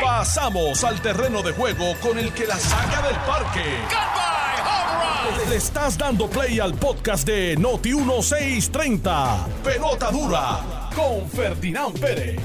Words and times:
Pasamos 0.00 0.84
al 0.84 1.00
terreno 1.00 1.42
de 1.42 1.52
juego 1.52 1.94
con 2.00 2.18
el 2.18 2.32
que 2.32 2.46
la 2.46 2.56
saca 2.56 3.02
del 3.06 3.16
parque. 3.16 3.64
Le 5.48 5.56
estás 5.56 5.98
dando 5.98 6.28
play 6.28 6.60
al 6.60 6.74
podcast 6.74 7.26
de 7.26 7.56
Noti 7.56 7.94
1630. 7.94 9.46
Pelota 9.64 10.10
dura 10.10 10.90
con 10.94 11.28
Ferdinand 11.28 11.98
Pérez. 11.98 12.40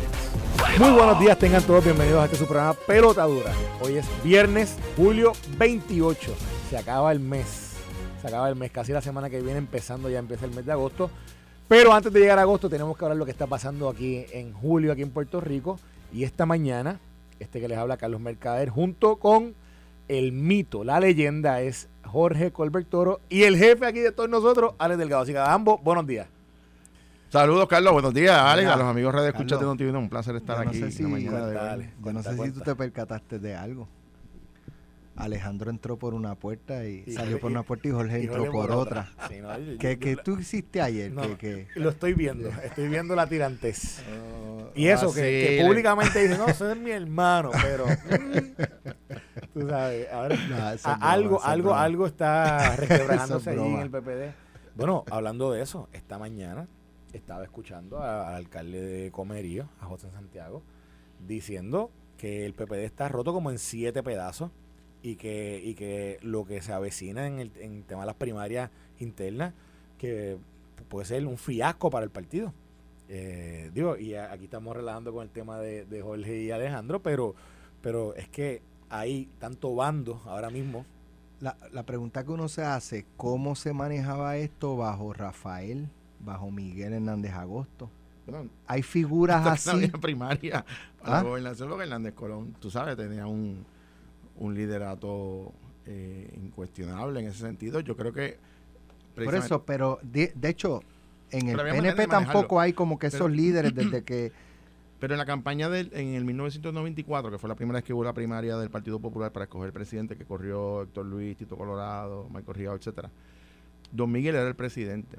Muy 0.80 0.92
buenos 0.92 1.20
días, 1.20 1.38
tengan 1.38 1.64
todos 1.64 1.84
bienvenidos 1.84 2.22
a 2.22 2.26
este 2.26 2.38
su 2.38 2.46
programa 2.46 2.74
Pelota 2.74 3.24
Dura. 3.26 3.52
Hoy 3.82 3.98
es 3.98 4.06
viernes, 4.24 4.76
julio 4.96 5.34
28. 5.58 6.34
Se 6.70 6.78
acaba 6.78 7.12
el 7.12 7.20
mes. 7.20 7.74
Se 8.22 8.28
acaba 8.28 8.50
el 8.50 8.56
mes, 8.56 8.72
casi 8.72 8.92
la 8.92 9.02
semana 9.02 9.30
que 9.30 9.42
viene 9.42 9.60
empezando, 9.60 10.10
ya 10.10 10.20
empieza 10.20 10.46
el 10.46 10.52
mes 10.52 10.66
de 10.66 10.72
agosto. 10.72 11.10
Pero 11.68 11.94
antes 11.94 12.12
de 12.14 12.20
llegar 12.20 12.40
a 12.40 12.44
agosto 12.44 12.70
tenemos 12.70 12.98
que 12.98 13.06
hablar 13.06 13.18
lo 13.18 13.26
que 13.26 13.32
está 13.32 13.46
pasando 13.46 13.90
aquí 13.90 14.26
en 14.32 14.54
julio, 14.54 14.92
aquí 14.92 15.02
en 15.02 15.12
Puerto 15.12 15.42
Rico. 15.42 15.80
Y 16.12 16.24
esta 16.24 16.46
mañana, 16.46 17.00
este 17.40 17.60
que 17.60 17.68
les 17.68 17.78
habla 17.78 17.98
Carlos 17.98 18.22
Mercader, 18.22 18.70
junto 18.70 19.18
con 19.18 19.54
el 20.08 20.32
mito, 20.32 20.84
la 20.84 21.00
leyenda, 21.00 21.62
es 21.62 21.90
Jorge 22.06 22.52
Colbert 22.52 22.88
Toro 22.90 23.20
y 23.30 23.44
el 23.44 23.58
jefe 23.58 23.86
aquí 23.86 24.00
de 24.00 24.12
todos 24.12 24.30
nosotros, 24.30 24.74
Alex 24.80 24.98
Delgado. 25.00 25.24
Así 25.24 25.32
que 25.34 25.38
a 25.38 25.54
ambos, 25.54 25.82
buenos 25.84 26.08
días. 26.08 26.28
Saludos, 27.30 27.68
Carlos. 27.68 27.92
Buenos 27.92 28.14
días, 28.14 28.38
Alex. 28.40 28.66
Mira, 28.66 28.74
A 28.76 28.78
los 28.78 28.88
amigos 28.88 29.14
Radio 29.14 29.28
Escucha 29.30 29.56
Carlos, 29.58 29.74
Notivino. 29.74 30.00
Un 30.00 30.08
placer 30.10 30.38
estar 30.38 30.58
Yo 30.60 30.64
no 30.64 30.70
aquí 30.70 30.80
sé 30.80 30.92
si, 30.92 31.04
mañana 31.04 31.40
de 31.46 31.46
hoy. 31.48 31.54
Dale. 31.56 31.84
yo 31.84 31.90
no 31.98 32.02
Cuenta, 32.02 32.24
sé 32.24 32.30
si 32.32 32.36
cuenta. 32.38 32.60
tú 32.60 32.64
te 32.64 32.76
percataste 32.76 33.40
de 33.40 33.54
algo. 33.56 33.88
Alejandro 35.18 35.70
entró 35.72 35.98
por 35.98 36.14
una 36.14 36.36
puerta 36.36 36.86
y, 36.86 37.04
Y- 37.06 37.12
salió 37.14 37.40
por 37.40 37.52
una 37.52 37.64
puerta 37.64 37.88
y 37.88 37.92
Jorge 37.92 38.20
y 38.20 38.24
entró 38.26 38.38
Jorge 38.46 38.52
por 38.52 38.72
otra. 38.72 39.12
Sí, 39.30 39.36
no, 39.42 39.58
yo- 39.60 39.78
¿Qué, 39.78 39.94
yo- 39.96 40.00
qué 40.00 40.16
yo- 40.16 40.24
tú 40.24 40.38
hiciste 40.40 40.82
ayer? 40.82 41.12
no, 41.12 41.22
que, 41.38 41.68
que- 41.74 41.80
Lo 41.80 41.90
estoy 41.90 42.14
viendo, 42.14 42.50
estoy 42.50 42.88
viendo 42.88 43.16
la 43.16 43.28
tirantez. 43.28 44.04
Oh, 44.12 44.70
Y 44.76 44.88
eso, 44.88 45.14
que, 45.14 45.58
que 45.58 45.64
públicamente 45.66 46.22
dice, 46.22 46.38
no, 46.38 46.48
ese 46.48 46.72
es 46.72 46.78
mi 46.78 46.92
hermano, 46.92 47.52
pero 47.62 47.86
tú 49.54 49.68
sabes, 49.68 50.08
ahora 50.12 50.36
es 50.76 50.84
broma, 50.84 50.98
algo, 51.02 51.44
algo, 51.44 51.64
broma. 51.70 51.84
algo 51.84 52.08
está 52.08 52.76
requebrándose 52.76 53.52
Eso 53.54 53.62
es 53.62 53.68
ahí 53.68 53.74
en 53.74 53.80
el 53.82 53.90
PPD. 53.90 54.34
Bueno, 54.76 55.04
hablando 55.10 55.52
de 55.52 55.62
eso, 55.64 55.90
esta 55.94 56.20
mañana 56.20 56.68
estaba 57.14 57.44
escuchando 57.44 58.02
al 58.04 58.36
alcalde 58.36 58.82
de 58.82 59.12
Comerío, 59.12 59.68
a 59.82 59.86
José 59.86 60.10
Santiago, 60.12 60.62
diciendo 61.26 61.90
que 62.18 62.46
el 62.46 62.54
PPD 62.54 62.84
está 62.86 63.08
roto 63.10 63.34
como 63.34 63.50
en 63.52 63.58
siete 63.60 64.04
pedazos 64.04 64.52
y 65.08 65.16
que, 65.16 65.62
y 65.64 65.74
que 65.76 66.20
lo 66.22 66.46
que 66.46 66.62
se 66.62 66.74
avecina 66.74 67.28
en 67.28 67.40
el 67.40 67.52
en 67.60 67.84
tema 67.84 68.02
de 68.02 68.08
las 68.08 68.16
primarias 68.16 68.70
internas, 69.00 69.54
que 69.98 70.38
puede 70.90 71.06
ser 71.06 71.26
un 71.26 71.38
fiasco 71.38 71.90
para 71.90 72.04
el 72.04 72.12
partido. 72.12 72.54
Eh, 73.10 73.72
digo, 73.74 73.98
y 73.98 74.16
a- 74.16 74.32
aquí 74.32 74.46
estamos 74.46 74.76
relajando 74.76 75.14
con 75.14 75.24
el 75.24 75.30
tema 75.30 75.60
de, 75.60 75.86
de 75.86 76.02
Jorge 76.02 76.42
y 76.44 76.52
Alejandro, 76.52 77.02
pero, 77.02 77.36
pero 77.82 78.14
es 78.16 78.28
que 78.28 78.62
hay 78.90 79.30
tanto 79.40 79.74
bando 79.76 80.22
ahora 80.26 80.50
mismo. 80.50 80.86
la, 81.40 81.56
la 81.72 81.84
pregunta 81.84 82.24
que 82.26 82.32
uno 82.32 82.48
se 82.50 82.64
hace, 82.64 83.06
¿cómo 83.16 83.56
se 83.56 83.72
manejaba 83.74 84.38
esto 84.38 84.76
bajo 84.76 85.14
Rafael, 85.14 85.88
bajo 86.20 86.52
Miguel 86.52 86.94
Hernández 86.94 87.32
Agosto? 87.34 87.90
Bueno, 88.26 88.50
Hay 88.66 88.84
figuras 88.84 89.44
no 89.46 89.52
así. 89.52 89.70
había 89.70 89.92
primaria 90.02 90.66
para 91.00 91.20
¿Ah? 91.20 91.24
la 91.24 91.30
gobernación 91.30 91.70
porque 91.70 91.84
Hernández 91.86 92.14
Colón, 92.14 92.56
tú 92.60 92.70
sabes, 92.70 92.98
tenía 92.98 93.26
un, 93.26 93.66
un 94.38 94.54
liderato 94.56 95.52
eh, 95.86 96.30
incuestionable 96.36 97.20
en 97.20 97.28
ese 97.28 97.40
sentido. 97.40 97.80
Yo 97.80 97.96
creo 97.96 98.14
que. 98.14 98.38
Por 99.16 99.34
eso, 99.36 99.64
pero 99.64 100.00
de, 100.04 100.32
de 100.36 100.50
hecho, 100.50 100.82
en 101.32 101.50
el 101.50 101.58
PNP 101.58 102.08
tampoco 102.08 102.60
hay 102.60 102.74
como 102.74 103.00
que 103.00 103.08
esos 103.08 103.22
Pero- 103.22 103.30
líderes 103.30 103.74
desde 103.74 104.04
que... 104.06 104.32
Pero 105.00 105.14
en 105.14 105.20
la 105.20 105.26
campaña 105.26 105.70
del, 105.70 105.92
en 105.94 106.16
el 106.16 106.26
1994, 106.26 107.30
que 107.30 107.38
fue 107.38 107.48
la 107.48 107.56
primera 107.56 107.78
vez 107.78 107.84
que 107.84 107.94
hubo 107.94 108.04
la 108.04 108.14
primaria 108.14 108.58
del 108.58 108.72
Partido 108.72 109.00
Popular 109.00 109.32
para 109.32 109.46
escoger 109.46 109.72
presidente, 109.72 110.16
que 110.16 110.26
corrió 110.26 110.82
Héctor 110.84 111.06
Luis, 111.06 111.38
Tito 111.38 111.56
Colorado, 111.56 112.28
Michael 112.34 112.56
Riao, 112.56 112.76
etcétera, 112.76 113.12
Don 113.92 114.12
Miguel 114.12 114.36
era 114.36 114.48
el 114.48 114.56
presidente. 114.56 115.18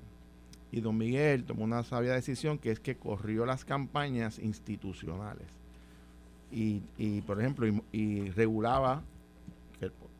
Y 0.72 0.80
Don 0.80 0.98
Miguel 0.98 1.44
tomó 1.44 1.62
una 1.62 1.84
sabia 1.84 2.12
decisión 2.12 2.58
que 2.58 2.72
es 2.72 2.80
que 2.80 2.96
corrió 2.96 3.46
las 3.46 3.64
campañas 3.64 4.40
institucionales. 4.40 5.46
Y, 6.50 6.82
y, 6.96 7.20
por 7.20 7.40
ejemplo, 7.40 7.66
y, 7.68 7.80
y 7.92 8.30
regulaba, 8.30 9.02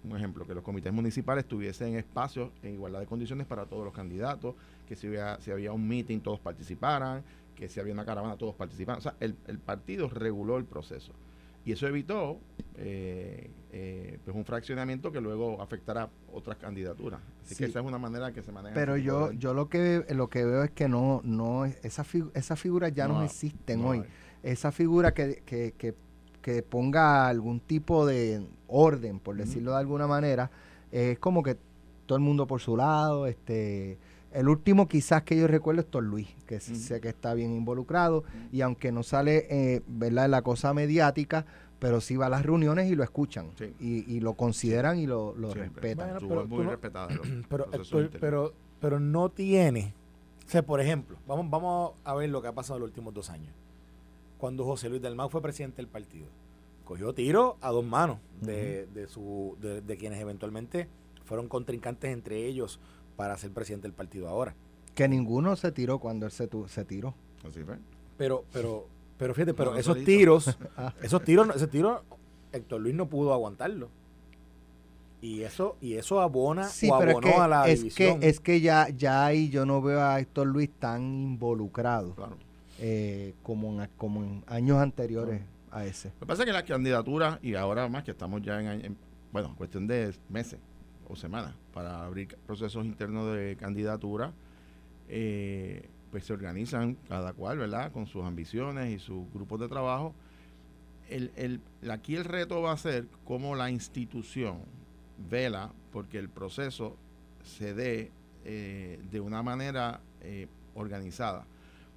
un 0.04 0.16
ejemplo, 0.16 0.46
que 0.46 0.54
los 0.54 0.62
comités 0.62 0.92
municipales 0.92 1.44
tuviesen 1.46 1.94
espacios 1.96 2.50
en 2.62 2.74
igualdad 2.74 3.00
de 3.00 3.06
condiciones 3.06 3.46
para 3.46 3.66
todos 3.66 3.84
los 3.84 3.92
candidatos, 3.92 4.54
que 4.86 4.94
si 4.96 5.06
había, 5.08 5.40
si 5.40 5.50
había 5.50 5.72
un 5.72 5.86
meeting 5.86 6.20
todos 6.20 6.38
participaran, 6.40 7.22
que 7.54 7.68
si 7.68 7.80
había 7.80 7.92
una 7.92 8.04
caravana 8.04 8.36
todos 8.36 8.54
participaran. 8.54 8.98
O 8.98 9.02
sea, 9.02 9.16
el, 9.20 9.36
el 9.48 9.58
partido 9.58 10.08
reguló 10.08 10.56
el 10.58 10.64
proceso. 10.64 11.12
Y 11.64 11.72
eso 11.72 11.86
evitó 11.86 12.38
eh, 12.76 13.50
eh, 13.72 14.18
pues 14.24 14.34
un 14.36 14.44
fraccionamiento 14.44 15.10
que 15.12 15.20
luego 15.20 15.60
afectará 15.60 16.08
otras 16.32 16.56
candidaturas. 16.56 17.20
Así 17.44 17.56
Sí. 17.56 17.64
que 17.64 17.70
esa 17.70 17.80
es 17.80 17.84
una 17.86 17.98
manera 17.98 18.32
que 18.32 18.42
se 18.42 18.52
maneja. 18.52 18.74
Pero 18.74 18.96
yo, 18.96 19.32
yo 19.32 19.52
lo 19.52 19.68
que 19.68 20.04
lo 20.14 20.28
que 20.30 20.44
veo 20.44 20.62
es 20.62 20.70
que 20.70 20.88
no, 20.88 21.20
no 21.24 21.64
esa 21.66 22.04
figu- 22.04 22.30
esas 22.34 22.58
figuras 22.58 22.94
ya 22.94 23.08
no, 23.08 23.14
No, 23.14 23.24
existen 23.24 23.82
no 23.82 23.88
hoy. 23.88 23.98
hay. 23.98 24.04
Esa 24.44 24.70
figura 24.72 25.12
que, 25.12 25.42
que, 25.44 25.72
que, 25.76 25.94
que 26.40 26.62
ponga 26.62 27.28
algún 27.28 27.60
tipo 27.60 28.06
de 28.06 28.46
orden, 28.68 29.18
por 29.18 29.36
decirlo 29.36 29.72
de 29.72 29.78
alguna 29.78 30.06
manera, 30.06 30.50
eh, 30.92 31.12
es 31.12 31.18
como 31.18 31.42
que 31.42 31.56
todo 32.06 32.16
el 32.16 32.22
mundo 32.24 32.46
por 32.46 32.60
su 32.60 32.76
lado, 32.76 33.26
este 33.26 33.98
el 34.32 34.48
último 34.48 34.88
quizás 34.88 35.22
que 35.22 35.36
yo 35.36 35.46
recuerdo 35.46 35.80
es 35.80 35.86
Tor 35.88 36.04
Luis, 36.04 36.28
que 36.46 36.60
sé 36.60 37.00
que 37.00 37.08
está 37.08 37.32
bien 37.34 37.52
involucrado 37.54 38.24
y 38.52 38.60
aunque 38.60 38.92
no 38.92 39.02
sale 39.02 39.46
eh, 39.48 39.82
¿verdad? 39.88 40.26
en 40.26 40.30
la 40.32 40.42
cosa 40.42 40.74
mediática, 40.74 41.46
pero 41.78 42.00
sí 42.02 42.16
va 42.16 42.26
a 42.26 42.28
las 42.28 42.44
reuniones 42.44 42.90
y 42.90 42.94
lo 42.94 43.02
escuchan 43.04 43.46
Sí. 43.56 43.72
y, 43.80 44.12
y 44.16 44.20
lo 44.20 44.34
consideran 44.34 44.98
y 44.98 45.06
lo, 45.06 45.34
lo 45.34 45.54
respetan. 45.54 46.08
Bueno, 46.08 46.12
Estuvo 46.18 46.28
pero 46.28 46.46
muy 46.46 46.64
no- 46.64 46.70
respetada. 46.72 47.08
los 47.14 47.26
Pero, 47.48 47.66
pero, 48.20 48.52
pero 48.80 49.00
no 49.00 49.30
tiene. 49.30 49.94
O 50.46 50.50
sea, 50.50 50.62
por 50.62 50.80
ejemplo, 50.82 51.16
vamos, 51.26 51.48
vamos 51.48 51.92
a 52.04 52.14
ver 52.14 52.28
lo 52.28 52.42
que 52.42 52.48
ha 52.48 52.52
pasado 52.54 52.76
en 52.76 52.80
los 52.82 52.88
últimos 52.90 53.14
dos 53.14 53.30
años. 53.30 53.54
Cuando 54.36 54.64
José 54.64 54.88
Luis 54.90 55.00
Dalmau 55.02 55.30
fue 55.30 55.40
presidente 55.42 55.76
del 55.76 55.88
partido, 55.88 56.26
cogió 56.88 57.12
tiro 57.12 57.58
a 57.60 57.70
dos 57.70 57.84
manos 57.84 58.16
de, 58.40 58.86
de, 58.94 59.06
su, 59.08 59.56
de, 59.60 59.82
de 59.82 59.96
quienes 59.98 60.18
eventualmente 60.20 60.88
fueron 61.26 61.46
contrincantes 61.48 62.10
entre 62.10 62.46
ellos 62.46 62.80
para 63.14 63.36
ser 63.36 63.50
presidente 63.52 63.86
del 63.86 63.92
partido 63.94 64.26
ahora. 64.26 64.54
Que 64.94 65.06
ninguno 65.06 65.54
se 65.56 65.70
tiró 65.70 65.98
cuando 65.98 66.24
él 66.24 66.32
se, 66.32 66.46
tu- 66.46 66.66
se 66.66 66.86
tiró. 66.86 67.14
Así 67.46 67.62
fue. 67.62 67.76
Pero, 68.16 68.44
pero, 68.54 68.86
pero 69.18 69.34
fíjate, 69.34 69.52
pero 69.52 69.72
No, 69.72 69.76
esos 69.76 69.92
solito. 69.92 70.06
tiros, 70.06 70.58
Ah. 70.78 70.94
esos 71.02 71.22
tiros, 71.24 71.54
ese 71.54 71.66
tiro, 71.66 72.02
Héctor 72.52 72.80
Luis 72.80 72.94
no 72.94 73.06
pudo 73.06 73.34
aguantarlo. 73.34 73.90
Y 75.20 75.42
eso, 75.42 75.76
y 75.82 75.94
eso 75.94 76.20
abona 76.20 76.68
Sí, 76.68 76.88
o 76.90 76.98
pero 76.98 77.10
es 77.10 77.16
abonó 77.16 77.28
que, 77.34 77.40
a 77.42 77.48
la 77.48 77.68
es, 77.68 77.80
división. 77.80 78.20
que, 78.20 78.28
es 78.28 78.40
que 78.40 78.60
ya, 78.62 78.88
ya 78.88 79.26
ahí 79.26 79.50
yo 79.50 79.66
no 79.66 79.82
veo 79.82 80.00
a 80.00 80.18
Héctor 80.20 80.46
Luis 80.46 80.70
tan 80.78 81.02
involucrado 81.02 82.14
Claro. 82.14 82.36
eh, 82.78 83.34
como, 83.42 83.82
en, 83.82 83.90
como 83.98 84.22
en 84.22 84.44
años 84.46 84.78
anteriores 84.78 85.42
a 85.72 85.84
ese. 85.84 86.08
Lo 86.14 86.20
que 86.20 86.26
pasa 86.26 86.42
es 86.42 86.46
que 86.46 86.52
las 86.52 86.62
candidaturas, 86.64 87.38
y 87.42 87.54
ahora 87.54 87.88
más 87.88 88.04
que 88.04 88.10
estamos 88.12 88.42
ya 88.42 88.60
en, 88.60 88.84
en- 88.84 88.96
bueno, 89.32 89.54
cuestión 89.56 89.86
de 89.86 90.14
meses 90.28 90.58
o 91.08 91.16
semanas 91.16 91.54
para 91.72 92.04
abrir 92.04 92.36
procesos 92.46 92.84
internos 92.86 93.34
de 93.34 93.56
candidatura, 93.58 94.32
eh, 95.08 95.88
pues 96.10 96.24
se 96.24 96.32
organizan 96.32 96.96
cada 97.08 97.32
cual, 97.34 97.58
¿verdad? 97.58 97.92
Con 97.92 98.06
sus 98.06 98.24
ambiciones 98.24 98.90
y 98.94 98.98
sus 98.98 99.30
grupos 99.32 99.60
de 99.60 99.68
trabajo. 99.68 100.14
El, 101.08 101.30
el, 101.36 101.60
aquí 101.90 102.16
el 102.16 102.24
reto 102.24 102.60
va 102.62 102.72
a 102.72 102.76
ser 102.76 103.06
cómo 103.24 103.54
la 103.54 103.70
institución 103.70 104.60
vela 105.30 105.72
porque 105.92 106.18
el 106.18 106.28
proceso 106.28 106.96
se 107.42 107.74
dé 107.74 108.10
eh, 108.44 109.00
de 109.10 109.20
una 109.20 109.42
manera 109.42 110.00
eh, 110.22 110.48
organizada. 110.74 111.46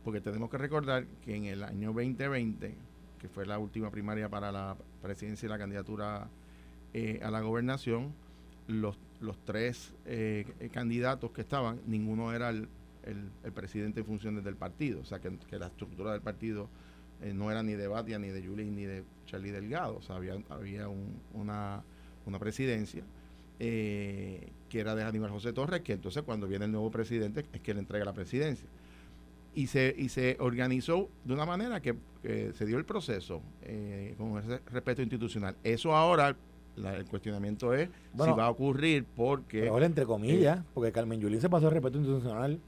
Porque 0.04 0.20
tenemos 0.22 0.50
que 0.50 0.58
recordar 0.58 1.06
que 1.24 1.36
en 1.36 1.46
el 1.46 1.64
año 1.64 1.88
2020, 1.94 2.76
que 3.22 3.30
fue 3.30 3.46
la 3.46 3.60
última 3.60 3.92
primaria 3.92 4.28
para 4.30 4.52
la 4.52 4.76
presidencia 5.04 5.46
y 5.46 5.50
la 5.50 5.60
candidatura 5.60 6.28
eh, 6.94 7.20
a 7.24 7.30
la 7.30 7.42
gobernación, 7.42 8.14
los, 8.68 8.98
los 9.20 9.38
tres 9.46 9.94
eh, 10.06 10.46
candidatos 10.74 11.32
que 11.32 11.42
estaban, 11.42 11.80
ninguno 11.86 12.34
era 12.34 12.50
el, 12.50 12.68
el- 13.04 13.52
presidente 13.54 14.00
en 14.00 14.08
funciones 14.08 14.44
del 14.44 14.56
partido. 14.56 15.02
O 15.02 15.06
sea, 15.06 15.20
que, 15.20 15.32
la 15.60 15.68
estructura 15.68 16.14
del 16.14 16.22
partido 16.22 16.68
eh, 17.22 17.34
no 17.34 17.52
era 17.52 17.62
ni 17.62 17.74
de 17.74 17.88
Batia, 17.88 18.18
ni 18.18 18.30
de 18.30 18.42
Yulín, 18.42 18.76
ni 18.76 18.86
de 18.86 19.04
Charlie 19.28 19.52
Delgado. 19.52 19.98
O 19.98 20.02
sea, 20.02 20.16
había, 20.16 20.36
había 20.50 20.88
un- 20.88 21.22
una, 21.34 21.84
una 22.26 22.40
presidencia 22.40 23.04
que 23.60 24.80
era 24.80 24.96
de 24.96 25.04
Aníbal 25.04 25.30
José 25.30 25.54
Torres, 25.54 25.82
que 25.82 25.94
entonces 25.94 26.24
cuando 26.24 26.48
viene 26.48 26.66
el 26.66 26.72
nuevo 26.72 26.90
presidente 26.90 27.46
es 27.54 27.62
que 27.62 27.76
le 27.76 27.80
entrega 27.82 28.04
la 28.06 28.14
presidencia. 28.14 28.68
Y 29.54 29.68
se, 29.68 29.94
y 29.98 30.08
se 30.10 30.38
organizó 30.40 31.10
de 31.26 31.34
una 31.34 31.46
manera 31.46 31.82
que, 31.82 31.96
que 32.22 32.54
se 32.54 32.66
dio 32.66 32.78
el 32.78 32.86
proceso 32.86 33.42
eh, 33.64 34.16
con 34.18 34.38
ese 34.38 34.62
respeto 34.68 35.02
institucional. 35.02 35.56
Eso 35.64 35.94
ahora, 35.96 36.36
la- 36.78 36.96
el 36.96 37.06
cuestionamiento 37.06 37.74
es 37.74 37.90
Bueno, 38.14 38.34
si 38.34 38.40
va 38.40 38.46
a 38.46 38.50
ocurrir 38.50 39.06
porque... 39.16 39.68
Ahora, 39.68 39.86
entre 39.86 40.06
comillas, 40.06 40.64
porque 40.74 40.92
Carmen 40.94 41.20
Yulín 41.20 41.42
se 41.42 41.50
pasó 41.50 41.68
el 41.68 41.74
respeto 41.74 41.98
institucional. 41.98 42.60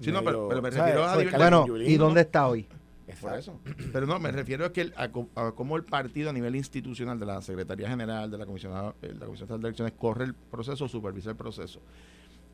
Sí, 0.00 0.10
no, 0.12 0.22
pero- 0.24 0.48
pero 0.48 0.62
me 0.62 0.70
refiero 0.70 1.04
a 1.04 1.14
Pues 1.14 1.32
Bueno, 1.32 1.66
Yulín, 1.66 1.90
¿y 1.90 1.96
¿no? 1.98 2.04
dónde 2.06 2.20
está 2.22 2.48
hoy? 2.48 2.66
Por 3.20 3.34
eso. 3.38 3.58
Pero 3.92 4.06
no, 4.06 4.18
me 4.20 4.30
refiero 4.30 4.66
a 4.66 4.72
que 4.72 4.92
a, 4.96 5.08
cómo 5.54 5.76
el 5.76 5.84
partido 5.84 6.28
a 6.30 6.32
nivel 6.32 6.54
institucional 6.56 7.18
de 7.18 7.24
la 7.26 7.40
Secretaría 7.40 7.88
General, 7.88 8.30
de 8.30 8.36
la 8.38 8.44
Comisión, 8.44 8.92
de 9.00 9.14
la 9.14 9.24
Comisión 9.26 9.48
de 9.48 9.54
Elecciones, 9.68 9.94
corre 9.96 10.24
el 10.26 10.34
proceso, 10.34 10.86
supervisa 10.88 11.30
el 11.30 11.36
proceso. 11.36 11.80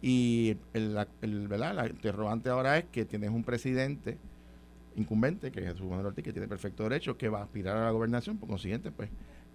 Y 0.06 0.58
el, 0.74 1.02
el, 1.22 1.48
¿verdad? 1.48 1.74
la 1.74 1.86
interrogante 1.86 2.50
ahora 2.50 2.76
es 2.76 2.84
que 2.92 3.06
tienes 3.06 3.30
un 3.30 3.42
presidente 3.42 4.18
incumbente, 4.96 5.50
que 5.50 5.60
es 5.60 5.66
Jesús 5.68 5.88
Manuel 5.88 6.08
Ortiz, 6.08 6.22
que 6.22 6.32
tiene 6.34 6.46
perfecto 6.46 6.82
derecho, 6.82 7.16
que 7.16 7.30
va 7.30 7.38
a 7.38 7.44
aspirar 7.44 7.78
a 7.78 7.84
la 7.86 7.90
gobernación, 7.90 8.36
por 8.36 8.50
consiguiente, 8.50 8.90
pues 8.90 9.08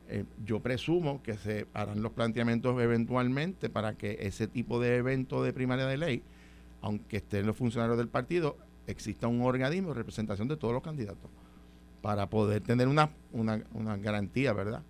eh, 0.08 0.26
yo 0.44 0.60
presumo 0.60 1.22
que 1.22 1.38
se 1.38 1.68
harán 1.76 2.02
los 2.02 2.14
planteamientos 2.14 2.82
eventualmente 2.82 3.70
para 3.70 3.94
que 3.94 4.18
ese 4.22 4.48
tipo 4.48 4.80
de 4.80 4.96
evento 4.96 5.44
de 5.44 5.54
primaria 5.54 5.86
de 5.86 5.98
ley, 5.98 6.24
aunque 6.82 7.18
estén 7.18 7.46
los 7.46 7.56
funcionarios 7.56 8.00
del 8.00 8.08
partido, 8.08 8.58
exista 8.88 9.28
un 9.28 9.44
organismo 9.44 9.90
de 9.90 10.00
representación 10.00 10.48
de 10.48 10.58
todos 10.58 10.74
los 10.74 10.82
candidatos 10.82 11.30
para 12.02 12.28
poder 12.28 12.64
tener 12.64 12.88
una, 12.88 13.12
una, 13.34 13.64
una 13.76 13.98
garantía, 13.98 14.54
¿verdad? 14.54 14.82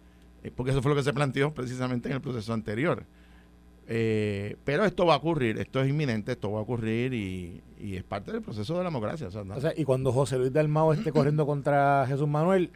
Eh, 0.41 0.53
porque 0.56 0.71
eso 0.71 0.81
fue 0.81 0.91
lo 0.91 0.95
que 0.95 1.03
se 1.03 1.11
planteó 1.11 1.53
precisamente 1.53 2.07
en 2.07 2.15
el 2.15 2.21
proceso 2.21 2.53
anterior. 2.53 3.03
Eh, 3.91 4.56
pero 4.63 4.86
esto 4.86 5.03
va 5.07 5.15
a 5.15 5.18
ocurrir, 5.18 5.57
esto 5.57 5.81
es 5.81 5.89
inminente, 5.89 6.33
esto 6.33 6.51
va 6.51 6.59
a 6.59 6.62
ocurrir 6.62 7.12
y, 7.12 7.63
es 7.80 8.03
parte 8.03 8.31
del 8.31 8.44
proceso 8.44 8.74
de 8.74 8.80
la 8.83 8.89
democracia. 8.89 9.30
O 9.30 9.59
sea, 9.59 9.74
y 9.75 9.83
cuando 9.83 10.12
José 10.12 10.38
Luis 10.38 10.53
Dalmao 10.53 10.94
esté 10.94 11.12
corriendo 11.12 11.47
contra 11.47 12.06
Jesús 12.07 12.27
Manuel, 12.27 12.69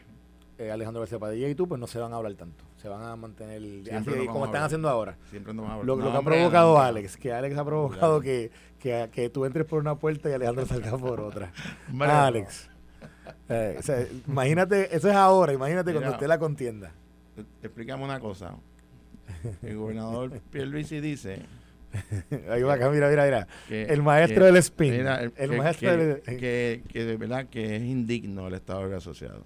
eh, 0.57 0.71
Alejandro 0.71 1.01
García 1.01 1.19
Padilla 1.19 1.47
y 1.47 1.53
tú, 1.53 1.67
pues 1.67 1.79
no 1.79 1.85
se 1.85 1.99
van 1.99 2.13
a 2.13 2.15
hablar 2.15 2.33
tanto. 2.33 2.63
Se 2.77 2.89
van 2.89 3.03
a 3.03 3.15
mantener 3.15 3.61
así, 3.93 4.25
como 4.25 4.45
están 4.45 4.63
haciendo 4.63 4.89
ahora. 4.89 5.15
Siempre 5.29 5.53
nos 5.53 5.85
Lo, 5.85 5.95
lo 5.95 6.11
que 6.11 6.17
ha 6.17 6.21
provocado 6.21 6.79
Alex, 6.79 7.15
que 7.17 7.31
Alex 7.31 7.57
ha 7.59 7.63
provocado 7.63 8.19
que, 8.19 8.49
que, 8.79 9.07
que, 9.11 9.29
tú 9.29 9.45
entres 9.45 9.67
por 9.67 9.79
una 9.79 9.95
puerta 9.95 10.31
y 10.31 10.33
Alejandro 10.33 10.65
salga 10.65 10.97
por 10.97 11.21
otra. 11.21 11.53
Alex. 11.99 12.71
Eh, 13.49 13.79
imagínate, 14.27 14.95
eso 14.95 15.09
es 15.09 15.15
ahora, 15.15 15.53
imagínate 15.53 15.91
cuando 15.91 16.11
esté 16.11 16.27
la 16.27 16.39
contienda. 16.39 16.91
Explicamos 17.61 18.03
una 18.03 18.19
cosa. 18.19 18.55
El 19.61 19.77
gobernador 19.77 20.41
Pierluisi 20.51 20.99
dice 20.99 21.39
Ahí 22.49 22.63
va 22.63 22.73
acá, 22.73 22.89
mira, 22.89 23.09
mira, 23.09 23.23
mira. 23.25 23.47
el 23.69 24.01
maestro 24.01 24.45
del 24.45 24.57
spin. 24.57 24.93
el, 24.93 25.57
maestro 25.57 25.91
que, 25.91 25.97
del... 25.97 26.21
que, 26.21 26.83
que, 26.87 27.05
de 27.05 27.17
verdad 27.17 27.47
que 27.47 27.75
es 27.75 27.83
indigno 27.83 28.47
el 28.47 28.55
Estado 28.55 28.89
de 28.89 28.95
asociado. 28.95 29.43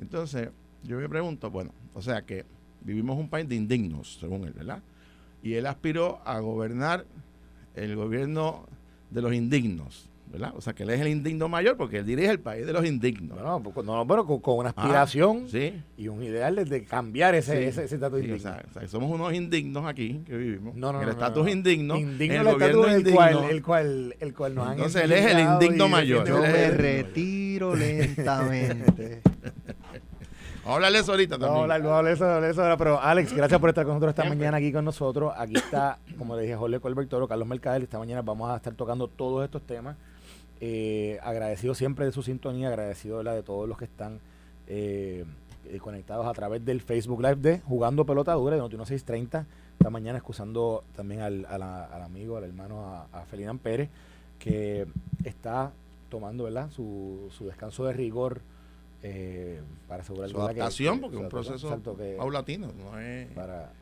Entonces, 0.00 0.48
yo 0.82 0.98
me 0.98 1.08
pregunto, 1.08 1.50
bueno, 1.50 1.72
o 1.94 2.02
sea 2.02 2.22
que 2.22 2.44
vivimos 2.80 3.18
un 3.18 3.28
país 3.28 3.48
de 3.48 3.54
indignos, 3.54 4.18
según 4.18 4.44
él, 4.44 4.52
¿verdad? 4.52 4.82
Y 5.42 5.54
él 5.54 5.66
aspiró 5.66 6.20
a 6.24 6.38
gobernar 6.40 7.04
el 7.74 7.96
gobierno 7.96 8.66
de 9.10 9.22
los 9.22 9.34
indignos. 9.34 10.08
¿Verdad? 10.32 10.52
O 10.56 10.62
sea, 10.62 10.72
que 10.72 10.84
él 10.84 10.90
es 10.90 11.00
el 11.00 11.08
indigno 11.08 11.46
mayor 11.48 11.76
porque 11.76 11.98
él 11.98 12.06
dirige 12.06 12.30
el 12.30 12.40
país 12.40 12.66
de 12.66 12.72
los 12.72 12.86
indignos. 12.86 13.36
No, 13.36 13.60
no, 13.60 13.82
no 13.82 14.06
pero 14.06 14.24
con, 14.24 14.58
una 14.58 14.70
ah, 14.70 14.74
aspiración 14.74 15.46
y 15.96 16.08
un 16.08 16.22
ideal 16.22 16.56
de, 16.64 16.84
cambiar 16.84 17.34
ese, 17.34 17.68
ese, 17.68 17.84
estatus 17.84 18.20
indigno. 18.20 18.36
O 18.36 18.72
sea, 18.72 18.88
somos 18.88 19.10
unos 19.10 19.34
indignos 19.34 19.86
aquí 19.86 20.22
que 20.26 20.34
vivimos. 20.34 20.74
No, 20.74 20.92
no, 20.92 21.02
el 21.02 21.10
estatus 21.10 21.48
indigno. 21.48 21.96
Indigno 21.98 22.56
el, 22.56 22.62
el 22.62 22.98
indigno. 22.98 23.14
Cual, 23.14 23.44
el, 23.50 23.62
cual, 23.62 24.16
el 24.18 24.34
cual 24.34 24.54
nos 24.54 24.72
Entonces 24.72 25.04
él 25.04 25.12
es 25.12 25.26
el 25.26 25.40
indigno 25.40 25.88
mayor. 25.88 26.26
Yo 26.26 26.40
me 26.40 26.70
retiro 26.70 27.76
lentamente. 27.76 29.20
Vamos 30.64 30.74
a 30.74 30.76
hablarle 30.76 30.98
eso 31.00 31.10
ahorita 31.10 31.32
también. 31.32 31.52
Vamos 31.52 31.70
a 31.70 31.74
hablarle 31.74 32.12
eso, 32.12 32.44
eso, 32.44 32.76
Pero 32.78 33.00
Alex, 33.00 33.34
gracias 33.34 33.60
por 33.60 33.68
estar 33.68 33.84
con 33.84 33.94
nosotros 33.94 34.16
esta 34.16 34.24
mañana 34.28 34.58
aquí 34.58 34.72
con 34.72 34.84
nosotros. 34.84 35.34
Aquí 35.36 35.56
está, 35.56 35.98
como 36.16 36.36
le 36.36 36.42
dije, 36.42 36.54
Jorge 36.54 36.78
Colbert 36.78 37.08
Toro, 37.08 37.28
Carlos 37.28 37.48
Mercadel. 37.48 37.82
Esta 37.82 37.98
mañana 37.98 38.22
vamos 38.22 38.48
a 38.48 38.56
estar 38.56 38.72
tocando 38.74 39.08
todos 39.08 39.44
estos 39.44 39.60
temas. 39.66 39.96
Eh, 40.64 41.18
agradecido 41.24 41.74
siempre 41.74 42.04
de 42.06 42.12
su 42.12 42.22
sintonía, 42.22 42.68
agradecido 42.68 43.18
de 43.18 43.24
la 43.24 43.34
de 43.34 43.42
todos 43.42 43.68
los 43.68 43.76
que 43.76 43.84
están 43.84 44.20
eh, 44.68 45.24
eh, 45.68 45.78
conectados 45.78 46.24
a 46.24 46.32
través 46.34 46.64
del 46.64 46.80
Facebook 46.80 47.20
Live 47.20 47.34
de 47.34 47.58
Jugando 47.62 48.06
Pelota 48.06 48.32
Dura 48.34 48.54
de 48.54 48.62
Noti 48.62 48.76
1630. 48.76 49.44
Esta 49.72 49.90
mañana 49.90 50.18
excusando 50.18 50.84
también 50.94 51.20
al, 51.20 51.44
amigo, 52.00 52.36
al 52.36 52.44
hermano, 52.44 52.86
a, 52.86 53.08
a 53.12 53.24
Pérez, 53.60 53.90
que 54.38 54.86
está 55.24 55.72
tomando 56.08 56.44
¿verdad? 56.44 56.70
Su, 56.70 57.28
su 57.36 57.46
descanso 57.46 57.84
de 57.86 57.94
rigor 57.94 58.40
para 59.88 60.02
asegurar 60.02 60.30
su 60.30 60.40
adaptación, 60.40 61.00
porque 61.00 61.16
es 61.16 61.22
un 61.24 61.28
proceso 61.28 61.76
paulatino. 62.16 62.70
No 62.72 63.00
es... 63.00 63.26
para, 63.32 63.72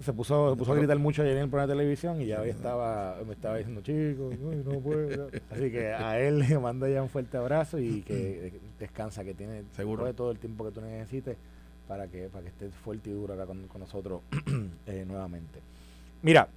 se 0.00 0.12
puso, 0.12 0.56
puso 0.56 0.72
a 0.72 0.76
gritar 0.76 0.98
mucho 0.98 1.22
ayer 1.22 1.36
en 1.36 1.44
el 1.44 1.48
programa 1.48 1.72
de 1.72 1.78
televisión 1.78 2.20
y 2.20 2.26
ya 2.26 2.40
hoy 2.40 2.50
estaba, 2.50 3.16
me 3.26 3.34
estaba 3.34 3.56
diciendo, 3.56 3.82
chicos, 3.82 4.38
no 4.38 4.80
puedo. 4.80 5.28
Así 5.50 5.70
que 5.70 5.92
a 5.92 6.18
él 6.18 6.40
le 6.40 6.58
mando 6.58 6.88
ya 6.88 7.02
un 7.02 7.08
fuerte 7.08 7.36
abrazo 7.36 7.78
y 7.78 8.02
que 8.02 8.60
descansa, 8.78 9.24
que 9.24 9.34
tiene 9.34 9.64
Seguro. 9.76 10.12
todo 10.14 10.30
el 10.30 10.38
tiempo 10.38 10.64
que 10.64 10.72
tú 10.72 10.80
necesites 10.80 11.36
para 11.86 12.08
que, 12.08 12.28
para 12.28 12.42
que 12.42 12.48
estés 12.48 12.74
fuerte 12.74 13.10
y 13.10 13.12
duro 13.12 13.34
acá 13.34 13.46
con, 13.46 13.68
nosotros 13.78 14.22
eh, 14.86 15.04
nuevamente. 15.06 15.60
Mira, 16.22 16.48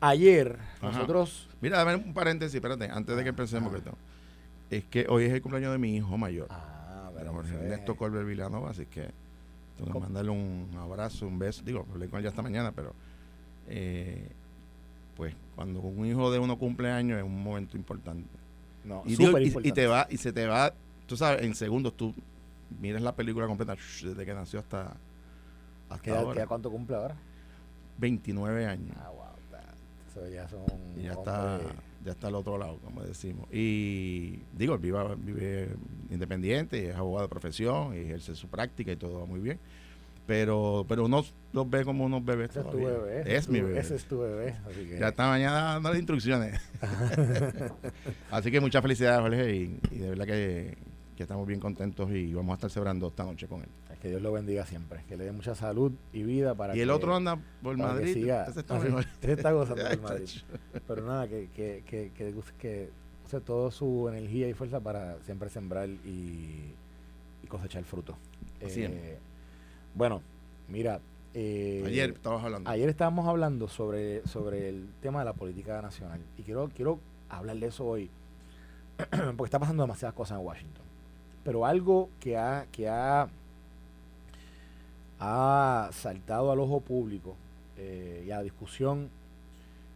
ayer 0.00 0.58
nosotros... 0.80 1.48
Mira, 1.60 1.78
dame 1.78 1.96
un 1.96 2.14
paréntesis, 2.14 2.54
espérate, 2.54 2.88
antes 2.90 3.16
de 3.16 3.22
que 3.22 3.30
empecemos. 3.30 3.72
Ah. 3.74 3.92
Es 4.70 4.84
que 4.84 5.06
hoy 5.08 5.24
es 5.24 5.32
el 5.32 5.42
cumpleaños 5.42 5.72
de 5.72 5.78
mi 5.78 5.96
hijo 5.96 6.16
mayor. 6.16 6.46
Ah, 6.50 7.10
pero 7.14 7.40
Ernesto 7.40 7.96
Colbert 7.96 8.26
Villanova, 8.26 8.70
así 8.70 8.86
que 8.86 9.10
mandarle 9.86 10.30
un 10.30 10.68
abrazo, 10.78 11.26
un 11.26 11.38
beso. 11.38 11.62
Digo, 11.64 11.86
hablé 11.90 12.08
con 12.08 12.18
él 12.18 12.24
ya 12.24 12.30
esta 12.30 12.42
mañana, 12.42 12.72
pero 12.72 12.94
eh, 13.68 14.28
pues 15.16 15.34
cuando 15.54 15.80
un 15.80 16.06
hijo 16.06 16.30
de 16.30 16.38
uno 16.38 16.58
cumple 16.58 16.90
años 16.90 17.18
es 17.18 17.24
un 17.24 17.42
momento 17.42 17.76
importante. 17.76 18.28
No, 18.84 19.02
y, 19.06 19.14
y, 19.14 19.72
te 19.72 19.86
va, 19.86 20.06
y 20.10 20.16
se 20.16 20.32
te 20.32 20.46
va, 20.46 20.74
tú 21.06 21.16
sabes, 21.16 21.42
en 21.42 21.54
segundos 21.54 21.96
tú 21.96 22.12
miras 22.80 23.02
la 23.02 23.14
película 23.14 23.46
completa 23.46 23.76
desde 23.76 24.24
que 24.24 24.34
nació 24.34 24.58
hasta, 24.58 24.96
hasta 25.88 26.18
ahora. 26.18 26.46
¿Cuánto 26.46 26.70
cumple 26.70 26.96
ahora? 26.96 27.16
29 27.98 28.66
años. 28.66 28.96
Ah, 28.98 29.10
wow. 29.10 29.22
Eso 30.10 30.28
ya 30.28 30.48
son. 30.48 30.60
Y 30.98 31.02
ya 31.04 31.12
está 31.12 31.60
ya 32.04 32.12
está 32.12 32.28
al 32.28 32.34
otro 32.34 32.58
lado, 32.58 32.78
como 32.78 33.02
decimos. 33.02 33.46
Y 33.52 34.40
digo, 34.52 34.78
vive, 34.78 34.98
vive 35.16 35.68
independiente, 36.10 36.90
es 36.90 36.96
abogado 36.96 37.26
de 37.26 37.30
profesión, 37.30 37.94
y 37.94 38.00
ejerce 38.00 38.34
su 38.34 38.48
práctica 38.48 38.92
y 38.92 38.96
todo 38.96 39.20
va 39.20 39.26
muy 39.26 39.40
bien. 39.40 39.58
Pero, 40.26 40.86
pero 40.88 41.04
uno 41.06 41.24
los 41.52 41.68
ve 41.68 41.84
como 41.84 42.04
unos 42.04 42.24
bebés 42.24 42.50
ese 42.50 42.60
Es, 42.60 42.70
tu 42.70 42.76
bebé, 42.76 43.36
es, 43.36 43.48
mi 43.48 43.60
bebé. 43.60 43.80
Ese 43.80 43.96
es 43.96 44.04
tu 44.04 44.20
bebé. 44.20 44.54
Ya 44.98 45.08
está 45.08 45.28
mañana 45.28 45.74
dando 45.74 45.88
las 45.88 45.98
instrucciones. 45.98 46.60
así 48.30 48.50
que 48.50 48.60
muchas 48.60 48.82
felicidades, 48.82 49.20
Jorge, 49.20 49.54
y, 49.54 49.80
y 49.90 49.98
de 49.98 50.10
verdad 50.10 50.26
que, 50.26 50.78
que 51.16 51.22
estamos 51.24 51.46
bien 51.46 51.58
contentos 51.58 52.10
y 52.12 52.32
vamos 52.34 52.52
a 52.52 52.54
estar 52.54 52.70
celebrando 52.70 53.08
esta 53.08 53.24
noche 53.24 53.48
con 53.48 53.62
él. 53.62 53.68
Que 54.02 54.08
Dios 54.08 54.20
lo 54.20 54.32
bendiga 54.32 54.66
siempre, 54.66 55.04
que 55.08 55.16
le 55.16 55.26
dé 55.26 55.30
mucha 55.30 55.54
salud 55.54 55.92
y 56.12 56.24
vida 56.24 56.56
para 56.56 56.76
Y 56.76 56.80
el 56.80 56.90
otro 56.90 57.14
anda 57.14 57.38
por 57.62 57.76
Madrid. 57.76 58.12
Siga, 58.12 58.46
ese 58.48 58.58
está, 58.58 58.76
está 59.22 59.52
gozando 59.52 59.84
por 59.84 60.00
Madrid. 60.10 60.28
Pero 60.88 61.06
nada, 61.06 61.28
que, 61.28 61.48
que, 61.54 61.84
que, 61.86 62.10
que, 62.10 62.34
que 62.58 62.90
use 63.24 63.40
toda 63.40 63.70
su 63.70 64.08
energía 64.08 64.48
y 64.48 64.54
fuerza 64.54 64.80
para 64.80 65.22
siempre 65.22 65.48
sembrar 65.50 65.88
y, 65.88 66.74
y 67.44 67.46
cosechar 67.46 67.84
fruto. 67.84 68.16
Eh, 68.60 69.18
bueno, 69.94 70.20
mira. 70.66 70.98
Eh, 71.32 71.84
ayer 71.86 72.10
estábamos 72.10 72.44
hablando. 72.44 72.70
Ayer 72.70 72.88
estábamos 72.88 73.28
hablando 73.28 73.68
sobre, 73.68 74.26
sobre 74.26 74.68
el 74.68 74.88
tema 75.00 75.20
de 75.20 75.26
la 75.26 75.32
política 75.32 75.80
nacional. 75.80 76.18
Y 76.36 76.42
quiero, 76.42 76.68
quiero 76.74 76.98
hablar 77.28 77.56
de 77.56 77.68
eso 77.68 77.86
hoy. 77.86 78.10
porque 79.36 79.44
está 79.44 79.60
pasando 79.60 79.84
demasiadas 79.84 80.16
cosas 80.16 80.40
en 80.40 80.44
Washington. 80.44 80.82
Pero 81.44 81.64
algo 81.64 82.10
que 82.18 82.36
ha, 82.36 82.66
que 82.72 82.88
ha 82.88 83.28
ha 85.24 85.88
saltado 85.92 86.50
al 86.50 86.58
ojo 86.58 86.80
público 86.80 87.36
eh, 87.78 88.24
y 88.26 88.30
a 88.32 88.38
la 88.38 88.42
discusión 88.42 89.08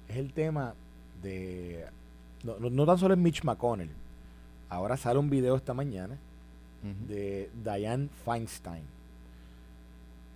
es 0.08 0.16
el 0.16 0.32
tema 0.32 0.74
de. 1.20 1.84
No, 2.44 2.86
tan 2.86 2.96
solo 2.96 3.14
es 3.14 3.18
Mitch 3.18 3.42
McConnell. 3.42 3.90
Ahora 4.68 4.96
sale 4.96 5.18
un 5.18 5.28
video 5.28 5.56
esta 5.56 5.74
mañana 5.74 6.16
de 7.08 7.50
Diane 7.64 8.08
Feinstein. 8.24 8.84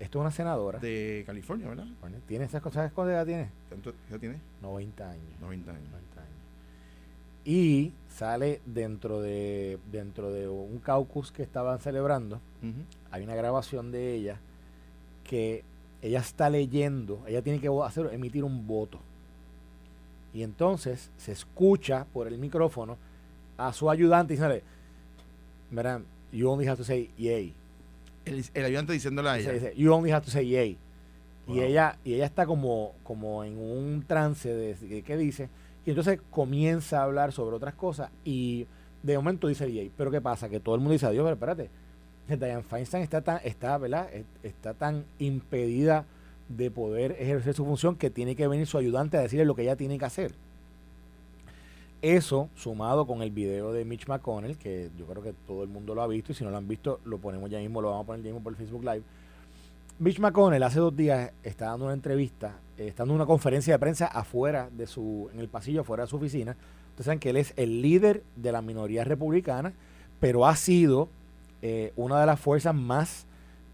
Esto 0.00 0.18
es 0.18 0.20
una 0.20 0.32
senadora. 0.32 0.80
De 0.80 1.22
California, 1.24 1.68
¿verdad? 1.68 1.86
¿Tiene 2.26 2.46
esas 2.46 2.60
cosas? 2.60 2.90
¿Cuántas 2.92 3.14
edad 3.14 3.26
tiene? 3.26 3.48
¿Cuánto 3.68 3.92
tiene? 4.18 4.40
90 4.60 5.08
años. 5.08 5.40
90 5.40 5.70
años. 5.70 5.90
90 5.90 6.20
años. 6.20 6.32
Y 7.44 7.92
sale 8.08 8.60
dentro 8.66 9.20
de, 9.20 9.78
dentro 9.92 10.32
de 10.32 10.48
un 10.48 10.78
caucus 10.78 11.30
que 11.30 11.44
estaban 11.44 11.78
celebrando. 11.78 12.40
Hay 13.12 13.22
una 13.22 13.36
grabación 13.36 13.92
de 13.92 14.14
ella 14.14 14.40
que 15.30 15.62
ella 16.02 16.18
está 16.18 16.50
leyendo, 16.50 17.22
ella 17.28 17.40
tiene 17.40 17.60
que 17.60 17.70
hacer, 17.84 18.10
emitir 18.12 18.42
un 18.42 18.66
voto. 18.66 18.98
Y 20.34 20.42
entonces 20.42 21.12
se 21.18 21.30
escucha 21.30 22.04
por 22.12 22.26
el 22.26 22.36
micrófono 22.36 22.98
a 23.56 23.72
su 23.72 23.88
ayudante 23.88 24.32
diciéndole, 24.32 24.64
verán, 25.70 26.04
you 26.32 26.50
only 26.50 26.66
have 26.66 26.76
to 26.76 26.82
say 26.82 27.12
yay. 27.16 27.54
El, 28.24 28.44
ayudante 28.64 28.92
diciéndole 28.92 29.28
a 29.28 29.38
ella. 29.38 29.52
Dice, 29.52 29.72
you 29.76 29.92
only 29.92 30.10
have 30.10 30.24
to 30.24 30.32
say 30.32 30.48
yay. 30.48 30.76
Y 31.46 31.60
ella, 31.60 31.96
y 32.04 32.14
ella 32.14 32.26
está 32.26 32.44
como, 32.44 32.94
como 33.04 33.44
en 33.44 33.56
un 33.56 34.02
trance 34.04 34.52
de, 34.52 34.74
de 34.74 35.02
qué 35.02 35.16
dice. 35.16 35.48
Y 35.86 35.90
entonces 35.90 36.18
comienza 36.30 36.98
a 36.98 37.04
hablar 37.04 37.30
sobre 37.30 37.54
otras 37.54 37.74
cosas 37.74 38.10
y 38.24 38.66
de 39.04 39.14
momento 39.16 39.46
dice 39.46 39.64
DJ, 39.64 39.92
pero 39.96 40.10
¿qué 40.10 40.20
pasa? 40.20 40.48
Que 40.48 40.58
todo 40.58 40.74
el 40.74 40.80
mundo 40.80 40.94
dice, 40.94 41.06
adiós, 41.06 41.22
pero 41.22 41.34
espérate, 41.34 41.70
Diane 42.38 42.62
Feinstein 42.62 43.02
está 43.02 43.20
tan, 43.20 43.40
está, 43.44 43.78
¿verdad? 43.78 44.08
está 44.42 44.74
tan 44.74 45.04
impedida 45.18 46.04
de 46.48 46.70
poder 46.70 47.12
ejercer 47.18 47.54
su 47.54 47.64
función 47.64 47.96
que 47.96 48.10
tiene 48.10 48.34
que 48.34 48.48
venir 48.48 48.66
su 48.66 48.76
ayudante 48.76 49.16
a 49.16 49.20
decirle 49.20 49.44
lo 49.44 49.54
que 49.54 49.62
ella 49.62 49.76
tiene 49.76 49.98
que 49.98 50.04
hacer. 50.04 50.32
Eso, 52.02 52.48
sumado 52.56 53.06
con 53.06 53.22
el 53.22 53.30
video 53.30 53.72
de 53.72 53.84
Mitch 53.84 54.08
McConnell, 54.08 54.56
que 54.56 54.90
yo 54.98 55.04
creo 55.06 55.22
que 55.22 55.34
todo 55.46 55.62
el 55.62 55.68
mundo 55.68 55.94
lo 55.94 56.02
ha 56.02 56.06
visto, 56.06 56.32
y 56.32 56.34
si 56.34 56.44
no 56.44 56.50
lo 56.50 56.56
han 56.56 56.66
visto, 56.66 56.98
lo 57.04 57.18
ponemos 57.18 57.50
ya 57.50 57.58
mismo, 57.58 57.82
lo 57.82 57.90
vamos 57.90 58.04
a 58.04 58.06
poner 58.06 58.22
ya 58.22 58.30
mismo 58.30 58.42
por 58.42 58.56
Facebook 58.56 58.84
Live. 58.84 59.02
Mitch 59.98 60.18
McConnell 60.18 60.62
hace 60.62 60.80
dos 60.80 60.96
días 60.96 61.30
está 61.42 61.66
dando 61.66 61.84
una 61.84 61.94
entrevista, 61.94 62.56
eh, 62.78 62.88
está 62.88 63.02
dando 63.02 63.14
una 63.14 63.26
conferencia 63.26 63.74
de 63.74 63.78
prensa 63.78 64.06
afuera 64.06 64.70
de 64.72 64.86
su, 64.86 65.28
en 65.34 65.40
el 65.40 65.48
pasillo, 65.48 65.82
afuera 65.82 66.04
de 66.04 66.10
su 66.10 66.16
oficina. 66.16 66.56
Ustedes 66.88 67.04
saben 67.04 67.18
que 67.18 67.30
él 67.30 67.36
es 67.36 67.52
el 67.56 67.82
líder 67.82 68.22
de 68.34 68.50
la 68.50 68.62
minoría 68.62 69.04
republicana, 69.04 69.74
pero 70.20 70.46
ha 70.46 70.56
sido 70.56 71.10
eh, 71.62 71.92
una 71.96 72.20
de 72.20 72.26
las 72.26 72.40
fuerzas 72.40 72.74
más 72.74 73.26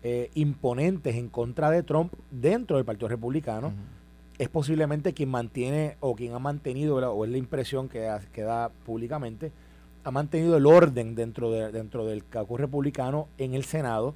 eh, 0.03 0.31
imponentes 0.35 1.17
en 1.17 1.29
contra 1.29 1.71
de 1.71 1.83
Trump 1.83 2.13
dentro 2.31 2.77
del 2.77 2.85
Partido 2.85 3.09
Republicano 3.09 3.73
es 4.39 4.49
posiblemente 4.49 5.15
quien 5.15 5.31
mantiene 5.31 5.97
o 6.01 6.15
quien 6.15 6.35
ha 6.35 6.39
mantenido, 6.39 6.97
o 6.97 7.25
es 7.25 7.31
la 7.31 7.39
impresión 7.39 7.89
que, 7.89 8.01
da 8.01 8.71
públicamente, 8.85 9.51
ha 10.05 10.11
mantenido 10.11 10.57
el 10.57 10.67
orden 10.67 11.15
dentro, 11.15 11.51
de, 11.51 11.73
dentro 11.73 12.05
del 12.05 12.27
caucus 12.27 12.61
republicano 12.61 13.29
en 13.39 13.55
el 13.55 13.65
Senado 13.65 14.15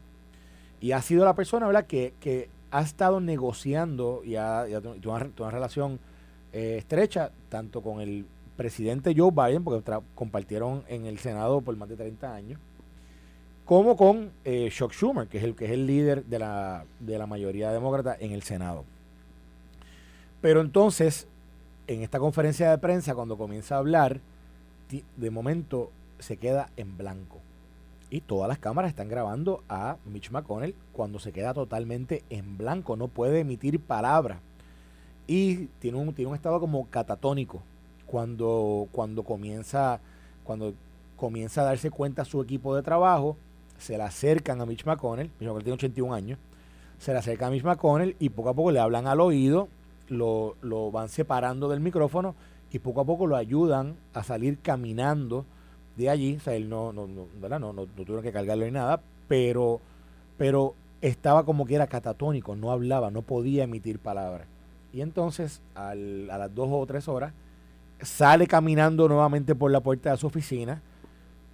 y 0.80 0.92
ha 0.92 1.02
sido 1.02 1.24
la 1.24 1.34
persona 1.34 1.66
¿verdad? 1.66 1.86
Que, 1.86 2.14
que 2.20 2.48
ha 2.70 2.82
estado 2.82 3.20
negociando 3.20 4.22
y 4.24 4.36
ha, 4.36 4.64
tuvo 5.00 5.14
una, 5.14 5.50
relación 5.50 5.98
eh, 6.52 6.76
estrecha 6.78 7.32
tanto 7.48 7.82
con 7.82 8.00
el 8.00 8.26
presidente 8.56 9.14
Joe 9.16 9.30
Biden, 9.30 9.64
porque 9.64 9.92
compartieron 10.14 10.84
en 10.88 11.06
el 11.06 11.18
Senado 11.18 11.60
por 11.60 11.76
más 11.76 11.88
de 11.88 11.96
30 11.96 12.34
años, 12.34 12.60
como 13.70 13.96
con 13.96 14.32
eh, 14.44 14.68
Chuck 14.72 14.90
Schumer, 14.90 15.28
que 15.28 15.38
es 15.38 15.44
el 15.44 15.54
que 15.54 15.66
es 15.66 15.70
el 15.70 15.86
líder 15.86 16.24
de 16.24 16.40
la, 16.40 16.84
de 16.98 17.16
la 17.18 17.28
mayoría 17.28 17.70
demócrata 17.70 18.16
en 18.18 18.32
el 18.32 18.42
Senado. 18.42 18.84
Pero 20.40 20.60
entonces, 20.60 21.28
en 21.86 22.02
esta 22.02 22.18
conferencia 22.18 22.68
de 22.68 22.78
prensa, 22.78 23.14
cuando 23.14 23.38
comienza 23.38 23.76
a 23.76 23.78
hablar, 23.78 24.18
de 25.16 25.30
momento 25.30 25.92
se 26.18 26.36
queda 26.36 26.70
en 26.76 26.98
blanco. 26.98 27.38
Y 28.10 28.22
todas 28.22 28.48
las 28.48 28.58
cámaras 28.58 28.88
están 28.88 29.08
grabando 29.08 29.62
a 29.68 29.98
Mitch 30.04 30.32
McConnell 30.32 30.74
cuando 30.92 31.20
se 31.20 31.30
queda 31.30 31.54
totalmente 31.54 32.24
en 32.28 32.58
blanco, 32.58 32.96
no 32.96 33.06
puede 33.06 33.38
emitir 33.38 33.78
palabras. 33.78 34.40
Y 35.28 35.66
tiene 35.78 35.96
un, 35.96 36.12
tiene 36.12 36.30
un 36.30 36.34
estado 36.34 36.58
como 36.58 36.90
catatónico 36.90 37.62
cuando, 38.06 38.88
cuando, 38.90 39.22
comienza, 39.22 40.00
cuando 40.42 40.74
comienza 41.16 41.60
a 41.60 41.66
darse 41.66 41.92
cuenta 41.92 42.24
su 42.24 42.42
equipo 42.42 42.74
de 42.74 42.82
trabajo, 42.82 43.36
se 43.80 43.96
le 43.96 44.04
acercan 44.04 44.60
a 44.60 44.66
Mitch 44.66 44.84
McConnell, 44.84 45.30
Mitch 45.38 45.48
McConnell 45.48 45.64
tiene 45.64 45.74
81 45.74 46.14
años, 46.14 46.38
se 46.98 47.12
le 47.12 47.18
acercan 47.18 47.48
a 47.48 47.50
Mitch 47.50 47.64
McConnell 47.64 48.16
y 48.18 48.28
poco 48.28 48.50
a 48.50 48.54
poco 48.54 48.70
le 48.70 48.78
hablan 48.78 49.06
al 49.06 49.20
oído 49.20 49.68
lo, 50.08 50.56
lo 50.60 50.90
van 50.90 51.08
separando 51.08 51.68
del 51.68 51.80
micrófono 51.80 52.34
y 52.72 52.78
poco 52.78 53.00
a 53.00 53.04
poco 53.04 53.26
lo 53.26 53.36
ayudan 53.36 53.96
a 54.14 54.22
salir 54.22 54.58
caminando 54.60 55.44
de 55.96 56.10
allí. 56.10 56.36
O 56.36 56.40
sea, 56.40 56.54
él 56.54 56.68
no, 56.68 56.92
no, 56.92 57.06
no, 57.06 57.26
¿verdad? 57.40 57.58
no, 57.60 57.72
no, 57.72 57.86
tuvieron 57.86 58.22
que 58.22 58.32
cargarlo 58.32 58.64
ni 58.64 58.70
nada, 58.70 59.00
pero, 59.28 59.80
pero 60.36 60.74
estaba 61.00 61.44
como 61.44 61.64
que 61.66 61.74
era 61.74 61.86
catatónico, 61.86 62.54
no 62.56 62.70
hablaba, 62.70 63.10
no 63.10 63.22
podía 63.22 63.64
emitir 63.64 63.98
palabras. 63.98 64.46
Y 64.92 65.00
entonces, 65.02 65.62
a 65.74 65.94
las 65.94 66.54
dos 66.54 66.68
o 66.70 66.84
tres 66.86 67.08
horas, 67.08 67.32
sale 68.00 68.46
caminando 68.46 69.08
nuevamente 69.08 69.54
por 69.54 69.70
la 69.70 69.80
puerta 69.80 70.10
de 70.10 70.16
su 70.16 70.26
oficina. 70.26 70.82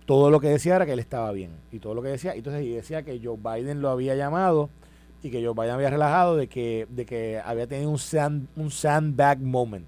Todo 0.07 0.31
lo 0.31 0.41
que 0.41 0.49
decía 0.49 0.77
era 0.77 0.87
que 0.87 0.93
él 0.93 1.01
estaba 1.01 1.31
bien. 1.33 1.51
Y 1.73 1.81
todo 1.81 1.95
lo 1.95 2.03
que 2.03 2.09
decía, 2.09 2.35
entonces 2.35 2.65
y 2.65 2.71
decía 2.71 3.03
que 3.03 3.21
Joe 3.23 3.37
Biden 3.37 3.83
lo 3.83 3.91
había 3.91 4.15
llamado 4.15 4.71
y 5.23 5.31
que 5.31 5.45
Joe 5.45 5.55
Biden 5.55 5.75
había 5.75 5.91
relajado 5.91 6.37
de 6.37 6.47
que, 6.47 6.87
de 6.89 7.05
que 7.05 7.41
había 7.45 7.67
tenido 7.67 7.91
un, 7.91 7.99
sand, 7.99 8.49
un 8.57 8.71
sandbag 8.71 9.41
moment. 9.41 9.87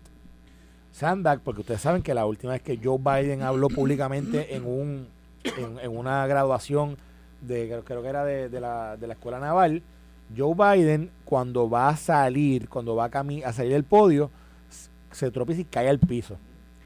Sandbag, 0.91 1.41
porque 1.41 1.61
ustedes 1.61 1.81
saben 1.81 2.03
que 2.03 2.13
la 2.15 2.27
última 2.27 2.53
vez 2.53 2.63
que 2.63 2.79
Joe 2.83 2.99
Biden 2.99 3.43
habló 3.43 3.69
públicamente 3.69 4.57
en, 4.57 4.67
un, 4.67 5.07
en, 5.45 5.97
una 5.97 6.27
graduación 6.27 6.97
de 7.41 7.81
creo 7.85 8.03
que 8.03 8.09
era 8.09 8.25
de, 8.25 8.61
la, 8.61 8.97
de 8.97 9.07
la 9.07 9.13
escuela 9.13 9.39
naval, 9.39 9.83
Joe 10.37 10.55
Biden 10.55 11.11
cuando 11.25 11.71
va 11.71 11.91
a 11.91 11.97
salir, 11.97 12.69
cuando 12.69 12.97
va 12.97 13.05
a, 13.05 13.21
a 13.47 13.53
salir 13.53 13.73
del 13.73 13.85
podio, 13.85 14.31
se 15.13 15.31
tropieza 15.31 15.61
y 15.61 15.65
cae 15.65 15.89
al 15.89 16.01
piso. 16.01 16.37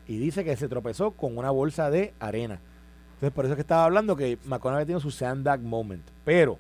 Y 0.06 0.18
dice 0.18 0.44
que 0.44 0.56
se 0.56 0.68
tropezó 0.68 1.12
con 1.12 1.38
una 1.38 1.50
bolsa 1.50 1.90
de 1.90 2.12
arena. 2.20 2.60
Entonces 3.22 3.36
por 3.36 3.44
eso 3.44 3.52
es 3.52 3.56
que 3.56 3.60
estaba 3.60 3.84
hablando 3.84 4.16
que 4.16 4.36
McConnell 4.46 4.78
había 4.78 4.86
tenido 4.86 4.98
su 4.98 5.12
sandbag 5.12 5.60
moment. 5.60 6.02
Pero 6.24 6.58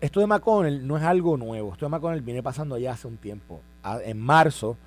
esto 0.00 0.18
de 0.20 0.26
McConnell 0.26 0.86
no 0.86 0.96
es 0.96 1.02
algo 1.02 1.36
nuevo. 1.36 1.74
Esto 1.74 1.84
de 1.84 1.90
McConnell 1.90 2.22
viene 2.22 2.42
pasando 2.42 2.78
ya 2.78 2.92
hace 2.92 3.06
un 3.06 3.18
tiempo. 3.18 3.60
en 4.02 4.18
marzo, 4.18 4.78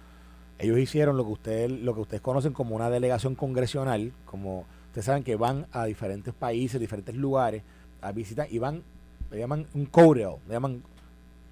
ellos 0.57 0.79
hicieron 0.79 1.17
lo 1.17 1.25
que 1.25 1.31
ustedes, 1.33 1.69
lo 1.69 1.93
que 1.93 2.01
ustedes 2.01 2.21
conocen 2.21 2.51
como 2.51 2.75
una 2.75 2.89
delegación 2.89 3.35
congresional, 3.35 4.11
como 4.25 4.65
ustedes 4.87 5.05
saben 5.05 5.23
que 5.23 5.35
van 5.35 5.67
a 5.71 5.85
diferentes 5.85 6.33
países, 6.33 6.81
diferentes 6.81 7.13
lugares, 7.15 7.61
a 8.01 8.11
visitar 8.11 8.47
y 8.49 8.57
van, 8.57 8.81
le 9.29 9.37
llaman 9.37 9.67
un 9.75 9.85
CODEL, 9.85 10.37
le 10.47 10.53
llaman 10.53 10.81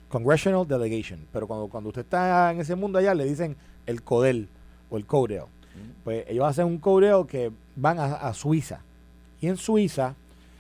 Congressional 0.10 0.68
Delegation. 0.68 1.28
Pero 1.32 1.46
cuando, 1.46 1.68
cuando 1.68 1.90
usted 1.90 2.02
está 2.02 2.52
en 2.52 2.62
ese 2.62 2.74
mundo 2.74 2.98
allá, 2.98 3.14
le 3.14 3.26
dicen 3.26 3.56
el 3.86 4.02
CODEL 4.02 4.50
o 4.90 4.98
el 4.98 5.06
CODEL. 5.06 5.44
Pues 6.04 6.25
ellos 6.28 6.46
hacen 6.46 6.66
un 6.66 6.78
CODEL 6.78 7.25
que 7.28 7.51
van 7.75 8.00
a 8.00 8.34
Suiza. 8.34 8.82
Y 9.40 9.48
en 9.48 9.58
Suiza, 9.58 10.16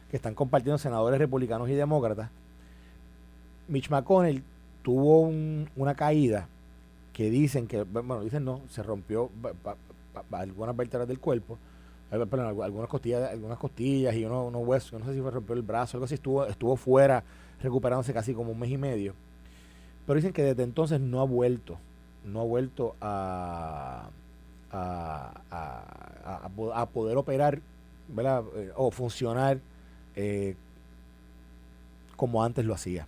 que 0.09 0.17
están 0.17 0.33
compartiendo 0.33 0.77
senadores 0.77 1.19
republicanos 1.19 1.69
y 1.69 1.73
demócratas, 1.73 2.29
Mitch 3.67 3.89
McConnell 3.89 4.43
tuvo 4.81 5.21
una 5.75 5.95
caída 5.95 6.47
que 7.13 7.29
dicen 7.29 7.67
que, 7.67 7.83
bueno, 7.83 8.21
dicen 8.23 8.43
no, 8.43 8.61
se 8.69 8.83
rompió 8.83 9.29
algunas 10.31 10.75
vértebras 10.75 11.07
del 11.07 11.19
cuerpo, 11.19 11.57
eh, 12.11 12.25
perdón, 12.25 12.61
algunas 12.61 12.89
costillas, 12.89 13.31
algunas 13.31 13.57
costillas 13.57 14.15
y 14.15 14.25
unos, 14.25 14.47
unos 14.47 14.67
huesos, 14.67 14.99
no 14.99 15.05
sé 15.05 15.13
si 15.13 15.21
fue 15.21 15.31
rompió 15.31 15.55
el 15.55 15.61
brazo, 15.61 15.97
algo 15.97 16.05
así, 16.05 16.15
estuvo, 16.15 16.45
estuvo 16.45 16.75
fuera 16.75 17.23
recuperándose 17.61 18.13
casi 18.13 18.33
como 18.33 18.51
un 18.51 18.59
mes 18.59 18.71
y 18.71 18.77
medio. 18.77 19.13
Pero 20.05 20.15
dicen 20.15 20.33
que 20.33 20.43
desde 20.43 20.63
entonces 20.63 20.99
no 20.99 21.21
ha 21.21 21.25
vuelto, 21.25 21.77
no 22.25 22.41
ha 22.41 22.43
vuelto 22.43 22.95
a, 22.99 24.09
a, 24.71 25.31
a, 25.49 26.85
poder 26.87 27.17
operar. 27.17 27.61
Eh, 28.17 28.71
o 28.75 28.91
funcionar 28.91 29.59
eh, 30.17 30.55
como 32.17 32.43
antes 32.43 32.65
lo 32.65 32.73
hacía 32.73 33.07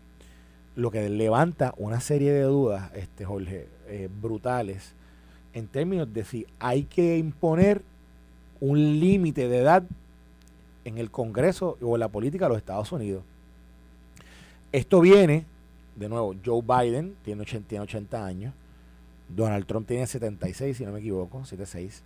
lo 0.76 0.92
que 0.92 1.08
levanta 1.10 1.74
una 1.78 2.00
serie 2.00 2.32
de 2.32 2.44
dudas, 2.44 2.92
este 2.96 3.26
Jorge, 3.26 3.68
eh, 3.88 4.10
brutales, 4.22 4.94
en 5.54 5.68
términos 5.68 6.12
de 6.12 6.26
si 6.26 6.48
hay 6.60 6.84
que 6.84 7.18
imponer 7.18 7.84
un 8.60 9.00
límite 9.00 9.48
de 9.48 9.60
edad 9.60 9.84
en 10.84 10.98
el 10.98 11.12
Congreso 11.12 11.78
o 11.82 11.96
en 11.96 12.00
la 12.00 12.08
política 12.08 12.46
de 12.46 12.50
los 12.50 12.58
Estados 12.58 12.92
Unidos. 12.92 13.24
Esto 14.72 15.00
viene, 15.00 15.46
de 15.96 16.10
nuevo, 16.10 16.34
Joe 16.44 16.62
Biden 16.62 17.16
tiene 17.24 17.44
80, 17.44 17.82
80 17.84 18.26
años, 18.26 18.54
Donald 19.36 19.66
Trump 19.66 19.88
tiene 19.88 20.08
76, 20.08 20.78
si 20.78 20.86
no 20.86 20.92
me 20.92 21.00
equivoco, 21.00 21.46
76. 21.46 22.04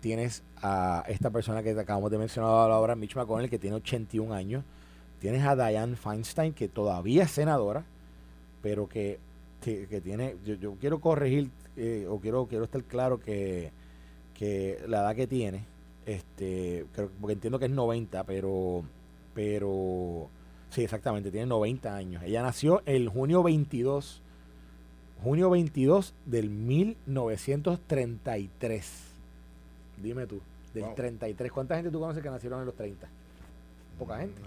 Tienes 0.00 0.42
a 0.62 1.04
esta 1.08 1.30
persona 1.30 1.62
que 1.62 1.70
acabamos 1.70 2.10
de 2.10 2.18
mencionar 2.18 2.50
ahora, 2.70 2.96
Mitch 2.96 3.16
McConnell, 3.16 3.50
que 3.50 3.58
tiene 3.58 3.76
81 3.76 4.32
años 4.32 4.64
Tienes 5.20 5.44
a 5.44 5.54
Diane 5.54 5.96
Feinstein, 5.96 6.54
que 6.54 6.66
todavía 6.66 7.24
es 7.24 7.30
senadora, 7.30 7.84
pero 8.62 8.88
que, 8.88 9.20
tiene, 9.60 10.36
yo, 10.44 10.76
quiero 10.80 10.98
corregir, 10.98 11.50
eh, 11.76 12.06
o 12.08 12.18
quiero, 12.18 12.46
quiero 12.46 12.64
estar 12.64 12.82
claro 12.84 13.20
que, 13.20 13.70
la 14.88 15.00
edad 15.00 15.14
que 15.14 15.26
tiene, 15.26 15.66
este, 16.06 16.86
porque 17.20 17.34
entiendo 17.34 17.58
que 17.58 17.66
es 17.66 17.70
90, 17.70 18.24
pero, 18.24 18.82
pero, 19.34 20.30
sí, 20.70 20.84
exactamente, 20.84 21.30
tiene 21.30 21.46
90 21.46 21.94
años. 21.94 22.22
Ella 22.22 22.40
nació 22.40 22.80
el 22.86 23.10
junio 23.10 23.42
22, 23.42 24.22
junio 25.22 25.50
22 25.50 26.14
del 26.26 26.50
1933. 26.50 29.04
Dime 30.02 30.26
tú, 30.26 30.40
del 30.74 30.94
33. 30.94 31.52
¿Cuánta 31.52 31.76
gente 31.76 31.90
tú 31.90 32.00
conoces 32.00 32.22
que 32.22 32.30
nacieron 32.30 32.60
en 32.60 32.66
los 32.66 32.74
30? 32.74 33.08
poca 34.00 34.18
gente. 34.18 34.40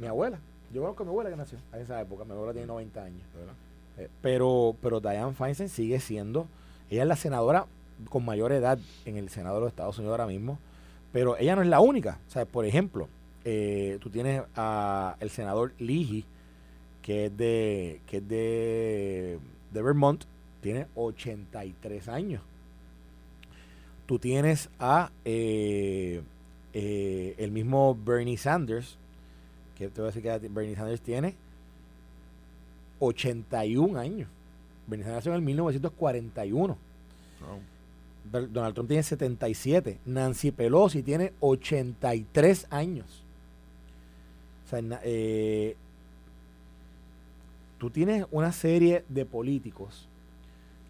mi 0.00 0.06
abuela. 0.06 0.38
Yo 0.74 0.82
conozco 0.82 1.04
a 1.04 1.06
mi 1.06 1.10
abuela 1.10 1.30
que 1.30 1.36
nació 1.36 1.58
a 1.72 1.78
esa 1.78 2.00
época. 2.00 2.24
Mi 2.24 2.32
abuela 2.32 2.52
tiene 2.52 2.66
90 2.66 3.02
años. 3.02 3.22
Eh, 3.96 4.08
pero, 4.20 4.76
pero 4.82 5.00
Diane 5.00 5.32
Feinstein 5.32 5.68
sigue 5.68 6.00
siendo, 6.00 6.46
ella 6.90 7.02
es 7.02 7.08
la 7.08 7.16
senadora 7.16 7.66
con 8.08 8.24
mayor 8.24 8.52
edad 8.52 8.78
en 9.04 9.16
el 9.16 9.28
Senado 9.28 9.56
de 9.56 9.60
los 9.62 9.70
Estados 9.70 9.98
Unidos 9.98 10.12
ahora 10.12 10.26
mismo. 10.26 10.58
Pero 11.12 11.38
ella 11.38 11.56
no 11.56 11.62
es 11.62 11.68
la 11.68 11.80
única. 11.80 12.18
O 12.28 12.30
sea, 12.30 12.44
por 12.44 12.66
ejemplo, 12.66 13.08
eh, 13.44 13.98
tú 14.00 14.10
tienes 14.10 14.42
a 14.56 15.16
el 15.20 15.30
senador 15.30 15.72
Leahy, 15.78 16.24
que 17.00 17.26
es 17.26 17.36
de, 17.36 18.02
que 18.06 18.18
es 18.18 18.28
de, 18.28 19.38
de 19.72 19.82
Vermont, 19.82 20.24
tiene 20.60 20.86
83 20.94 22.08
años. 22.08 22.42
Tú 24.06 24.18
tienes 24.18 24.70
a 24.78 25.10
eh, 25.24 26.22
Eh, 26.80 27.34
el 27.38 27.50
mismo 27.50 27.96
Bernie 28.04 28.36
Sanders, 28.36 28.96
que 29.76 29.88
te 29.88 30.00
voy 30.00 30.10
a 30.10 30.12
decir 30.12 30.22
que 30.22 30.48
Bernie 30.48 30.76
Sanders 30.76 31.00
tiene 31.00 31.34
81 33.00 33.98
años. 33.98 34.28
Bernie 34.86 35.04
Sanders 35.04 35.24
nació 35.24 35.32
en 35.32 35.36
el 35.36 35.42
1941. 35.42 36.76
Donald 38.52 38.74
Trump 38.74 38.88
tiene 38.88 39.02
77. 39.02 39.98
Nancy 40.04 40.50
Pelosi 40.50 41.02
tiene 41.02 41.32
83 41.40 42.66
años. 42.70 43.24
O 44.66 44.68
sea, 44.68 45.00
eh, 45.02 45.76
tú 47.78 47.90
tienes 47.90 48.26
una 48.30 48.52
serie 48.52 49.04
de 49.08 49.24
políticos 49.24 50.08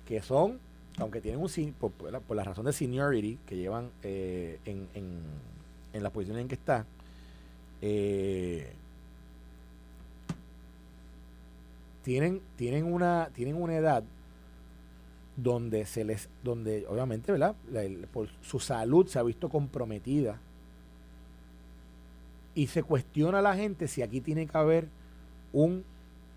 que 0.06 0.22
son, 0.22 0.58
aunque 0.98 1.20
tienen 1.20 1.40
un 1.40 1.72
por, 1.74 1.92
por 1.92 2.36
la 2.36 2.44
razón 2.44 2.64
de 2.64 2.72
seniority 2.72 3.38
que 3.46 3.56
llevan 3.56 3.90
eh, 4.02 4.58
en, 4.64 4.88
en, 4.94 6.02
la 6.02 6.10
posición 6.10 6.38
en 6.38 6.48
que 6.48 6.54
está, 6.54 6.86
eh, 7.82 8.72
tienen, 12.02 12.40
tienen, 12.56 12.84
una, 12.84 13.28
tienen 13.34 13.60
una 13.60 13.76
edad 13.76 14.02
donde 15.36 15.84
se 15.84 16.04
les, 16.04 16.28
donde 16.42 16.86
obviamente, 16.88 17.30
¿verdad? 17.30 17.54
por 18.12 18.28
su 18.40 18.58
salud 18.58 19.06
se 19.06 19.18
ha 19.18 19.22
visto 19.22 19.48
comprometida 19.48 20.40
y 22.54 22.66
se 22.66 22.82
cuestiona 22.82 23.38
a 23.38 23.42
la 23.42 23.54
gente 23.54 23.86
si 23.86 24.02
aquí 24.02 24.20
tiene 24.20 24.46
que 24.46 24.58
haber 24.58 24.88
un 25.52 25.84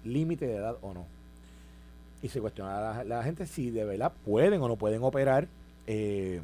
límite 0.03 0.47
de 0.47 0.55
edad 0.55 0.77
o 0.81 0.93
no. 0.93 1.05
Y 2.21 2.27
se 2.27 2.39
cuestiona 2.39 3.03
la, 3.03 3.23
gente 3.23 3.45
si 3.47 3.71
de 3.71 3.83
verdad 3.83 4.11
pueden 4.25 4.61
o 4.61 4.67
no 4.67 4.75
pueden 4.75 5.01
operar 5.03 5.47
eh, 5.87 6.41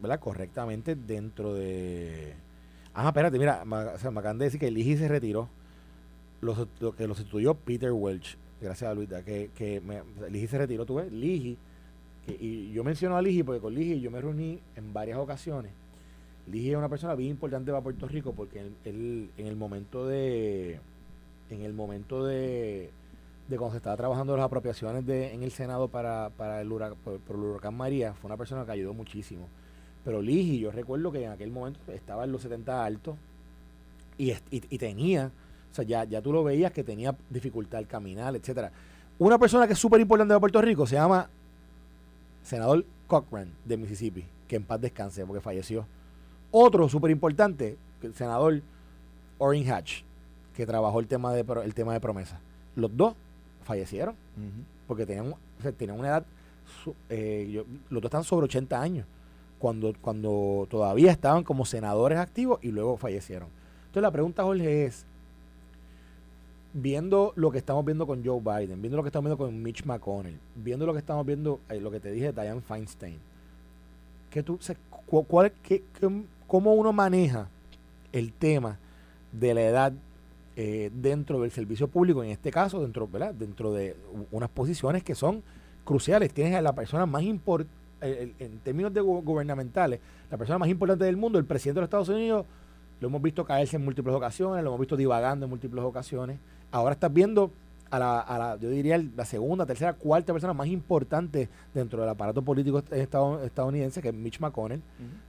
¿verdad? 0.00 0.18
correctamente 0.18 0.96
dentro 0.96 1.54
de... 1.54 2.34
Ah, 2.94 3.08
espérate, 3.08 3.38
mira, 3.38 3.64
me, 3.64 3.76
acaban 3.76 4.38
de 4.38 4.46
decir 4.46 4.58
que 4.58 4.70
Ligi 4.70 4.96
se 4.96 5.06
retiró. 5.06 5.48
Lo, 6.40 6.66
que 6.96 7.06
lo 7.06 7.14
sustituyó 7.14 7.54
Peter 7.54 7.92
Welch. 7.92 8.36
Gracias 8.60 8.90
a 8.90 8.94
Luisa. 8.94 9.22
Que, 9.22 9.50
que 9.54 9.80
Ligi 10.30 10.48
se 10.48 10.58
retiró, 10.58 10.84
tú 10.84 10.96
ves. 10.96 11.12
Ligi. 11.12 11.56
y 12.26 12.72
yo 12.72 12.82
menciono 12.82 13.16
a 13.16 13.22
Ligi 13.22 13.42
porque 13.44 13.60
con 13.60 13.74
Ligi 13.74 14.00
yo 14.00 14.10
me 14.10 14.20
reuní 14.20 14.58
en 14.74 14.92
varias 14.92 15.18
ocasiones. 15.18 15.72
Ligi 16.50 16.70
es 16.70 16.76
una 16.76 16.88
persona 16.88 17.14
bien 17.14 17.30
importante 17.30 17.70
para 17.70 17.82
Puerto 17.82 18.08
Rico 18.08 18.32
porque 18.32 18.60
él, 18.84 19.30
en 19.36 19.46
el 19.46 19.56
momento 19.56 20.06
de 20.06 20.80
en 21.50 21.62
el 21.62 21.72
momento 21.72 22.24
de, 22.24 22.90
de 23.50 23.58
cuando 23.58 23.72
se 23.72 23.78
estaba 23.78 23.96
trabajando 23.96 24.36
las 24.36 24.46
apropiaciones 24.46 25.04
de, 25.04 25.34
en 25.34 25.42
el 25.42 25.50
Senado 25.50 25.88
para, 25.88 26.30
para 26.36 26.60
el, 26.60 26.70
huracán, 26.70 26.96
por, 27.02 27.20
el 27.28 27.36
huracán 27.36 27.74
María, 27.74 28.14
fue 28.14 28.28
una 28.28 28.36
persona 28.36 28.64
que 28.64 28.70
ayudó 28.70 28.94
muchísimo. 28.94 29.48
Pero 30.04 30.22
Ligi, 30.22 30.60
yo 30.60 30.70
recuerdo 30.70 31.10
que 31.10 31.24
en 31.24 31.32
aquel 31.32 31.50
momento 31.50 31.80
estaba 31.92 32.24
en 32.24 32.32
los 32.32 32.42
70 32.42 32.84
altos 32.84 33.16
y, 34.16 34.32
y, 34.50 34.78
tenía, 34.78 35.32
o 35.70 35.74
sea, 35.74 35.84
ya, 35.84 36.04
ya 36.04 36.22
tú 36.22 36.32
lo 36.32 36.44
veías 36.44 36.72
que 36.72 36.84
tenía 36.84 37.14
dificultad 37.28 37.78
al 37.78 37.88
caminar, 37.88 38.36
etcétera. 38.36 38.70
Una 39.18 39.36
persona 39.36 39.66
que 39.66 39.72
es 39.72 39.78
súper 39.78 40.00
importante 40.00 40.32
de 40.32 40.40
Puerto 40.40 40.62
Rico 40.62 40.86
se 40.86 40.94
llama 40.94 41.28
senador 42.42 42.84
Cochran 43.08 43.50
de 43.64 43.76
Mississippi, 43.76 44.24
que 44.46 44.56
en 44.56 44.62
paz 44.62 44.80
descanse 44.80 45.26
porque 45.26 45.40
falleció. 45.40 45.86
Otro 46.52 46.88
súper 46.88 47.10
importante, 47.10 47.76
el 48.00 48.14
senador 48.14 48.62
Orrin 49.38 49.70
Hatch, 49.70 50.02
que 50.54 50.64
trabajó 50.66 51.00
el 51.00 51.08
tema 51.08 51.32
de, 51.32 51.44
el 51.64 51.74
tema 51.74 51.92
de 51.92 52.00
promesa. 52.00 52.40
Los 52.76 52.96
dos 52.96 53.14
fallecieron 53.70 54.16
porque 54.88 55.06
tenían, 55.06 55.32
tenían 55.76 56.00
una 56.00 56.08
edad, 56.08 56.26
eh, 57.08 57.64
los 57.88 58.02
dos 58.02 58.08
están 58.08 58.24
sobre 58.24 58.46
80 58.46 58.80
años, 58.80 59.06
cuando, 59.60 59.94
cuando 60.00 60.66
todavía 60.68 61.12
estaban 61.12 61.44
como 61.44 61.64
senadores 61.64 62.18
activos 62.18 62.58
y 62.62 62.72
luego 62.72 62.96
fallecieron. 62.96 63.48
Entonces 63.82 64.02
la 64.02 64.10
pregunta, 64.10 64.42
Jorge, 64.42 64.86
es, 64.86 65.06
viendo 66.72 67.32
lo 67.36 67.52
que 67.52 67.58
estamos 67.58 67.84
viendo 67.84 68.04
con 68.04 68.24
Joe 68.24 68.40
Biden, 68.40 68.82
viendo 68.82 68.96
lo 68.96 69.04
que 69.04 69.10
estamos 69.10 69.28
viendo 69.28 69.38
con 69.38 69.62
Mitch 69.62 69.84
McConnell, 69.84 70.40
viendo 70.56 70.86
lo 70.86 70.92
que 70.92 70.98
estamos 70.98 71.24
viendo, 71.24 71.60
eh, 71.68 71.78
lo 71.78 71.92
que 71.92 72.00
te 72.00 72.10
dije 72.10 72.32
de 72.32 72.42
Diane 72.42 72.60
Feinstein, 72.60 73.18
¿qué 74.30 74.42
tú, 74.42 74.58
cuál, 75.06 75.52
qué, 75.62 75.84
cómo 76.48 76.74
uno 76.74 76.92
maneja 76.92 77.48
el 78.12 78.32
tema 78.32 78.76
de 79.30 79.54
la 79.54 79.62
edad 79.62 79.92
eh, 80.62 80.90
dentro 80.92 81.40
del 81.40 81.50
servicio 81.50 81.88
público, 81.88 82.22
en 82.22 82.28
este 82.28 82.50
caso, 82.50 82.82
dentro, 82.82 83.08
¿verdad? 83.08 83.32
dentro 83.32 83.72
de 83.72 83.96
unas 84.30 84.50
posiciones 84.50 85.02
que 85.02 85.14
son 85.14 85.42
cruciales. 85.84 86.34
Tienes 86.34 86.54
a 86.54 86.60
la 86.60 86.74
persona 86.74 87.06
más 87.06 87.22
importante, 87.22 87.72
en 88.02 88.58
términos 88.58 88.92
de 88.92 89.00
gubernamentales, 89.00 90.00
la 90.30 90.36
persona 90.36 90.58
más 90.58 90.68
importante 90.68 91.06
del 91.06 91.16
mundo, 91.16 91.38
el 91.38 91.46
presidente 91.46 91.76
de 91.76 91.80
los 91.80 91.86
Estados 91.86 92.10
Unidos, 92.10 92.44
lo 93.00 93.08
hemos 93.08 93.22
visto 93.22 93.42
caerse 93.42 93.76
en 93.76 93.84
múltiples 93.86 94.14
ocasiones, 94.14 94.62
lo 94.62 94.68
hemos 94.68 94.80
visto 94.80 94.98
divagando 94.98 95.46
en 95.46 95.50
múltiples 95.50 95.82
ocasiones. 95.82 96.38
Ahora 96.70 96.92
estás 96.92 97.10
viendo 97.10 97.50
a 97.90 97.98
la, 97.98 98.20
a 98.20 98.38
la, 98.38 98.56
yo 98.56 98.70
diría, 98.70 99.02
la 99.16 99.24
segunda, 99.24 99.66
tercera, 99.66 99.94
cuarta 99.94 100.32
persona 100.32 100.52
más 100.52 100.68
importante 100.68 101.48
dentro 101.74 102.00
del 102.00 102.08
aparato 102.08 102.42
político 102.42 102.82
estadounidense, 102.90 104.00
que 104.00 104.08
es 104.08 104.14
Mitch 104.14 104.40
McConnell, 104.40 104.80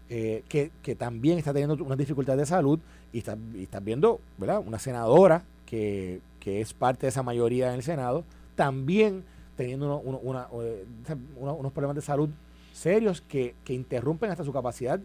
eh, 0.10 0.44
que, 0.48 0.72
que, 0.84 0.96
también 0.96 1.38
está 1.38 1.54
teniendo 1.54 1.84
unas 1.84 1.98
dificultades 1.98 2.40
de 2.40 2.46
salud 2.46 2.80
y 3.12 3.20
está, 3.20 3.38
y 3.56 3.64
estás 3.64 3.84
viendo, 3.84 4.22
¿verdad? 4.38 4.62
Una 4.66 4.78
senadora 4.78 5.44
que, 5.66 6.22
que, 6.40 6.62
es 6.62 6.74
parte 6.74 7.08
de 7.08 7.10
esa 7.10 7.24
mayoría 7.24 7.70
en 7.70 7.76
el 7.76 7.84
Senado, 7.84 8.24
también 8.56 9.24
teniendo 9.56 10.02
eh, 10.06 11.16
unos 11.38 11.72
problemas 11.72 11.96
de 11.96 12.02
salud 12.02 12.30
serios 12.74 13.22
que, 13.22 13.56
que 13.64 13.74
interrumpen 13.74 14.32
hasta 14.32 14.44
su 14.44 14.54
capacidad 14.54 15.00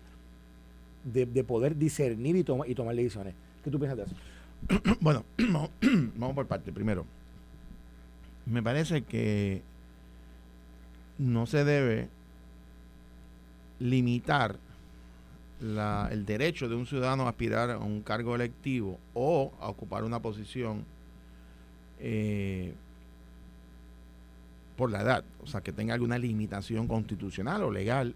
de, 1.05 1.27
de 1.27 1.45
poder 1.45 1.77
discernir 1.77 2.37
y, 2.37 2.41
y 2.41 2.75
tomar 2.75 2.95
decisiones. 2.95 3.35
¿Qué 3.65 3.71
tú 3.71 3.79
piensas 3.79 3.97
de 3.97 4.05
eso? 4.05 4.15
bueno, 5.01 5.25
vamos 6.17 6.35
por 6.35 6.47
parte. 6.47 6.73
Primero, 6.73 7.07
me 8.47 8.63
parece 8.63 9.03
que 9.03 9.63
no 11.19 11.47
se 11.47 11.65
debe 11.65 12.09
limitar 13.79 14.59
el 15.61 16.27
derecho 16.27 16.69
de 16.69 16.77
un 16.77 16.87
ciudadano 16.87 17.25
a 17.25 17.31
aspirar 17.31 17.71
a 17.71 17.79
un 17.79 18.03
cargo 18.03 18.35
electivo 18.35 18.99
o 19.15 19.53
a 19.61 19.69
ocupar 19.69 20.05
una 20.05 20.21
posición 20.21 20.85
eh, 21.99 22.75
por 24.77 24.91
la 24.91 25.01
edad, 25.01 25.25
o 25.43 25.47
sea, 25.47 25.63
que 25.63 25.73
tenga 25.73 25.95
alguna 25.95 26.19
limitación 26.19 26.87
constitucional 26.87 27.63
o 27.63 27.71
legal, 27.71 28.15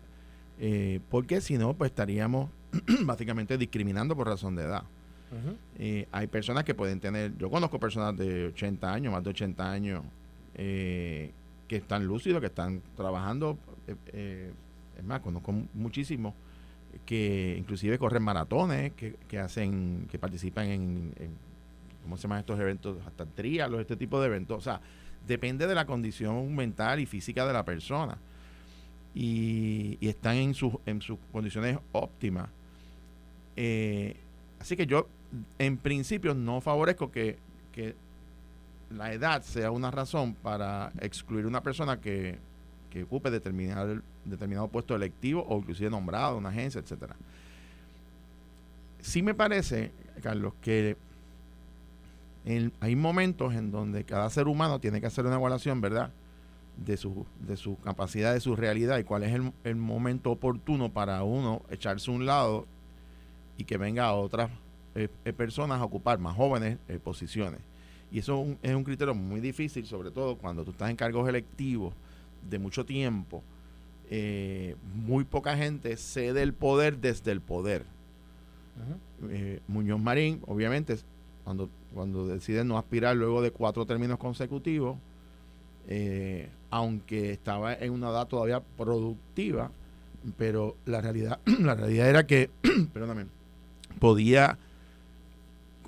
eh, 0.58 1.00
porque 1.08 1.40
si 1.40 1.56
no, 1.56 1.72
pues 1.72 1.90
estaríamos 1.90 2.50
básicamente 3.04 3.56
discriminando 3.56 4.14
por 4.14 4.26
razón 4.28 4.54
de 4.56 4.64
edad. 4.64 4.84
Hay 6.12 6.26
personas 6.26 6.64
que 6.64 6.74
pueden 6.74 7.00
tener, 7.00 7.36
yo 7.38 7.50
conozco 7.50 7.78
personas 7.78 8.16
de 8.16 8.46
80 8.46 8.92
años, 8.92 9.12
más 9.12 9.22
de 9.22 9.30
80 9.30 9.70
años, 9.70 10.02
eh, 10.54 11.32
que 11.68 11.76
están 11.76 12.04
lúcidos, 12.04 12.40
que 12.40 12.46
están 12.46 12.82
trabajando. 12.96 13.58
Eh, 13.86 13.94
eh, 14.12 14.52
es 14.98 15.04
más, 15.04 15.20
conozco 15.20 15.52
muchísimos 15.72 16.34
que 17.06 17.56
inclusive 17.56 17.98
corren 17.98 18.22
maratones, 18.22 18.92
que, 18.92 19.38
hacen, 19.38 20.06
que 20.10 20.18
participan 20.18 20.66
en, 20.66 21.12
¿cómo 22.02 22.16
se 22.16 22.24
llaman 22.24 22.40
estos 22.40 22.58
eventos? 22.58 22.98
Hasta 23.06 23.24
trialos, 23.24 23.80
este 23.80 23.96
tipo 23.96 24.20
de 24.20 24.26
eventos. 24.26 24.58
O 24.58 24.60
sea, 24.60 24.80
depende 25.26 25.66
de 25.66 25.74
la 25.74 25.86
condición 25.86 26.54
mental 26.54 26.98
y 26.98 27.06
física 27.06 27.46
de 27.46 27.52
la 27.52 27.64
persona. 27.64 28.18
Y, 29.14 29.96
están 30.00 30.36
en, 30.36 30.54
sus 30.54 30.74
en 30.86 31.00
sus 31.00 31.18
condiciones 31.32 31.78
óptimas. 31.92 32.48
así 33.56 34.76
que 34.76 34.86
yo, 34.86 35.06
en 35.58 35.76
principio, 35.76 36.34
no 36.34 36.60
favorezco 36.60 37.10
que, 37.10 37.38
la 38.90 39.12
edad 39.12 39.42
sea 39.42 39.70
una 39.70 39.92
razón 39.92 40.34
para 40.34 40.92
excluir 41.00 41.46
una 41.46 41.62
persona 41.62 42.00
que, 42.00 42.38
ocupe 43.04 43.30
determinado, 43.30 44.68
puesto 44.68 44.96
electivo 44.96 45.46
o 45.48 45.58
inclusive 45.58 45.90
nombrado, 45.90 46.36
una 46.36 46.48
agencia, 46.48 46.80
etcétera. 46.80 47.14
Sí 49.00 49.22
me 49.22 49.32
parece, 49.32 49.92
Carlos, 50.20 50.54
que 50.60 50.96
hay 52.80 52.96
momentos 52.96 53.54
en 53.54 53.70
donde 53.70 54.04
cada 54.04 54.28
ser 54.30 54.48
humano 54.48 54.80
tiene 54.80 55.00
que 55.00 55.06
hacer 55.06 55.26
una 55.26 55.36
evaluación, 55.36 55.80
¿verdad? 55.80 56.10
De 56.76 56.96
su, 56.96 57.26
de 57.40 57.56
su 57.56 57.78
capacidad, 57.78 58.32
de 58.32 58.40
su 58.40 58.56
realidad 58.56 58.98
y 58.98 59.04
cuál 59.04 59.22
es 59.22 59.38
el, 59.64 59.76
momento 59.76 60.30
oportuno 60.30 60.90
para 60.90 61.22
uno 61.22 61.62
echarse 61.70 62.10
a 62.10 62.14
un 62.14 62.26
lado 62.26 62.66
y 63.58 63.64
que 63.64 63.76
venga 63.76 64.06
a 64.06 64.14
otras 64.14 64.50
eh, 64.94 65.08
eh, 65.24 65.32
personas 65.32 65.80
a 65.80 65.84
ocupar, 65.84 66.18
más 66.18 66.36
jóvenes, 66.36 66.78
eh, 66.88 66.98
posiciones. 66.98 67.60
Y 68.10 68.18
eso 68.18 68.44
es 68.62 68.74
un, 68.74 68.84
criterio 68.84 69.14
muy 69.14 69.40
difícil, 69.40 69.86
sobre 69.86 70.10
todo 70.10 70.36
cuando 70.36 70.64
tú 70.64 70.72
estás 70.72 70.90
en 70.90 70.96
cargos 70.96 71.28
electivos 71.28 71.94
de 72.48 72.58
mucho 72.58 72.84
tiempo. 72.84 73.42
Eh, 74.10 74.74
muy 74.94 75.22
poca 75.22 75.56
gente 75.56 75.96
cede 75.96 76.42
el 76.42 76.52
poder 76.52 76.98
desde 76.98 77.30
el 77.30 77.40
poder. 77.40 77.84
Muñoz 79.68 80.00
Marín, 80.00 80.40
obviamente, 80.46 80.96
cuando, 81.44 81.68
cuando 81.92 82.26
decide 82.26 82.64
no 82.64 82.78
aspirar 82.78 83.14
luego 83.14 83.42
de 83.42 83.50
cuatro 83.50 83.84
términos 83.84 84.18
consecutivos, 84.18 84.96
aunque 86.70 87.32
estaba 87.32 87.74
en 87.74 87.92
una 87.92 88.08
edad 88.08 88.26
todavía 88.26 88.60
productiva, 88.60 89.70
pero 90.36 90.76
la 90.86 91.00
realidad, 91.00 91.38
la 91.60 91.74
realidad 91.74 92.08
era 92.08 92.26
que, 92.26 92.50
perdóname, 92.92 93.26
podía, 93.98 94.58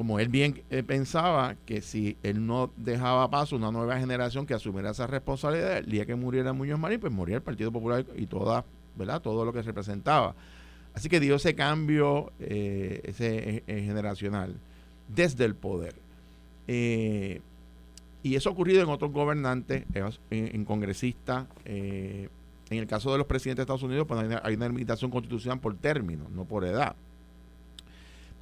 como 0.02 0.18
él 0.18 0.26
bien 0.26 0.64
eh, 0.70 0.82
pensaba, 0.82 1.54
que 1.64 1.80
si 1.80 2.16
él 2.24 2.44
no 2.44 2.72
dejaba 2.76 3.30
paso 3.30 3.54
una 3.54 3.70
nueva 3.70 4.00
generación 4.00 4.46
que 4.46 4.52
asumiera 4.52 4.90
esa 4.90 5.06
responsabilidad, 5.06 5.78
el 5.78 5.86
día 5.86 6.04
que 6.04 6.16
muriera 6.16 6.52
Muñoz 6.52 6.80
Marín, 6.80 6.98
pues 6.98 7.12
moría 7.12 7.36
el 7.36 7.42
Partido 7.42 7.70
Popular 7.70 8.04
y 8.16 8.26
toda, 8.26 8.64
¿verdad? 8.96 9.22
todo 9.22 9.44
lo 9.44 9.52
que 9.52 9.62
representaba. 9.62 10.34
Así 10.92 11.08
que 11.08 11.20
dio 11.20 11.36
ese 11.36 11.54
cambio 11.54 12.32
eh, 12.40 13.00
ese, 13.04 13.62
eh, 13.64 13.82
generacional 13.84 14.56
desde 15.06 15.44
el 15.44 15.54
poder. 15.54 15.94
y 16.66 18.34
eso 18.34 18.48
ha 18.48 18.52
ocurrido 18.52 18.82
en 18.82 18.88
otros 18.88 19.12
gobernantes, 19.12 19.84
en, 20.30 20.64
congresistas. 20.64 21.46
en 21.64 22.28
el 22.70 22.88
caso 22.88 23.12
de 23.12 23.18
los 23.18 23.28
presidentes 23.28 23.58
de 23.58 23.62
Estados 23.62 23.84
Unidos, 23.84 24.08
pues 24.08 24.18
hay 24.18 24.26
una, 24.26 24.40
hay 24.42 24.54
una 24.56 24.66
limitación 24.66 25.12
constitucional 25.12 25.60
por 25.60 25.76
término, 25.76 26.26
no 26.34 26.44
por 26.44 26.64
edad. 26.64 26.96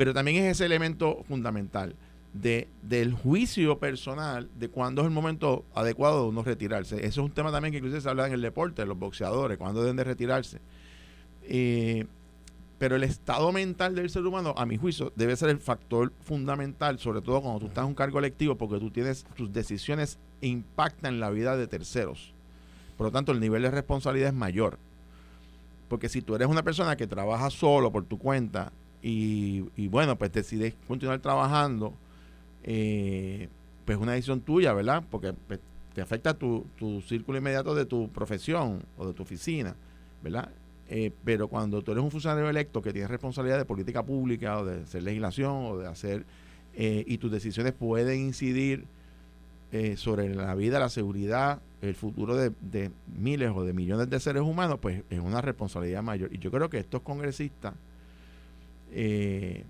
Pero 0.00 0.14
también 0.14 0.42
es 0.42 0.52
ese 0.52 0.64
elemento 0.64 1.22
fundamental 1.28 1.94
de, 2.32 2.68
del 2.80 3.12
juicio 3.12 3.78
personal 3.78 4.48
de 4.58 4.70
cuándo 4.70 5.02
es 5.02 5.06
el 5.06 5.12
momento 5.12 5.66
adecuado 5.74 6.22
de 6.22 6.28
uno 6.30 6.42
retirarse. 6.42 6.96
Eso 7.04 7.06
es 7.06 7.18
un 7.18 7.30
tema 7.32 7.52
también 7.52 7.70
que 7.70 7.80
incluso 7.80 8.00
se 8.00 8.08
habla 8.08 8.26
en 8.26 8.32
el 8.32 8.40
deporte, 8.40 8.86
los 8.86 8.98
boxeadores, 8.98 9.58
cuándo 9.58 9.82
deben 9.82 9.96
de 9.96 10.04
retirarse. 10.04 10.58
Eh, 11.42 12.06
pero 12.78 12.96
el 12.96 13.04
estado 13.04 13.52
mental 13.52 13.94
del 13.94 14.08
ser 14.08 14.24
humano, 14.24 14.54
a 14.56 14.64
mi 14.64 14.78
juicio, 14.78 15.12
debe 15.16 15.36
ser 15.36 15.50
el 15.50 15.58
factor 15.58 16.14
fundamental, 16.22 16.98
sobre 16.98 17.20
todo 17.20 17.42
cuando 17.42 17.60
tú 17.60 17.66
estás 17.66 17.82
en 17.82 17.88
un 17.88 17.94
cargo 17.94 18.20
electivo, 18.20 18.54
porque 18.54 18.78
tú 18.78 18.90
tienes, 18.90 19.26
tus 19.36 19.52
decisiones 19.52 20.18
impactan 20.40 21.20
la 21.20 21.28
vida 21.28 21.58
de 21.58 21.66
terceros. 21.66 22.32
Por 22.96 23.08
lo 23.08 23.12
tanto, 23.12 23.32
el 23.32 23.40
nivel 23.40 23.60
de 23.64 23.70
responsabilidad 23.70 24.30
es 24.30 24.34
mayor. 24.34 24.78
Porque 25.90 26.08
si 26.08 26.22
tú 26.22 26.36
eres 26.36 26.48
una 26.48 26.62
persona 26.62 26.96
que 26.96 27.06
trabaja 27.06 27.50
solo 27.50 27.92
por 27.92 28.06
tu 28.06 28.16
cuenta 28.16 28.72
y, 29.02 29.88
bueno, 29.88 30.16
pues 30.16 30.32
decides 30.32 30.74
continuar 30.86 31.20
trabajando, 31.20 31.94
eh, 32.62 33.48
pues 33.84 33.96
es 33.96 34.02
una 34.02 34.12
decisión 34.12 34.40
tuya, 34.40 34.72
¿verdad? 34.72 35.02
Porque 35.10 35.32
pues, 35.32 35.60
te 35.94 36.02
afecta 36.02 36.34
tu, 36.34 36.66
tu 36.78 37.00
círculo 37.00 37.38
inmediato 37.38 37.74
de 37.74 37.86
tu 37.86 38.08
profesión 38.10 38.82
o 38.98 39.06
de 39.06 39.14
tu 39.14 39.22
oficina, 39.22 39.74
¿verdad? 40.22 40.50
Eh, 40.88 41.12
pero 41.24 41.48
cuando 41.48 41.82
tú 41.82 41.92
eres 41.92 42.02
un 42.02 42.10
funcionario 42.10 42.50
electo 42.50 42.82
que 42.82 42.92
tienes 42.92 43.10
responsabilidad 43.10 43.58
de 43.58 43.64
política 43.64 44.02
pública 44.04 44.58
o 44.58 44.64
de 44.64 44.82
hacer 44.82 45.02
legislación 45.02 45.66
o 45.66 45.78
de 45.78 45.86
hacer, 45.86 46.24
eh, 46.74 47.04
y 47.06 47.18
tus 47.18 47.30
decisiones 47.30 47.72
pueden 47.72 48.20
incidir 48.20 48.84
sobre 49.94 50.34
la 50.34 50.56
vida, 50.56 50.80
la 50.80 50.88
seguridad, 50.88 51.60
el 51.80 51.94
futuro 51.94 52.34
de, 52.34 52.90
miles 53.16 53.52
o 53.54 53.64
de 53.64 53.72
millones 53.72 54.10
de 54.10 54.18
seres 54.18 54.42
humanos, 54.42 54.80
pues 54.82 55.04
es 55.10 55.20
una 55.20 55.40
responsabilidad 55.40 56.02
mayor. 56.02 56.34
Y 56.34 56.38
yo 56.38 56.50
creo 56.50 56.68
que 56.68 56.78
estos 56.78 57.02
congresistas 57.02 57.74
eh, 58.92 59.64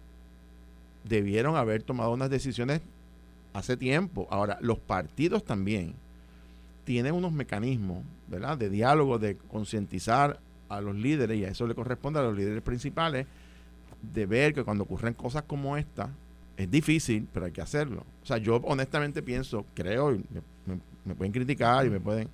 debieron 1.04 1.56
haber 1.56 1.82
tomado 1.82 2.12
unas 2.12 2.30
decisiones 2.30 2.80
hace 3.52 3.76
tiempo. 3.76 4.26
Ahora, 4.30 4.58
los 4.60 4.78
partidos 4.78 5.44
también 5.44 5.94
tienen 6.84 7.14
unos 7.14 7.32
mecanismos, 7.32 8.02
¿verdad?, 8.28 8.58
de 8.58 8.70
diálogo, 8.70 9.18
de 9.18 9.36
concientizar 9.36 10.38
a 10.68 10.80
los 10.80 10.94
líderes, 10.94 11.38
y 11.38 11.44
a 11.44 11.48
eso 11.48 11.66
le 11.66 11.74
corresponde 11.74 12.20
a 12.20 12.22
los 12.22 12.36
líderes 12.36 12.62
principales, 12.62 13.26
de 14.02 14.26
ver 14.26 14.54
que 14.54 14.64
cuando 14.64 14.84
ocurren 14.84 15.14
cosas 15.14 15.42
como 15.42 15.76
esta, 15.76 16.10
es 16.56 16.70
difícil, 16.70 17.26
pero 17.32 17.46
hay 17.46 17.52
que 17.52 17.60
hacerlo. 17.60 18.04
O 18.22 18.26
sea, 18.26 18.38
yo 18.38 18.56
honestamente 18.56 19.22
pienso, 19.22 19.64
creo, 19.74 20.14
y 20.14 20.24
me, 21.04 21.14
pueden 21.14 21.32
criticar 21.32 21.86
y 21.86 21.90
me 21.90 22.00
pueden... 22.00 22.28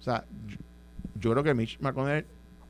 O 0.00 0.02
sea, 0.02 0.24
yo, 0.48 0.56
yo 1.18 1.30
creo 1.32 1.42
que 1.42 1.54
Mitch 1.54 1.78
McConnell 1.80 2.24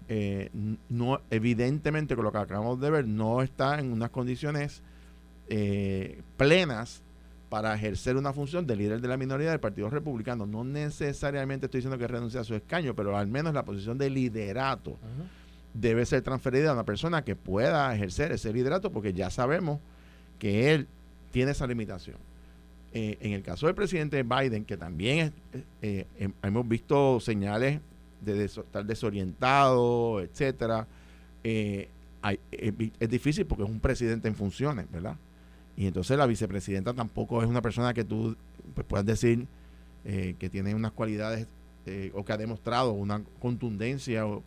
eh, 0.08 0.50
no 0.88 1.20
evidentemente 1.30 2.14
con 2.14 2.24
lo 2.24 2.30
que 2.30 2.38
acabamos 2.38 2.80
de 2.80 2.90
ver 2.90 3.08
no 3.08 3.42
está 3.42 3.80
en 3.80 3.92
unas 3.92 4.10
condiciones 4.10 4.80
eh, 5.48 6.22
plenas 6.36 7.02
para 7.48 7.74
ejercer 7.74 8.16
una 8.16 8.32
función 8.32 8.68
de 8.68 8.76
líder 8.76 9.00
de 9.00 9.08
la 9.08 9.16
minoría 9.16 9.50
del 9.50 9.58
Partido 9.58 9.90
Republicano. 9.90 10.46
No 10.46 10.62
necesariamente 10.62 11.66
estoy 11.66 11.78
diciendo 11.78 11.98
que 11.98 12.06
renuncie 12.06 12.38
a 12.38 12.44
su 12.44 12.54
escaño, 12.54 12.94
pero 12.94 13.16
al 13.16 13.26
menos 13.26 13.54
la 13.54 13.64
posición 13.64 13.98
de 13.98 14.10
liderato 14.10 14.96
debe 15.74 16.06
ser 16.06 16.22
transferida 16.22 16.70
a 16.70 16.74
una 16.74 16.84
persona 16.84 17.22
que 17.22 17.36
pueda 17.36 17.94
ejercer 17.94 18.32
ese 18.32 18.52
liderato, 18.52 18.90
porque 18.90 19.12
ya 19.12 19.30
sabemos 19.30 19.80
que 20.38 20.72
él 20.74 20.88
tiene 21.30 21.52
esa 21.52 21.66
limitación. 21.66 22.16
Eh, 22.92 23.18
en 23.20 23.32
el 23.32 23.42
caso 23.42 23.66
del 23.66 23.74
presidente 23.74 24.22
Biden, 24.22 24.64
que 24.64 24.76
también 24.76 25.32
hemos 26.42 26.68
visto 26.68 27.20
señales 27.20 27.80
de 28.20 28.44
estar 28.44 28.84
desorientado, 28.84 30.20
etcétera. 30.20 30.86
Eh, 31.44 31.88
es, 32.50 33.08
difícil 33.08 33.46
porque 33.46 33.64
es 33.64 33.70
un 33.70 33.80
presidente 33.80 34.28
en 34.28 34.34
funciones, 34.34 34.90
¿verdad? 34.90 35.16
Y 35.76 35.86
entonces 35.86 36.16
la 36.16 36.26
vicepresidenta 36.26 36.94
tampoco 36.94 37.42
es 37.42 37.48
una 37.48 37.62
persona 37.62 37.94
que 37.94 38.04
tú 38.04 38.36
pues, 38.74 38.86
puedas 38.86 39.06
decir 39.06 39.46
eh, 40.04 40.34
que 40.38 40.48
tiene 40.48 40.74
unas 40.74 40.92
cualidades 40.92 41.46
eh, 41.86 42.10
o 42.14 42.24
que 42.24 42.32
ha 42.32 42.36
demostrado 42.36 42.92
una 42.92 43.22
contundencia 43.38 44.26
o, 44.26 44.42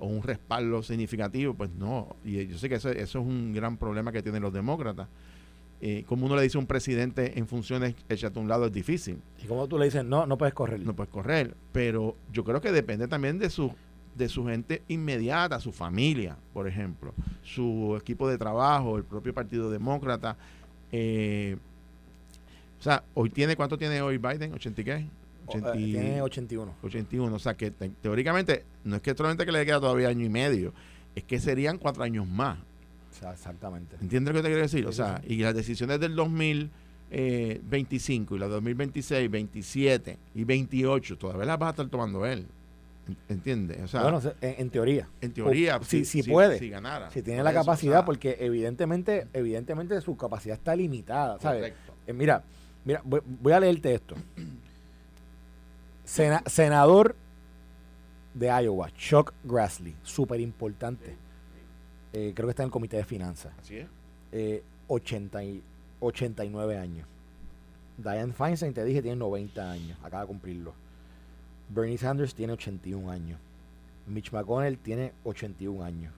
o, 0.00 0.06
un 0.06 0.22
respaldo 0.22 0.82
significativo, 0.82 1.54
pues 1.54 1.70
no. 1.70 2.16
Y 2.24 2.46
yo 2.46 2.58
sé 2.58 2.68
que 2.68 2.76
eso, 2.76 2.90
eso 2.90 3.20
es 3.20 3.24
un 3.24 3.52
gran 3.52 3.76
problema 3.76 4.10
que 4.10 4.22
tienen 4.22 4.42
los 4.42 4.52
demócratas 4.52 5.08
eh, 5.86 6.02
como 6.06 6.24
uno 6.24 6.34
le 6.34 6.40
dice 6.40 6.56
a 6.56 6.60
un 6.60 6.66
presidente 6.66 7.38
en 7.38 7.46
funciones, 7.46 7.94
échate 8.08 8.38
a 8.38 8.42
un 8.42 8.48
lado, 8.48 8.64
es 8.64 8.72
difícil. 8.72 9.18
Y 9.42 9.46
como 9.46 9.68
tú 9.68 9.78
le 9.78 9.84
dices, 9.84 10.02
no, 10.02 10.24
no 10.24 10.38
puedes 10.38 10.54
correr. 10.54 10.80
No 10.80 10.96
puedes 10.96 11.12
correr. 11.12 11.54
Pero 11.72 12.16
yo 12.32 12.42
creo 12.42 12.62
que 12.62 12.72
depende 12.72 13.06
también 13.06 13.38
de 13.38 13.50
su, 13.50 13.70
de 14.14 14.30
su 14.30 14.46
gente 14.46 14.80
inmediata, 14.88 15.60
su 15.60 15.72
familia, 15.72 16.38
por 16.54 16.66
ejemplo, 16.66 17.12
su 17.42 17.98
equipo 18.00 18.26
de 18.30 18.38
trabajo, 18.38 18.96
el 18.96 19.04
propio 19.04 19.34
Partido 19.34 19.70
Demócrata. 19.70 20.38
Eh, 20.90 21.58
o 22.80 22.82
sea, 22.82 23.04
hoy 23.12 23.28
tiene, 23.28 23.54
¿cuánto 23.54 23.76
tiene 23.76 24.00
hoy 24.00 24.16
Biden? 24.16 24.54
¿80 24.54 24.78
y 24.78 24.84
qué? 24.84 24.92
Eh, 24.94 25.72
tiene 25.74 26.22
81. 26.22 26.76
81. 26.82 27.36
O 27.36 27.38
sea, 27.38 27.58
que 27.58 27.70
teóricamente, 27.70 28.64
no 28.84 28.96
es 28.96 29.02
que 29.02 29.14
solamente 29.14 29.44
que 29.44 29.52
le 29.52 29.66
queda 29.66 29.80
todavía 29.80 30.08
año 30.08 30.24
y 30.24 30.30
medio, 30.30 30.72
es 31.14 31.24
que 31.24 31.38
serían 31.38 31.76
cuatro 31.76 32.04
años 32.04 32.26
más 32.26 32.56
exactamente. 33.22 33.96
¿Entiendes 34.00 34.34
lo 34.34 34.40
que 34.40 34.42
te 34.42 34.48
quiero 34.48 34.62
decir? 34.62 34.86
o 34.86 34.92
sea, 34.92 35.20
y 35.26 35.36
las 35.38 35.54
decisiones 35.54 36.00
del 36.00 36.16
2025 36.16 38.36
y 38.36 38.38
las 38.38 38.50
2026, 38.50 39.30
27 39.30 40.18
y 40.34 40.44
28 40.44 41.18
todavía 41.18 41.46
las 41.46 41.60
va 41.60 41.68
a 41.68 41.70
estar 41.70 41.88
tomando 41.88 42.26
él. 42.26 42.46
¿Entiendes? 43.28 43.82
O 43.82 43.88
sea, 43.88 44.02
bueno, 44.02 44.20
en, 44.40 44.70
teoría. 44.70 45.08
En 45.20 45.32
teoría, 45.32 45.78
si, 45.82 46.06
si, 46.06 46.22
puede. 46.22 46.58
Si 46.58 46.70
ganara. 46.70 47.10
Si 47.10 47.22
tiene 47.22 47.42
la 47.42 47.52
capacidad, 47.52 48.04
porque 48.04 48.36
evidentemente, 48.40 49.26
evidentemente 49.34 50.00
su 50.00 50.16
capacidad 50.16 50.56
está 50.56 50.74
limitada. 50.74 51.38
¿sabes? 51.38 51.74
Eh, 52.06 52.12
mira, 52.12 52.42
mira, 52.84 53.02
voy, 53.04 53.52
a 53.52 53.60
leerte 53.60 53.94
esto. 53.94 54.14
senador 56.46 57.14
de 58.32 58.46
Iowa, 58.46 58.90
Chuck 58.96 59.32
Grassley, 59.44 59.94
súper 60.02 60.40
importante. 60.40 61.14
Eh, 62.16 62.32
creo 62.32 62.46
que 62.46 62.50
está 62.50 62.62
en 62.62 62.68
el 62.68 62.72
comité 62.72 62.96
de 62.96 63.04
finanzas. 63.04 63.52
Así 63.58 63.76
es. 63.76 63.88
Eh, 64.30 64.62
80 64.86 65.44
y, 65.44 65.62
89 65.98 66.78
años. 66.78 67.08
Diane 67.98 68.32
Feinstein, 68.32 68.72
te 68.72 68.84
dije, 68.84 69.02
tiene 69.02 69.16
90 69.16 69.70
años. 69.70 69.98
Acaba 70.00 70.22
de 70.22 70.28
cumplirlo. 70.28 70.74
Bernie 71.68 71.98
Sanders 71.98 72.32
tiene 72.32 72.52
81 72.52 73.10
años. 73.10 73.40
Mitch 74.06 74.30
McConnell 74.30 74.78
tiene 74.78 75.12
81 75.24 75.82
años. 75.82 76.12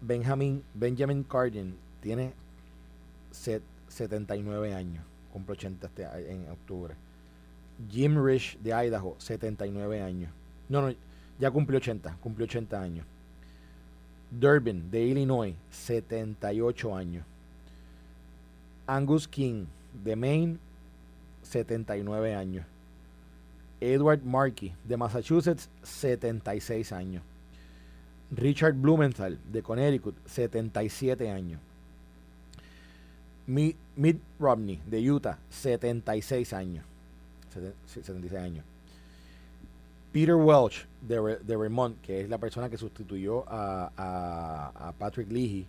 Benjamin, 0.00 0.62
Benjamin 0.72 1.22
Cardin 1.22 1.76
tiene 2.00 2.32
79 3.32 4.74
años. 4.74 5.04
Cumple 5.30 5.52
80 5.52 5.86
este, 5.88 6.32
en 6.32 6.48
octubre. 6.48 6.94
Jim 7.90 8.16
Rich 8.24 8.58
de 8.60 8.72
Idaho, 8.72 9.14
79 9.18 10.00
años. 10.00 10.30
No, 10.70 10.80
no, 10.80 10.94
ya 11.38 11.50
cumplió 11.50 11.76
80. 11.76 12.16
Cumplió 12.22 12.46
80 12.46 12.80
años. 12.80 13.06
Durbin 14.30 14.90
de 14.90 15.02
Illinois, 15.02 15.54
78 15.70 16.94
años. 16.94 17.24
Angus 18.86 19.26
King 19.26 19.66
de 20.04 20.16
Maine, 20.16 20.58
79 21.42 22.34
años. 22.34 22.64
Edward 23.80 24.24
Markey 24.24 24.74
de 24.84 24.96
Massachusetts, 24.96 25.68
76 25.82 26.92
años. 26.92 27.22
Richard 28.30 28.74
Blumenthal 28.74 29.38
de 29.52 29.62
Connecticut, 29.62 30.16
77 30.26 31.30
años. 31.30 31.60
Mitt 33.46 33.76
Romney 34.40 34.80
de 34.86 35.00
Utah, 35.10 35.38
76 35.50 36.52
años. 36.52 36.84
76 37.86 38.32
años. 38.34 38.64
Peter 40.16 40.34
Welch 40.34 40.86
de, 41.02 41.36
de, 41.44 41.56
Vermont, 41.58 42.00
que 42.00 42.22
es 42.22 42.30
la 42.30 42.38
persona 42.38 42.70
que 42.70 42.78
sustituyó 42.78 43.44
a, 43.48 44.94
Patrick 44.98 45.30
Leahy, 45.30 45.66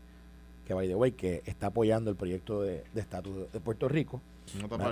que 0.65 0.73
by 0.73 0.87
the 0.87 0.95
way, 0.95 1.11
que 1.11 1.43
está 1.45 1.67
apoyando 1.67 2.09
el 2.09 2.15
proyecto 2.15 2.61
de 2.61 2.85
estatus 2.95 3.51
de, 3.51 3.59
Puerto 3.59 3.89
Rico. 3.89 4.21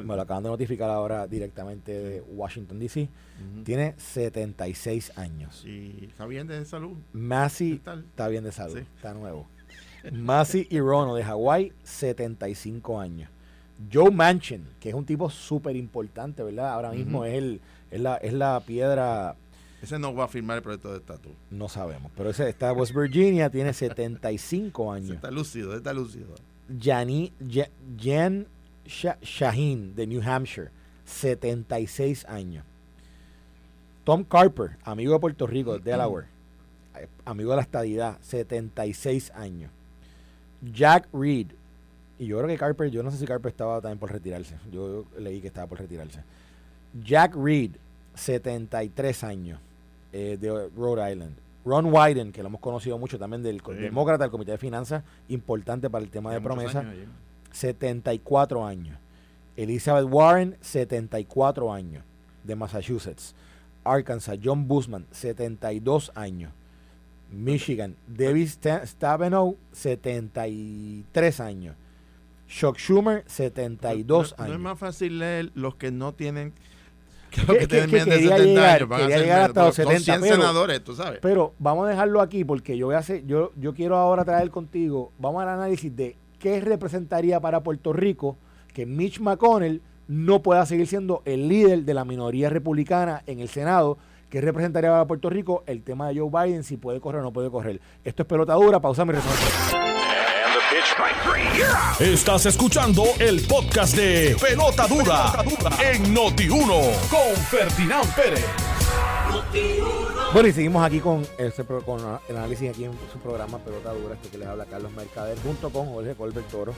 me, 0.03 0.13
lo 0.13 0.21
acaban 0.21 0.43
de 0.43 0.49
notificar 0.49 0.89
ahora 0.89 1.25
directamente 1.25 1.93
de 1.93 2.21
Washington, 2.21 2.79
D.C. 2.79 3.07
Tiene 3.63 3.93
76 3.95 5.17
años. 5.17 5.63
¿Y 5.65 6.03
está 6.03 6.25
bien 6.25 6.47
de 6.47 6.65
salud? 6.65 6.97
Massey 7.13 7.81
está 7.85 8.27
bien 8.27 8.43
de 8.43 8.51
salud, 8.51 8.79
está 8.79 9.13
nuevo. 9.13 9.47
Masi 10.11 10.67
Hirono 10.69 11.15
de 11.15 11.23
Hawái, 11.23 11.71
75 11.81 12.99
años. 12.99 13.29
Joe 13.91 14.11
Manchin, 14.11 14.67
que 14.81 14.89
es 14.89 14.95
un 14.95 15.05
tipo 15.05 15.29
súper 15.29 15.77
importante, 15.77 16.43
¿verdad? 16.43 16.73
Ahora 16.73 16.91
mismo 16.91 17.23
es, 17.23 17.35
el, 17.35 17.61
es, 17.89 18.01
la, 18.01 18.17
es 18.17 18.33
la 18.33 18.61
piedra 18.65 19.37
ese 19.81 19.99
no 19.99 20.13
va 20.13 20.25
a 20.25 20.27
firmar 20.27 20.57
el 20.57 20.63
proyecto 20.63 20.91
de 20.91 20.97
estatus. 20.97 21.31
No 21.51 21.69
sabemos. 21.69 22.11
Pero 22.15 22.29
ese 22.29 22.49
está 22.49 22.73
West 22.73 22.93
Virginia, 22.95 23.49
tiene 23.49 23.73
75 23.73 24.91
años. 24.91 25.11
está 25.11 25.31
lúcido, 25.31 25.75
está 25.75 25.93
lúcido. 25.93 26.33
Jani, 26.81 27.31
Jan 27.99 28.47
Shaheen 28.85 29.95
de 29.95 30.07
New 30.07 30.21
Hampshire, 30.23 30.69
76 31.05 32.25
años. 32.25 32.63
Tom 34.03 34.23
Carper, 34.23 34.77
amigo 34.83 35.13
de 35.13 35.19
Puerto 35.19 35.47
Rico, 35.47 35.73
de 35.77 35.91
Delaware, 35.91 36.27
eh, 36.95 37.07
amigo 37.25 37.51
de 37.51 37.55
la 37.57 37.61
estadidad, 37.63 38.17
76 38.21 39.31
años. 39.31 39.71
Jack 40.61 41.07
Reed, 41.11 41.47
y 42.19 42.27
yo 42.27 42.37
creo 42.37 42.47
que 42.47 42.57
Carper, 42.57 42.89
yo 42.89 43.03
no 43.03 43.11
sé 43.11 43.17
si 43.17 43.25
Carper 43.25 43.51
estaba 43.51 43.81
también 43.81 43.99
por 43.99 44.11
retirarse. 44.11 44.55
Yo 44.71 45.05
leí 45.19 45.41
que 45.41 45.47
estaba 45.47 45.67
por 45.67 45.79
retirarse. 45.79 46.21
Jack 47.03 47.35
Reed, 47.35 47.71
73 48.15 49.23
años, 49.23 49.59
eh, 50.11 50.37
de 50.39 50.69
Rhode 50.75 51.11
Island. 51.11 51.35
Ron 51.65 51.87
Wyden, 51.91 52.31
que 52.31 52.41
lo 52.43 52.47
hemos 52.47 52.61
conocido 52.61 52.97
mucho 52.97 53.17
también 53.17 53.41
del 53.41 53.61
demócrata 53.79 54.23
del 54.23 54.31
Comité 54.31 54.51
de 54.51 54.57
Finanzas, 54.57 55.03
importante 55.29 55.89
para 55.89 56.03
el 56.03 56.11
tema 56.11 56.31
de 56.31 56.39
promesa, 56.39 56.85
74 57.51 58.65
años. 58.65 58.97
Elizabeth 59.57 60.07
Warren, 60.07 60.57
74 60.61 61.73
años, 61.73 62.03
de 62.43 62.55
Massachusetts. 62.55 63.33
Arkansas, 63.83 64.37
John 64.43 64.67
Busman, 64.67 65.05
72 65.11 66.11
años. 66.15 66.51
Michigan, 67.31 67.95
David 68.07 68.49
Stabenow, 68.85 69.57
73 69.71 71.39
años. 71.39 71.75
Chuck 72.47 72.77
Schumer, 72.77 73.23
72 73.27 74.35
años. 74.37 74.49
No 74.49 74.53
es 74.53 74.59
más 74.59 74.77
fácil 74.77 75.19
leer 75.19 75.51
los 75.55 75.75
que 75.75 75.91
no 75.91 76.13
tienen 76.13 76.53
que, 77.35 77.67
que, 77.67 77.67
quería 77.67 78.37
llegar, 78.37 78.87
quería 78.87 79.17
llegar 79.17 79.41
hasta 79.41 79.65
los 79.65 79.75
70 79.75 80.19
pero, 80.19 80.35
senadores, 80.35 80.83
tú 80.83 80.95
sabes. 80.95 81.19
Pero 81.21 81.53
vamos 81.59 81.87
a 81.87 81.89
dejarlo 81.89 82.21
aquí 82.21 82.43
porque 82.43 82.77
yo 82.77 82.87
voy 82.87 82.95
a 82.95 82.99
hacer, 82.99 83.25
yo, 83.25 83.51
yo 83.55 83.73
quiero 83.73 83.97
ahora 83.97 84.23
traer 84.23 84.49
contigo, 84.49 85.11
vamos 85.19 85.41
al 85.41 85.49
análisis 85.49 85.95
de 85.95 86.15
qué 86.39 86.61
representaría 86.61 87.39
para 87.39 87.61
Puerto 87.61 87.93
Rico 87.93 88.37
que 88.73 88.85
Mitch 88.85 89.19
McConnell 89.19 89.81
no 90.07 90.41
pueda 90.41 90.65
seguir 90.65 90.87
siendo 90.87 91.21
el 91.25 91.47
líder 91.47 91.83
de 91.83 91.93
la 91.93 92.05
minoría 92.05 92.49
republicana 92.49 93.23
en 93.25 93.39
el 93.39 93.47
Senado, 93.47 93.97
que 94.29 94.41
representaría 94.41 94.91
para 94.91 95.05
Puerto 95.05 95.29
Rico 95.29 95.63
el 95.65 95.81
tema 95.81 96.09
de 96.09 96.19
Joe 96.19 96.29
Biden, 96.29 96.63
si 96.63 96.77
puede 96.77 96.99
correr 96.99 97.21
o 97.21 97.23
no 97.23 97.33
puede 97.33 97.49
correr. 97.49 97.79
Esto 98.03 98.23
es 98.23 98.27
pelota 98.27 98.53
dura, 98.53 98.79
pausa 98.79 99.05
mi 99.05 99.13
respuesta. 99.13 99.84
Estás 101.99 102.45
escuchando 102.45 103.03
el 103.19 103.41
podcast 103.47 103.97
de 103.97 104.37
Pelota 104.39 104.87
Dura, 104.87 105.43
en 105.83 106.15
Noti1 106.15 107.09
con 107.09 107.35
Ferdinand 107.49 108.15
Pérez. 108.15 108.45
Bueno, 110.31 110.47
y 110.47 110.53
seguimos 110.53 110.85
aquí 110.85 111.01
con, 111.01 111.25
con 111.85 111.99
el 112.29 112.37
análisis 112.37 112.69
aquí 112.69 112.85
en 112.85 112.93
su 113.11 113.19
programa 113.19 113.57
Pelota 113.59 113.91
Dura, 113.91 114.15
este 114.15 114.29
que 114.29 114.37
les 114.37 114.47
habla 114.47 114.65
Carlos 114.65 114.93
Mercader, 114.93 115.37
junto 115.39 115.69
con 115.69 115.87
Jorge 115.87 116.15
Colbert 116.15 116.47
Toro. 116.47 116.73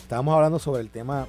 Estábamos 0.00 0.34
hablando 0.34 0.58
sobre 0.58 0.82
el 0.82 0.90
tema, 0.90 1.28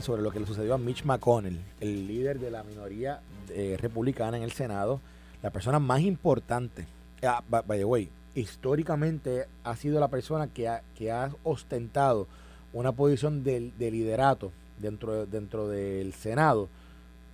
sobre 0.00 0.22
lo 0.22 0.30
que 0.30 0.40
le 0.40 0.46
sucedió 0.46 0.72
a 0.72 0.78
Mitch 0.78 1.04
McConnell, 1.04 1.60
el 1.80 2.06
líder 2.06 2.38
de 2.38 2.50
la 2.50 2.62
minoría 2.62 3.20
eh, 3.50 3.76
republicana 3.78 4.38
en 4.38 4.44
el 4.44 4.52
Senado, 4.52 5.02
la 5.42 5.50
persona 5.50 5.78
más 5.78 6.00
importante. 6.00 6.86
Ah, 7.22 7.42
by 7.48 7.78
the 7.78 7.84
way, 7.84 8.10
históricamente 8.34 9.46
ha 9.64 9.76
sido 9.76 10.00
la 10.00 10.08
persona 10.08 10.46
que 10.46 10.68
ha, 10.68 10.82
que 10.94 11.10
ha 11.10 11.30
ostentado 11.44 12.26
una 12.72 12.92
posición 12.92 13.44
de, 13.44 13.72
liderato 13.78 14.52
dentro, 14.78 15.26
dentro 15.26 15.68
del 15.68 16.12
Senado 16.14 16.68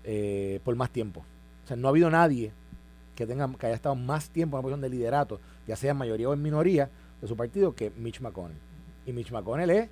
eh, 0.04 0.61
por 0.64 0.74
más 0.76 0.90
tiempo. 0.90 1.24
O 1.64 1.68
sea, 1.68 1.76
no 1.76 1.88
ha 1.88 1.90
habido 1.90 2.11
nadie 2.11 2.52
que, 3.14 3.26
tenga, 3.26 3.48
que 3.58 3.66
haya 3.66 3.74
estado 3.74 3.94
más 3.94 4.30
tiempo 4.30 4.56
en 4.56 4.58
una 4.58 4.62
posición 4.62 4.80
de 4.80 4.90
liderato, 4.90 5.40
ya 5.66 5.76
sea 5.76 5.92
en 5.92 5.96
mayoría 5.96 6.28
o 6.28 6.34
en 6.34 6.42
minoría, 6.42 6.90
de 7.20 7.28
su 7.28 7.37
partido, 7.37 7.74
que 7.74 7.90
Mitch 7.90 8.20
McConnell. 8.20 8.58
Y 9.06 9.12
Mitch 9.12 9.32
McConnell 9.32 9.70
es, 9.70 9.88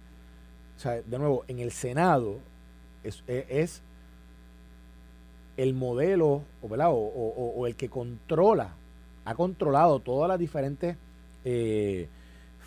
o 0.76 0.80
sea, 0.80 1.02
de 1.02 1.18
nuevo, 1.18 1.44
en 1.48 1.58
el 1.58 1.72
Senado 1.72 2.38
es, 3.02 3.22
es, 3.26 3.82
el 5.56 5.74
modelo 5.74 6.42
o, 6.60 6.68
o, 6.68 7.52
o, 7.56 7.66
el 7.66 7.76
que 7.76 7.88
controla, 7.88 8.74
ha 9.26 9.34
controlado 9.34 9.98
todas 10.00 10.28
las 10.28 10.38
diferentes 10.38 10.96
eh, 11.44 12.08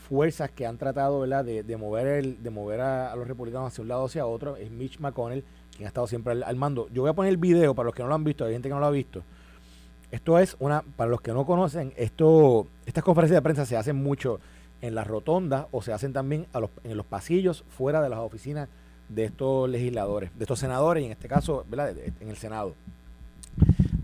fuerzas 0.07 0.51
que 0.51 0.67
han 0.67 0.77
tratado. 0.77 1.23
De, 1.23 1.77
mover 1.77 2.07
el, 2.07 2.43
de 2.43 2.49
mover 2.49 2.81
a, 2.81 3.15
los 3.15 3.27
republicanos 3.27 3.71
hacia 3.71 3.81
un 3.81 3.87
lado 3.87 4.03
o 4.03 4.05
hacia 4.05 4.25
otro 4.25 4.57
es 4.57 4.69
Mitch 4.69 4.99
McConnell, 4.99 5.43
quien 5.71 5.85
ha 5.85 5.87
estado 5.87 6.05
siempre 6.05 6.33
al, 6.43 6.55
mando. 6.57 6.87
Yo 6.89 7.01
voy 7.01 7.09
a 7.09 7.13
poner 7.13 7.31
el 7.31 7.37
video 7.37 7.73
para 7.73 7.85
los 7.85 7.95
que 7.95 8.03
no 8.03 8.09
lo 8.09 8.15
han 8.15 8.23
visto, 8.23 8.45
hay 8.45 8.53
gente 8.53 8.67
que 8.67 8.73
no 8.73 8.81
lo 8.81 8.85
ha 8.85 8.91
visto. 8.91 9.23
Esto 10.11 10.37
es 10.37 10.57
una, 10.59 10.81
para 10.81 11.09
los 11.09 11.21
que 11.21 11.31
no 11.31 11.45
conocen, 11.45 11.93
esto, 11.95 12.67
estas 12.85 13.03
conferencias 13.03 13.37
de 13.37 13.41
prensa 13.41 13.65
se 13.65 13.77
hacen 13.77 13.95
mucho 13.95 14.39
en 14.81 14.95
las 14.95 15.07
rotondas 15.07 15.67
o 15.71 15.81
se 15.81 15.93
hacen 15.93 16.13
también 16.13 16.47
en 16.83 16.97
los 16.97 17.05
pasillos 17.05 17.63
fuera 17.69 18.01
de 18.01 18.09
las 18.09 18.19
oficinas 18.19 18.67
de 19.07 19.25
estos 19.25 19.69
legisladores, 19.69 20.31
de 20.35 20.43
estos 20.43 20.59
senadores 20.59 21.03
y 21.03 21.05
en 21.05 21.11
este 21.11 21.27
caso, 21.27 21.63
¿verdad? 21.69 21.95
en 22.19 22.29
el 22.29 22.37
Senado. 22.37 22.73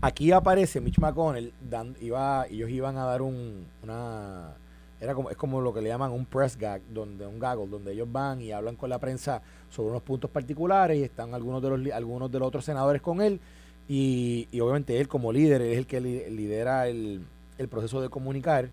Aquí 0.00 0.30
aparece 0.32 0.80
Mitch 0.80 0.98
McConnell, 0.98 1.52
dan, 1.60 1.96
iba, 2.00 2.46
ellos 2.48 2.70
iban 2.70 2.96
a 2.96 3.04
dar 3.04 3.22
un, 3.22 3.66
una 3.82 4.54
era 5.00 5.14
como 5.14 5.30
es 5.30 5.36
como 5.36 5.60
lo 5.60 5.74
que 5.74 5.82
le 5.82 5.88
llaman 5.88 6.10
un 6.10 6.24
press 6.24 6.56
gag 6.56 6.80
donde 6.88 7.26
un 7.26 7.38
gaggle 7.38 7.66
donde 7.66 7.92
ellos 7.92 8.10
van 8.10 8.40
y 8.40 8.52
hablan 8.52 8.76
con 8.76 8.88
la 8.88 8.98
prensa 8.98 9.42
sobre 9.68 9.90
unos 9.90 10.02
puntos 10.02 10.30
particulares 10.30 10.98
y 10.98 11.02
están 11.02 11.34
algunos 11.34 11.62
de 11.62 11.70
los 11.70 11.92
algunos 11.92 12.30
de 12.30 12.38
los 12.38 12.48
otros 12.48 12.64
senadores 12.64 13.02
con 13.02 13.20
él 13.20 13.40
y, 13.88 14.48
obviamente 14.60 14.98
él 14.98 15.06
como 15.06 15.32
líder 15.32 15.62
es 15.62 15.78
el 15.78 15.86
que 15.86 16.00
lidera 16.00 16.88
el, 16.88 17.24
proceso 17.70 18.00
de 18.00 18.08
comunicar 18.08 18.70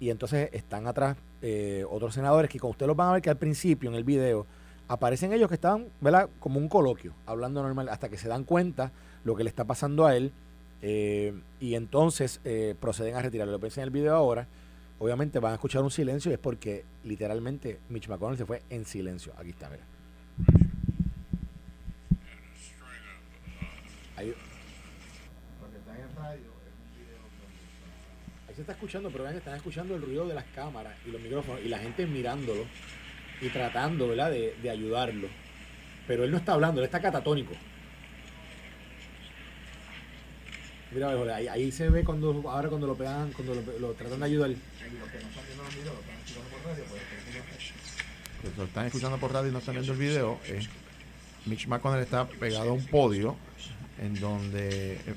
y 0.00 0.10
entonces 0.10 0.50
están 0.52 0.86
atrás 0.86 1.16
eh, 1.42 1.84
otros 1.88 2.14
senadores 2.14 2.50
que 2.50 2.58
como 2.58 2.72
ustedes 2.72 2.88
los 2.88 2.96
van 2.96 3.10
a 3.10 3.12
ver 3.12 3.22
que 3.22 3.30
al 3.30 3.36
principio 3.36 3.88
en 3.88 3.96
el 3.96 4.04
video 4.04 4.46
aparecen 4.88 5.32
ellos 5.32 5.48
que 5.48 5.54
estaban 5.54 5.86
¿verdad? 6.00 6.28
como 6.40 6.58
un 6.58 6.68
coloquio 6.68 7.12
hablando 7.26 7.62
normal 7.62 7.88
hasta 7.88 8.08
que 8.08 8.16
se 8.16 8.28
dan 8.28 8.44
cuenta 8.44 8.90
lo 9.28 9.36
que 9.36 9.44
le 9.44 9.50
está 9.50 9.64
pasando 9.64 10.06
a 10.06 10.16
él 10.16 10.32
eh, 10.82 11.32
y 11.60 11.74
entonces 11.74 12.40
eh, 12.44 12.74
proceden 12.80 13.14
a 13.14 13.22
retirarlo 13.22 13.52
lo 13.52 13.60
pensé 13.60 13.80
en 13.80 13.84
el 13.84 13.90
video 13.90 14.14
ahora 14.14 14.48
obviamente 14.98 15.38
van 15.38 15.52
a 15.52 15.54
escuchar 15.54 15.82
un 15.82 15.90
silencio 15.90 16.30
y 16.30 16.34
es 16.34 16.40
porque 16.40 16.84
literalmente 17.04 17.78
Mitch 17.88 18.08
McConnell 18.08 18.36
se 18.36 18.46
fue 18.46 18.62
en 18.70 18.84
silencio. 18.84 19.32
Aquí 19.38 19.50
está, 19.50 19.68
mira. 19.70 19.84
Ahí, 24.16 24.34
ahí 28.48 28.54
se 28.54 28.60
está 28.62 28.72
escuchando, 28.72 29.10
pero 29.10 29.22
vean, 29.24 29.36
están 29.36 29.54
escuchando 29.54 29.94
el 29.94 30.02
ruido 30.02 30.26
de 30.26 30.34
las 30.34 30.44
cámaras 30.46 30.96
y 31.06 31.10
los 31.12 31.20
micrófonos 31.20 31.60
y 31.64 31.68
la 31.68 31.78
gente 31.78 32.04
mirándolo 32.04 32.64
y 33.40 33.48
tratando, 33.50 34.08
¿verdad?, 34.08 34.32
de, 34.32 34.56
de 34.60 34.70
ayudarlo. 34.70 35.28
Pero 36.08 36.24
él 36.24 36.32
no 36.32 36.38
está 36.38 36.54
hablando, 36.54 36.80
él 36.80 36.86
está 36.86 37.00
catatónico. 37.00 37.52
Mira, 40.90 41.10
ahí, 41.52 41.70
se 41.70 41.90
ve 41.90 42.02
cuando 42.02 42.48
ahora 42.48 42.68
cuando 42.68 42.86
lo 42.86 42.94
pegan, 42.94 43.32
cuando 43.32 43.54
lo, 43.78 43.92
tratan 43.92 44.20
de 44.20 44.26
ayudar. 44.26 44.50
Lo 48.56 48.64
están 48.64 48.86
escuchando 48.86 49.18
por 49.18 49.32
radio 49.32 49.50
y 49.50 49.52
no 49.52 49.58
están 49.58 49.74
viendo 49.74 49.92
el 49.92 49.98
video. 49.98 50.38
Mitch 51.46 51.66
McConnell 51.66 52.02
está 52.02 52.26
pegado 52.26 52.70
a 52.70 52.72
un 52.72 52.86
podio 52.86 53.36
en 54.00 54.18
donde 54.20 54.94
eh, 54.94 55.14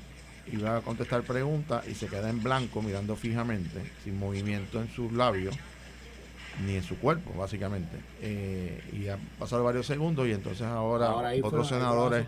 iba 0.52 0.76
a 0.76 0.80
contestar 0.80 1.22
preguntas 1.22 1.86
y 1.88 1.94
se 1.94 2.06
queda 2.06 2.28
en 2.28 2.42
blanco 2.42 2.82
mirando 2.82 3.16
fijamente, 3.16 3.80
sin 4.04 4.18
movimiento 4.18 4.80
en 4.80 4.90
sus 4.90 5.12
labios 5.12 5.56
ni 6.64 6.76
en 6.76 6.82
su 6.82 6.98
cuerpo, 6.98 7.32
básicamente. 7.36 7.96
Eh, 8.20 8.82
y 8.92 9.08
ha 9.08 9.18
pasado 9.38 9.64
varios 9.64 9.86
segundos 9.86 10.26
y 10.26 10.32
entonces 10.32 10.66
ahora, 10.66 11.32
otros 11.42 11.68
senadores 11.68 12.26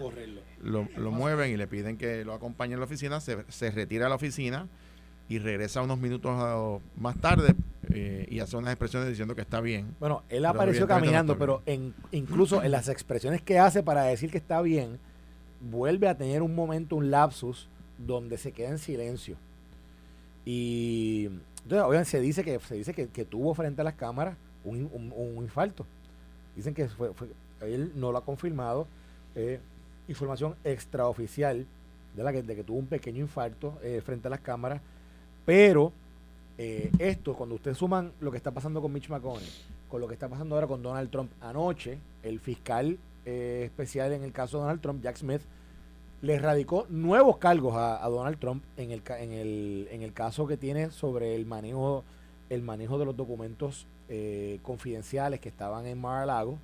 lo, 0.63 0.89
lo 0.97 1.11
mueven 1.11 1.51
y 1.51 1.57
le 1.57 1.67
piden 1.67 1.97
que 1.97 2.25
lo 2.25 2.33
acompañe 2.33 2.75
a 2.75 2.79
la 2.79 2.85
oficina, 2.85 3.21
se, 3.21 3.45
se 3.49 3.71
retira 3.71 4.07
a 4.07 4.09
la 4.09 4.15
oficina 4.15 4.69
y 5.29 5.39
regresa 5.39 5.83
unos 5.83 5.99
minutos 5.99 6.81
más 6.97 7.17
tarde 7.21 7.55
eh, 7.91 8.27
y 8.31 8.41
hace 8.41 8.57
unas 8.57 8.73
expresiones 8.73 9.09
diciendo 9.09 9.35
que 9.35 9.41
está 9.43 9.61
bien. 9.61 9.95
Bueno, 10.01 10.23
él 10.29 10.45
apareció 10.45 10.87
caminando, 10.87 11.39
pero 11.39 11.63
en, 11.67 11.95
incluso 12.13 12.63
en 12.63 12.71
las 12.71 12.89
expresiones 12.89 13.43
que 13.43 13.59
hace 13.59 13.83
para 13.83 14.05
decir 14.05 14.31
que 14.31 14.39
está 14.39 14.61
bien, 14.61 14.99
vuelve 15.61 16.09
a 16.09 16.17
tener 16.17 16.43
un 16.43 16.55
momento, 16.55 16.97
un 16.97 17.11
lapsus, 17.11 17.69
donde 17.99 18.39
se 18.39 18.53
queda 18.53 18.71
en 18.71 18.79
silencio. 18.79 19.37
Y 20.45 21.31
entonces, 21.65 21.87
obviamente, 21.87 22.11
se 22.11 22.21
dice 22.21 22.45
que 22.45 22.61
se 22.61 22.75
dice 22.75 22.93
que, 22.93 23.25
tuvo 23.25 23.55
frente 23.55 23.81
a 23.81 23.85
las 23.85 23.95
cámaras 23.95 24.37
un, 24.65 24.89
un, 24.93 25.43
infarto. 25.43 25.87
Dicen 26.55 26.75
que 26.75 26.87
fue, 26.89 27.11
él 27.63 27.93
no 27.95 28.13
lo 28.13 28.19
ha 28.19 28.25
confirmado. 28.25 28.87
Eh, 29.35 29.61
información 30.07 30.55
extraoficial 30.63 31.67
de, 32.15 32.23
la 32.23 32.33
que, 32.33 32.43
de 32.43 32.55
que 32.55 32.63
tuvo 32.63 32.79
un 32.79 32.87
pequeño 32.87 33.21
infarto 33.21 33.79
eh, 33.83 34.03
frente 34.05 34.29
a 34.29 34.31
las 34.31 34.41
cámaras. 34.41 34.83
Pero 35.47 35.91
eh, 36.59 36.91
esto, 36.99 37.35
cuando 37.35 37.55
ustedes 37.55 37.79
suman 37.79 38.13
lo 38.21 38.31
que 38.31 38.37
está 38.37 38.51
pasando 38.51 38.83
con 38.83 38.93
Mitch 38.93 39.09
McConnell, 39.09 39.49
con 39.89 40.03
lo 40.03 40.07
que 40.07 40.15
está 40.15 40.29
pasando 40.29 40.57
ahora 40.57 40.67
con 40.67 40.83
Donald 40.83 41.11
Trump. 41.11 41.31
Anoche, 41.41 41.99
el 42.23 42.41
fiscal 42.41 42.99
especial 43.25 44.13
en 44.13 44.23
el 44.23 44.33
caso 44.33 44.59
de 44.59 44.65
Donald 44.65 44.83
Trump, 44.83 45.03
Jack 45.03 45.17
Smith, 45.17 45.41
le 46.25 46.39
radicó 46.39 46.87
nuevos 46.89 47.37
cargos 47.37 47.75
a, 47.77 48.09
Donald 48.09 48.39
Trump 48.39 48.65
en 48.79 48.93
el, 48.93 49.03
en, 49.21 49.33
el, 49.33 49.89
en 49.91 50.01
el 50.01 50.15
caso 50.15 50.47
que 50.47 50.57
tiene 50.57 50.91
sobre 50.91 51.37
el 51.37 51.45
manejo, 51.45 52.03
el 52.49 52.63
manejo 52.63 52.99
de 52.99 53.05
los 53.05 53.15
documentos 53.15 53.87
eh, 54.09 54.59
confidenciales 54.63 55.39
que 55.41 55.51
estaban 55.51 55.85
en 55.85 56.01
Mar-a-Lago 56.01 56.57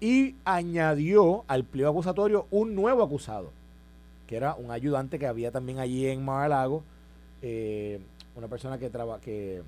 y 0.00 0.36
añadió 0.46 1.44
al 1.48 1.64
pliego 1.64 1.90
acusatorio 1.90 2.46
un 2.50 2.74
nuevo 2.74 3.02
acusado, 3.02 3.52
que 4.26 4.36
era 4.36 4.54
un 4.54 4.70
ayudante 4.70 5.18
que 5.18 5.26
había 5.26 5.50
también 5.50 5.80
allí 5.80 6.06
en 6.06 6.24
Mar-a-Lago, 6.24 6.82
eh, 7.42 8.00
una 8.34 8.48
persona 8.48 8.78
que, 8.78 8.88
traba, 8.88 9.20
que, 9.20 9.62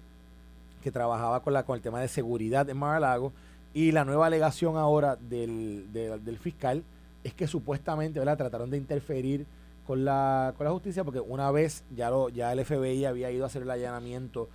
que, 0.83 0.91
trabajaba 0.91 1.41
con, 1.41 1.53
la, 1.53 1.63
con 1.65 1.77
el 1.77 1.83
tema 1.83 2.01
de 2.01 2.09
seguridad 2.09 2.71
en 2.71 2.79
Mar-a-Lago 2.79 3.35
y 3.75 3.93
la 3.93 4.07
nueva 4.07 4.29
alegación 4.29 4.79
ahora 4.79 5.17
del, 5.17 5.93
del 5.93 6.39
fiscal 6.39 6.83
es 7.27 7.35
que 7.35 7.49
supuestamente 7.49 8.21
¿verdad? 8.21 8.39
trataron 8.39 8.71
de 8.71 8.77
interferir 8.77 9.47
con 9.85 10.05
la, 10.05 10.55
con 10.57 10.65
la 10.65 10.71
justicia 10.71 11.03
porque 11.03 11.19
una 11.21 11.51
vez 11.51 11.83
ya, 11.95 12.09
lo, 12.09 12.29
ya 12.29 12.53
el 12.53 12.65
FBI 12.65 13.05
había 13.05 13.33
ido 13.33 13.43
a 13.43 13.47
hacer 13.49 13.63
el 13.63 13.71
allanamiento 13.71 14.49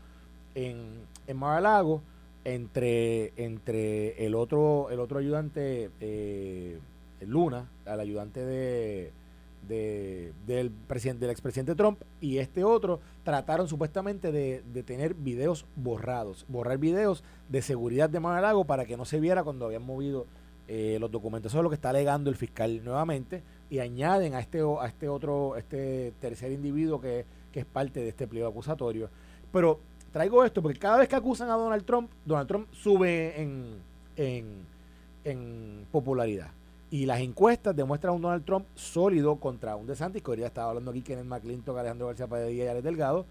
en, 0.56 1.02
en 1.28 1.38
Mar-a-Lago 1.38 2.02
entre, 2.46 3.34
entre 3.36 4.26
el 4.26 4.36
otro 4.36 4.90
el 4.90 5.02
otro 5.02 5.20
ayudante 5.20 5.92
eh, 6.00 6.80
Luna, 7.28 7.70
al 7.86 8.00
ayudante 8.00 8.44
de, 8.46 9.12
del 9.68 10.72
presidente 10.72 11.30
expresidente 11.30 11.76
Trump 11.76 12.02
y 12.22 12.38
este 12.38 12.64
otro 12.64 13.00
trataron 13.24 13.68
supuestamente 13.68 14.32
de, 14.32 14.64
de, 14.74 14.82
tener 14.82 15.14
videos 15.14 15.66
borrados, 15.76 16.46
borrar 16.48 16.78
videos 16.78 17.24
de 17.50 17.62
seguridad 17.62 18.10
de 18.10 18.20
Mar-a-Lago 18.20 18.64
para 18.66 18.86
que 18.86 18.98
no 18.98 19.06
se 19.06 19.20
viera 19.20 19.44
cuando 19.44 19.66
habían 19.66 19.86
movido 19.86 20.26
eh, 20.68 20.98
los 21.00 21.12
documentos. 21.12 21.52
Eso 21.52 21.60
es 21.60 21.64
lo 21.64 21.70
que 21.70 21.76
está 21.76 21.90
alegando 21.90 22.30
el 22.30 22.36
fiscal 22.36 22.84
nuevamente 22.84 23.44
y 23.70 23.80
añaden 23.80 24.36
a 24.36 24.40
este, 24.40 24.60
a 24.60 24.86
este 24.86 25.08
otro, 25.08 25.56
este 25.56 26.14
tercer 26.20 26.52
individuo 26.52 27.00
que, 27.00 27.26
es 27.54 27.66
parte 27.66 28.00
de 28.00 28.10
este 28.10 28.28
pliego 28.28 28.48
acusatorio. 28.48 29.10
Pero 29.52 29.80
traigo 30.12 30.44
esto 30.44 30.62
porque 30.62 30.80
cada 30.80 30.98
vez 30.98 31.10
que 31.10 31.16
acusan 31.16 31.50
a 31.50 31.54
Donald 31.54 31.86
Trump, 31.86 32.12
Donald 32.26 32.48
Trump 32.48 32.68
sube 32.74 33.42
en, 33.42 33.78
en, 34.16 35.86
popularidad. 35.92 36.52
Y 36.90 37.06
las 37.06 37.22
encuestas 37.22 37.76
demuestran 37.76 38.14
un 38.14 38.22
Donald 38.22 38.44
Trump 38.44 38.66
sólido 38.76 39.38
contra 39.38 39.76
un 39.76 39.88
DeSantis, 39.88 40.22
que 40.22 40.32
hoy 40.32 40.44
estaba 40.44 40.70
hablando 40.70 40.92
aquí 40.92 41.02
Kenneth 41.02 41.26
McClintock, 41.26 41.78
Alejandro 41.78 42.08
García 42.08 42.28
Padilla 42.28 42.66
y 42.66 42.68
Alex 42.68 42.84
Delgado, 42.84 43.26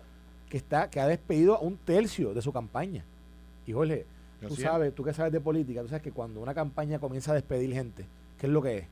que, 0.49 0.57
está, 0.57 0.88
que 0.88 1.01
ha 1.01 1.07
despedido 1.07 1.57
a 1.57 1.61
un 1.61 1.77
tercio 1.77 2.33
de 2.33 2.40
su 2.40 2.53
campaña. 2.53 3.05
Híjole, 3.66 4.07
Tú 4.46 4.57
sabes, 4.57 4.94
tú 4.94 5.05
que 5.05 5.12
sabes 5.12 5.33
de 5.33 5.40
política, 5.40 5.83
tú 5.83 5.88
sabes 5.88 6.03
que 6.03 6.12
cuando 6.12 6.40
una 6.40 6.55
campaña 6.55 6.98
comienza 6.98 7.33
a 7.33 7.35
despedir 7.35 7.72
gente, 7.72 8.07
¿qué 8.38 8.46
es 8.46 8.53
lo 8.53 8.62
que 8.62 8.79
es? 8.79 8.87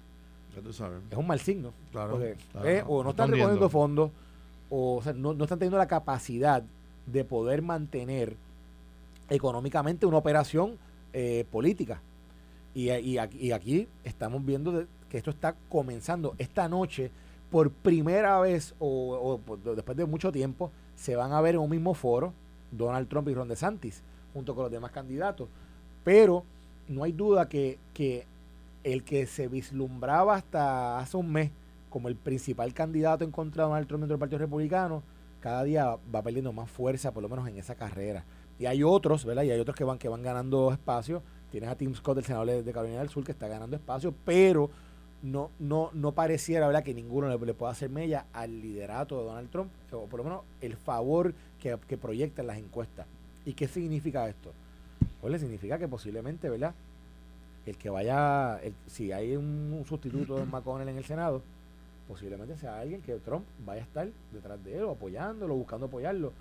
tú 0.63 0.73
sabes. 0.73 0.99
Es 1.11 1.17
un 1.17 1.27
mal 1.27 1.41
signo. 1.41 1.73
Claro. 1.93 2.19
o 2.87 3.05
no 3.05 3.11
están 3.11 3.31
recogiendo 3.31 3.69
fondos, 3.69 4.11
o, 4.71 5.01
no, 5.15 5.33
están 5.33 5.59
teniendo 5.59 5.79
la 5.79 5.87
capacidad 5.87 6.63
de 7.07 7.25
poder 7.25 7.63
mantener 7.63 8.37
económicamente 9.31 10.05
una 10.05 10.19
operación 10.19 10.77
eh, 11.13 11.45
política. 11.51 12.01
Y, 12.75 12.91
y, 12.91 13.53
aquí 13.53 13.89
estamos 14.05 14.45
viendo 14.45 14.85
que 15.09 15.19
esto 15.19 15.31
está 15.31 15.55
comenzando. 15.69 16.35
Esta 16.39 16.69
noche, 16.69 17.11
por 17.51 17.71
primera 17.71 18.39
vez, 18.41 18.75
o, 18.79 19.41
o, 19.47 19.57
después 19.75 19.97
de 19.97 20.05
mucho 20.05 20.31
tiempo, 20.31 20.71
se 20.95 21.17
van 21.17 21.33
a 21.33 21.41
ver 21.41 21.55
en 21.55 21.61
un 21.61 21.71
mismo 21.71 21.95
foro 21.95 22.33
Donald 22.71 23.09
Trump 23.09 23.29
y 23.29 23.35
Ron 23.35 23.49
DeSantis 23.49 24.03
junto 24.33 24.55
con 24.55 24.65
los 24.65 24.73
demás 24.73 24.91
candidatos. 24.91 25.49
Pero 26.05 26.45
no 26.89 27.05
hay 27.05 27.13
duda 27.13 27.49
que, 27.49 27.79
que 27.93 28.27
el 28.85 29.05
que 29.05 29.27
se 29.27 29.49
vislumbraba 29.49 30.37
hasta 30.37 30.99
hace 30.99 31.17
un 31.17 31.33
mes 31.33 31.51
como 31.91 32.09
el 32.09 32.17
principal 32.17 32.73
candidato 32.75 33.25
en 33.25 33.31
contra 33.31 33.65
de 33.65 33.69
Donald 33.69 33.89
Trump 33.89 34.03
dentro 34.03 34.15
del 34.15 34.21
Partido 34.21 34.39
Republicano, 34.39 35.03
cada 35.41 35.63
día 35.65 35.97
va 36.15 36.23
perdiendo 36.23 36.53
más 36.53 36.71
fuerza, 36.71 37.13
por 37.13 37.23
lo 37.23 37.29
menos 37.29 37.49
en 37.49 37.59
esa 37.59 37.75
carrera. 37.75 38.25
Y 38.59 38.67
hay 38.67 38.83
otros, 38.83 39.25
¿verdad? 39.25 39.45
Y 39.45 39.51
hay 39.51 39.61
otros 39.61 39.77
que 39.77 39.85
van, 39.85 39.99
que 39.99 40.09
van 40.09 40.23
ganando 40.23 40.73
espacio. 40.73 41.23
Tienes 41.51 41.71
a 41.71 41.77
Tim 41.77 41.95
Scott, 41.95 42.19
el 42.19 42.25
senador 42.25 42.63
de 42.63 42.73
Carolina 42.73 42.99
del 42.99 43.09
Sur, 43.09 43.25
que 43.25 43.33
está 43.33 43.49
ganando 43.49 43.77
espacio, 43.77 44.13
pero 44.25 44.71
no, 45.23 45.51
no, 45.59 45.91
no 45.95 46.13
pareciera, 46.13 46.67
¿verdad?, 46.67 46.83
que 46.83 46.95
ninguno 46.95 47.29
le, 47.29 47.55
pueda 47.55 47.73
hacer 47.73 47.89
mella 47.89 48.27
al 48.33 48.61
liderato 48.61 49.19
de 49.19 49.25
Donald 49.25 49.51
Trump, 49.51 49.71
o 49.93 50.07
por 50.07 50.19
lo 50.19 50.25
menos 50.25 50.43
el 50.61 50.77
favor 50.77 51.35
que, 51.61 51.79
que 51.87 51.97
proyectan 51.97 52.47
las 52.47 52.59
encuestas. 52.59 53.07
¿Y 53.49 53.55
qué 53.55 53.67
significa 53.67 54.29
esto? 54.29 54.53
Pues 55.23 55.33
le 55.33 55.39
significa 55.39 55.79
que 55.79 55.89
posiblemente, 55.89 56.51
¿verdad? 56.51 56.75
El 57.65 57.79
que 57.79 57.89
vaya, 57.89 58.61
si 58.87 59.11
hay 59.11 59.37
un, 59.37 59.83
sustituto 59.89 60.37
de 60.37 60.45
McConnell 60.45 60.91
en 60.91 60.99
el 60.99 61.05
Senado, 61.05 61.41
posiblemente 62.07 62.59
sea 62.59 62.79
alguien 62.79 63.01
que 63.01 63.15
Trump 63.15 63.47
vaya 63.65 63.81
a 63.81 63.85
estar 63.85 64.09
detrás 64.35 64.63
de 64.63 64.77
él 64.77 64.85
o 64.85 64.91
apoyándolo, 64.91 65.55
buscando 65.55 65.87
apoyarlo. 65.87 66.35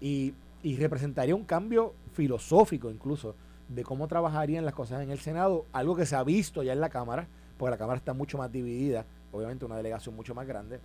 Y, 0.00 0.32
y 0.62 0.76
representaría 0.76 1.36
un 1.36 1.44
cambio 1.44 1.92
filosófico 2.14 2.90
incluso 2.90 3.34
de 3.68 3.82
cómo 3.82 4.08
trabajarían 4.08 4.64
las 4.64 4.72
cosas 4.72 5.02
en 5.02 5.10
el 5.10 5.18
Senado, 5.18 5.66
algo 5.70 5.94
que 5.94 6.06
se 6.06 6.16
ha 6.16 6.24
visto 6.24 6.62
ya 6.62 6.72
en 6.72 6.80
la 6.80 6.88
Cámara, 6.88 7.26
porque 7.58 7.72
la 7.72 7.78
Cámara 7.78 7.98
está 7.98 8.14
mucho 8.14 8.38
más 8.38 8.50
dividida, 8.50 9.04
obviamente 9.32 9.66
una 9.66 9.76
delegación 9.76 10.16
mucho 10.16 10.34
más 10.34 10.46
grande, 10.46 10.80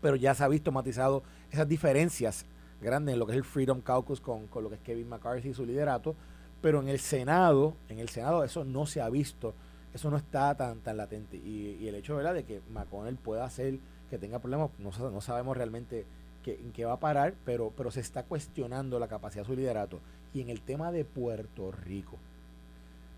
pero 0.00 0.14
ya 0.14 0.36
se 0.36 0.44
ha 0.44 0.48
visto 0.48 0.70
matizado 0.70 1.24
esas 1.50 1.68
diferencias 1.68 2.46
grande 2.80 3.12
en 3.12 3.18
lo 3.18 3.26
que 3.26 3.32
es 3.32 3.38
el 3.38 3.44
Freedom 3.44 3.80
Caucus 3.80 4.20
con, 4.20 4.48
lo 4.54 4.68
que 4.68 4.76
es 4.76 4.80
Kevin 4.82 5.08
McCarthy 5.08 5.50
y 5.50 5.54
su 5.54 5.64
liderato, 5.64 6.14
pero 6.60 6.80
en 6.80 6.88
el 6.88 6.98
Senado, 6.98 7.76
en 7.88 7.98
el 7.98 8.08
Senado 8.08 8.44
eso 8.44 8.64
no 8.64 8.86
se 8.86 9.00
ha 9.00 9.08
visto, 9.08 9.54
eso 9.92 10.10
no 10.10 10.16
está 10.16 10.54
tan, 10.56 10.80
tan 10.80 10.96
latente. 10.96 11.36
Y, 11.36 11.86
el 11.86 11.94
hecho 11.94 12.16
¿verdad? 12.16 12.34
de 12.34 12.44
que 12.44 12.60
McConnell 12.72 13.16
pueda 13.16 13.44
hacer 13.44 13.78
que 14.10 14.18
tenga 14.18 14.38
problemas, 14.38 14.70
no, 14.78 14.90
no 15.10 15.20
sabemos 15.20 15.56
realmente 15.56 16.06
en 16.52 16.72
qué 16.72 16.84
va 16.84 16.94
a 16.94 17.00
parar, 17.00 17.34
pero, 17.44 17.72
pero 17.76 17.90
se 17.90 18.00
está 18.00 18.24
cuestionando 18.24 18.98
la 18.98 19.08
capacidad 19.08 19.42
de 19.42 19.46
su 19.46 19.56
liderato. 19.56 20.00
Y 20.32 20.40
en 20.40 20.50
el 20.50 20.60
tema 20.60 20.92
de 20.92 21.04
Puerto 21.04 21.72
Rico, 21.72 22.18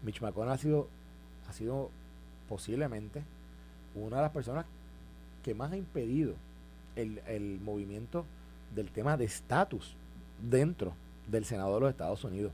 Mitch 0.03 0.21
McConnell 0.21 0.53
ha 0.53 0.59
sido, 0.59 0.89
ha 1.49 1.53
sido 1.53 1.91
posiblemente 2.49 3.25
una 3.95 4.17
de 4.17 4.23
las 4.23 4.33
personas 4.33 4.67
que 5.43 5.55
más 5.55 5.73
ha 5.73 5.77
impedido 5.77 6.35
el, 6.95 7.21
el 7.27 7.61
movimiento 7.61 8.25
del 8.77 8.91
tema 8.91 9.17
de 9.17 9.25
estatus 9.25 9.97
dentro 10.41 10.95
del 11.27 11.45
Senado 11.45 11.75
de 11.75 11.81
los 11.81 11.91
Estados 11.91 12.23
Unidos. 12.23 12.53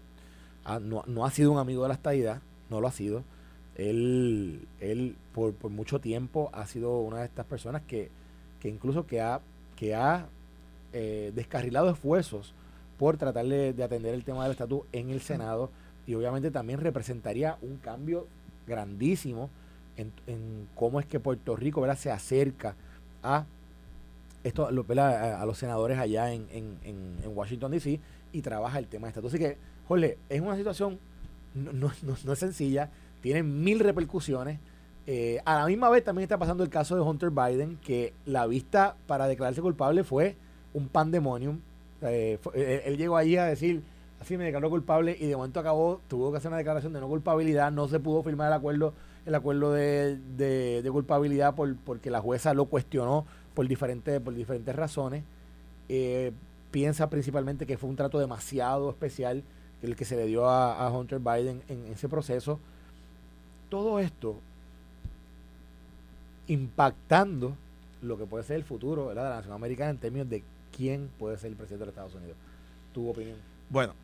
Ah, 0.65 0.79
no, 0.81 1.27
ha 1.27 1.31
sido 1.31 1.53
un 1.53 1.59
amigo 1.59 1.83
de 1.83 1.89
la 1.89 1.95
estadidad, 1.95 2.41
no 2.71 2.81
lo 2.81 2.89
ha 2.89 2.93
sido. 2.93 3.25
Él, 3.75 4.67
él 4.81 5.17
por, 5.35 5.53
mucho 5.71 6.01
tiempo 6.01 6.51
ha 6.53 6.67
sido 6.67 7.01
una 7.01 7.19
de 7.19 7.27
estas 7.27 7.45
personas 7.45 7.83
que, 7.83 8.11
que 8.61 8.69
incluso 8.69 9.07
que 9.07 9.21
ha, 9.21 9.41
que 9.77 9.95
ha 9.95 10.27
eh, 10.93 11.33
descarrilado 11.35 11.91
esfuerzos 11.91 12.55
por 12.99 13.17
tratar 13.17 13.47
de, 13.47 13.83
atender 13.83 14.15
el 14.15 14.25
tema 14.25 14.45
del 14.45 14.53
estatus 14.53 14.83
en 14.93 15.11
el 15.11 15.21
Senado 15.21 15.71
y 16.07 16.15
obviamente 16.15 16.51
también 16.51 16.81
representaría 16.81 17.59
un 17.63 17.77
cambio 17.79 18.27
grandísimo 18.67 19.51
en, 19.97 20.13
en 20.27 20.69
cómo 20.77 21.01
es 21.01 21.07
que 21.07 21.19
Puerto 21.19 21.57
Rico 21.57 21.81
¿verdad? 21.81 21.99
se 21.99 22.11
acerca 22.11 22.77
a 23.23 23.47
esto 24.45 24.71
lo, 24.71 24.85
a, 25.01 25.41
a, 25.41 25.47
los 25.47 25.59
senadores 25.59 25.99
allá 25.99 26.33
en, 26.33 26.47
en, 26.51 26.79
en, 26.85 27.37
Washington, 27.37 27.71
D.C. 27.73 28.01
y 28.33 28.43
trabaja 28.43 28.79
el 28.79 28.87
tema 28.87 29.07
de 29.07 29.11
estatus. 29.11 29.33
Así 29.33 29.39
que, 29.39 29.57
jole, 29.87 30.19
es 30.29 30.41
una 30.41 30.57
situación, 30.57 30.99
no, 31.55 31.73
no, 31.73 31.93
no, 32.25 32.33
es 32.33 32.39
sencilla, 32.39 32.91
tiene 33.21 33.43
mil 33.43 33.81
repercusiones. 33.81 34.59
Eh, 35.07 35.41
a 35.45 35.59
la 35.59 35.67
misma 35.67 35.91
vez 35.91 36.05
también 36.05 36.25
está 36.25 36.39
pasando 36.39 36.63
el 36.63 36.71
caso 36.71 36.95
de 36.95 37.03
Hunter 37.03 37.31
Biden, 37.31 37.79
que 37.85 38.15
la 38.25 38.47
vista 38.47 38.97
para 39.07 39.27
declararse 39.27 39.61
culpable 39.61 40.05
fue 40.05 40.37
un 40.75 40.89
pandemonium. 40.89 41.61
Eh, 42.03 42.39
él, 42.85 42.97
llegó 42.97 43.17
allí 43.17 43.37
a 43.37 43.45
decir, 43.45 43.83
así 44.21 44.37
me 44.37 44.45
declaró 44.45 44.71
culpable 44.71 45.17
y 45.19 45.27
de 45.27 45.37
momento 45.37 45.61
acabó, 45.61 46.01
tuvo 46.09 46.33
que 46.33 46.39
hacer 46.39 46.49
una 46.49 46.59
declaración 46.59 46.93
de 46.93 47.01
no 47.01 47.09
culpabilidad, 47.09 47.71
no 47.71 47.87
se 47.87 48.01
pudo 48.01 48.23
firmar 48.23 48.49
el 48.49 48.55
acuerdo 48.55 48.95
el 49.25 49.35
acuerdo 49.35 49.73
de, 49.73 50.19
de, 50.37 50.83
de 50.83 50.91
culpabilidad 50.91 51.55
por, 51.55 51.77
porque 51.77 52.11
la 52.11 52.21
jueza 52.21 52.55
lo 52.55 52.67
cuestionó 52.67 53.25
por 53.55 53.67
diferentes, 53.69 54.21
por 54.21 54.35
diferentes 54.35 54.75
razones. 54.75 55.25
Eh, 55.89 56.33
piensa 56.71 57.11
principalmente 57.11 57.67
que 57.67 57.77
fue 57.77 57.91
un 57.91 57.97
trato 57.97 58.19
demasiado 58.19 58.91
especial 58.91 59.43
el 59.83 59.97
que 59.97 60.05
se 60.05 60.17
le 60.17 60.27
dio 60.27 60.49
a, 60.49 60.91
Hunter 60.91 61.19
Biden 61.19 61.63
en, 61.69 61.87
ese 61.93 62.09
proceso. 62.09 62.61
Todo 63.69 63.99
esto 63.99 64.39
impactando 66.47 67.57
lo 68.01 68.19
que 68.19 68.27
puede 68.27 68.45
ser 68.45 68.57
el 68.57 68.65
futuro 68.65 69.09
de 69.09 69.15
la 69.15 69.31
nación 69.31 69.55
americana 69.55 69.91
en 69.91 69.99
términos 69.99 70.29
de 70.29 70.43
quién 70.77 71.09
puede 71.19 71.37
ser 71.37 71.51
el 71.51 71.57
presidente 71.57 71.81
de 71.81 71.87
los 71.87 71.93
Estados 71.93 72.15
Unidos. 72.15 72.37
¿Tu 72.93 73.09
opinión? 73.09 73.37
Bueno, 73.71 73.95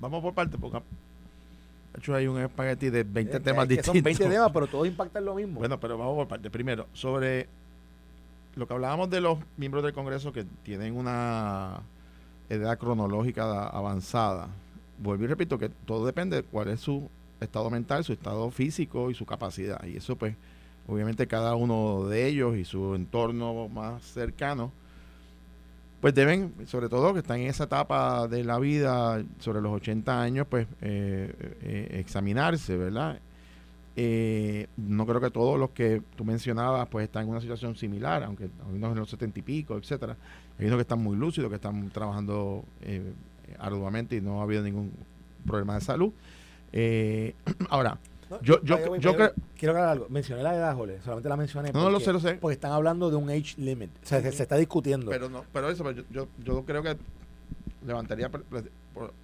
vamos 0.00 0.22
por 0.22 0.34
parte, 0.34 0.58
porque 0.58 0.78
de 0.78 1.98
hecho 1.98 2.14
hay 2.14 2.26
un 2.26 2.40
espagueti 2.40 2.90
de 2.90 3.02
20 3.04 3.40
temas 3.40 3.68
distintos. 3.68 3.94
Son 3.94 4.02
20 4.02 4.28
temas, 4.28 4.50
pero 4.52 4.66
todos 4.66 4.86
impactan 4.86 5.24
lo 5.24 5.34
mismo. 5.34 5.60
Bueno, 5.60 5.78
pero 5.78 5.96
vamos 5.96 6.14
por 6.16 6.28
parte. 6.28 6.50
Primero, 6.50 6.86
sobre 6.92 7.48
lo 8.54 8.66
que 8.66 8.74
hablábamos 8.74 9.10
de 9.10 9.20
los 9.20 9.38
miembros 9.56 9.82
del 9.82 9.92
Congreso 9.92 10.32
que 10.32 10.44
tienen 10.62 10.96
una 10.96 11.80
edad 12.48 12.78
cronológica 12.78 13.66
avanzada, 13.68 14.48
vuelvo 14.98 15.24
y 15.24 15.26
repito 15.26 15.58
que 15.58 15.68
todo 15.68 16.04
depende 16.06 16.36
de 16.36 16.42
cuál 16.42 16.68
es 16.68 16.80
su 16.80 17.08
estado 17.40 17.70
mental, 17.70 18.04
su 18.04 18.12
estado 18.12 18.50
físico 18.50 19.10
y 19.10 19.14
su 19.14 19.24
capacidad. 19.24 19.82
Y 19.84 19.96
eso 19.96 20.16
pues 20.16 20.36
obviamente 20.86 21.26
cada 21.26 21.54
uno 21.54 22.04
de 22.08 22.26
ellos 22.26 22.56
y 22.56 22.64
su 22.64 22.94
entorno 22.94 23.68
más 23.68 24.02
cercano 24.02 24.72
pues 26.02 26.14
deben, 26.14 26.52
sobre 26.66 26.88
todo 26.88 27.12
que 27.12 27.20
están 27.20 27.38
en 27.38 27.46
esa 27.46 27.64
etapa 27.64 28.26
de 28.26 28.42
la 28.42 28.58
vida, 28.58 29.22
sobre 29.38 29.60
los 29.60 29.72
80 29.72 30.20
años, 30.20 30.48
pues 30.50 30.66
eh, 30.80 31.32
eh, 31.62 32.00
examinarse, 32.00 32.76
¿verdad? 32.76 33.20
Eh, 33.94 34.68
no 34.76 35.06
creo 35.06 35.20
que 35.20 35.30
todos 35.30 35.58
los 35.58 35.70
que 35.70 36.02
tú 36.16 36.24
mencionabas 36.24 36.88
pues 36.88 37.04
están 37.04 37.24
en 37.24 37.30
una 37.30 37.40
situación 37.40 37.76
similar, 37.76 38.22
aunque 38.24 38.44
hay 38.44 38.74
unos 38.74 38.92
en 38.92 38.98
los 38.98 39.10
70 39.10 39.38
y 39.38 39.42
pico, 39.42 39.76
etcétera. 39.76 40.16
Hay 40.58 40.66
unos 40.66 40.78
que 40.78 40.82
están 40.82 41.02
muy 41.02 41.16
lúcidos, 41.16 41.50
que 41.50 41.56
están 41.56 41.90
trabajando 41.90 42.64
arduamente 43.58 44.16
y 44.16 44.20
no 44.20 44.40
ha 44.40 44.44
habido 44.44 44.62
ningún 44.62 44.92
problema 45.46 45.74
de 45.74 45.80
salud. 45.80 46.12
ahora, 47.68 47.98
yo, 48.40 48.62
yo, 48.62 48.96
yo 48.96 49.14
creo. 49.14 49.32
Quiero 49.56 49.72
aclarar 49.72 49.90
algo. 49.90 50.06
Mencioné 50.08 50.42
la 50.42 50.54
edad, 50.54 50.74
Jole. 50.74 51.00
Solamente 51.02 51.28
la 51.28 51.36
mencioné. 51.36 51.72
No, 51.72 51.82
no 51.82 51.90
lo 51.90 52.00
sé, 52.00 52.12
lo 52.12 52.20
sé. 52.20 52.34
Porque 52.34 52.54
están 52.54 52.72
hablando 52.72 53.10
de 53.10 53.16
un 53.16 53.28
age 53.28 53.54
limit. 53.58 53.90
O 54.02 54.06
sea, 54.06 54.20
se, 54.20 54.42
está 54.42 54.56
discutiendo. 54.56 55.10
Pero 55.10 55.28
no, 55.28 55.44
pero 55.52 55.70
eso, 55.70 55.90
yo, 55.90 56.02
yo, 56.10 56.28
yo 56.42 56.64
creo 56.64 56.82
que 56.82 56.96
levantaría 57.86 58.30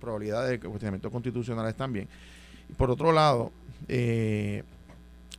probabilidades 0.00 0.50
de 0.50 0.60
cuestionamientos 0.60 1.10
constitucionales 1.10 1.74
también. 1.74 2.08
Y 2.68 2.74
por 2.74 2.90
otro 2.90 3.12
lado, 3.12 3.52
eh, 3.86 4.64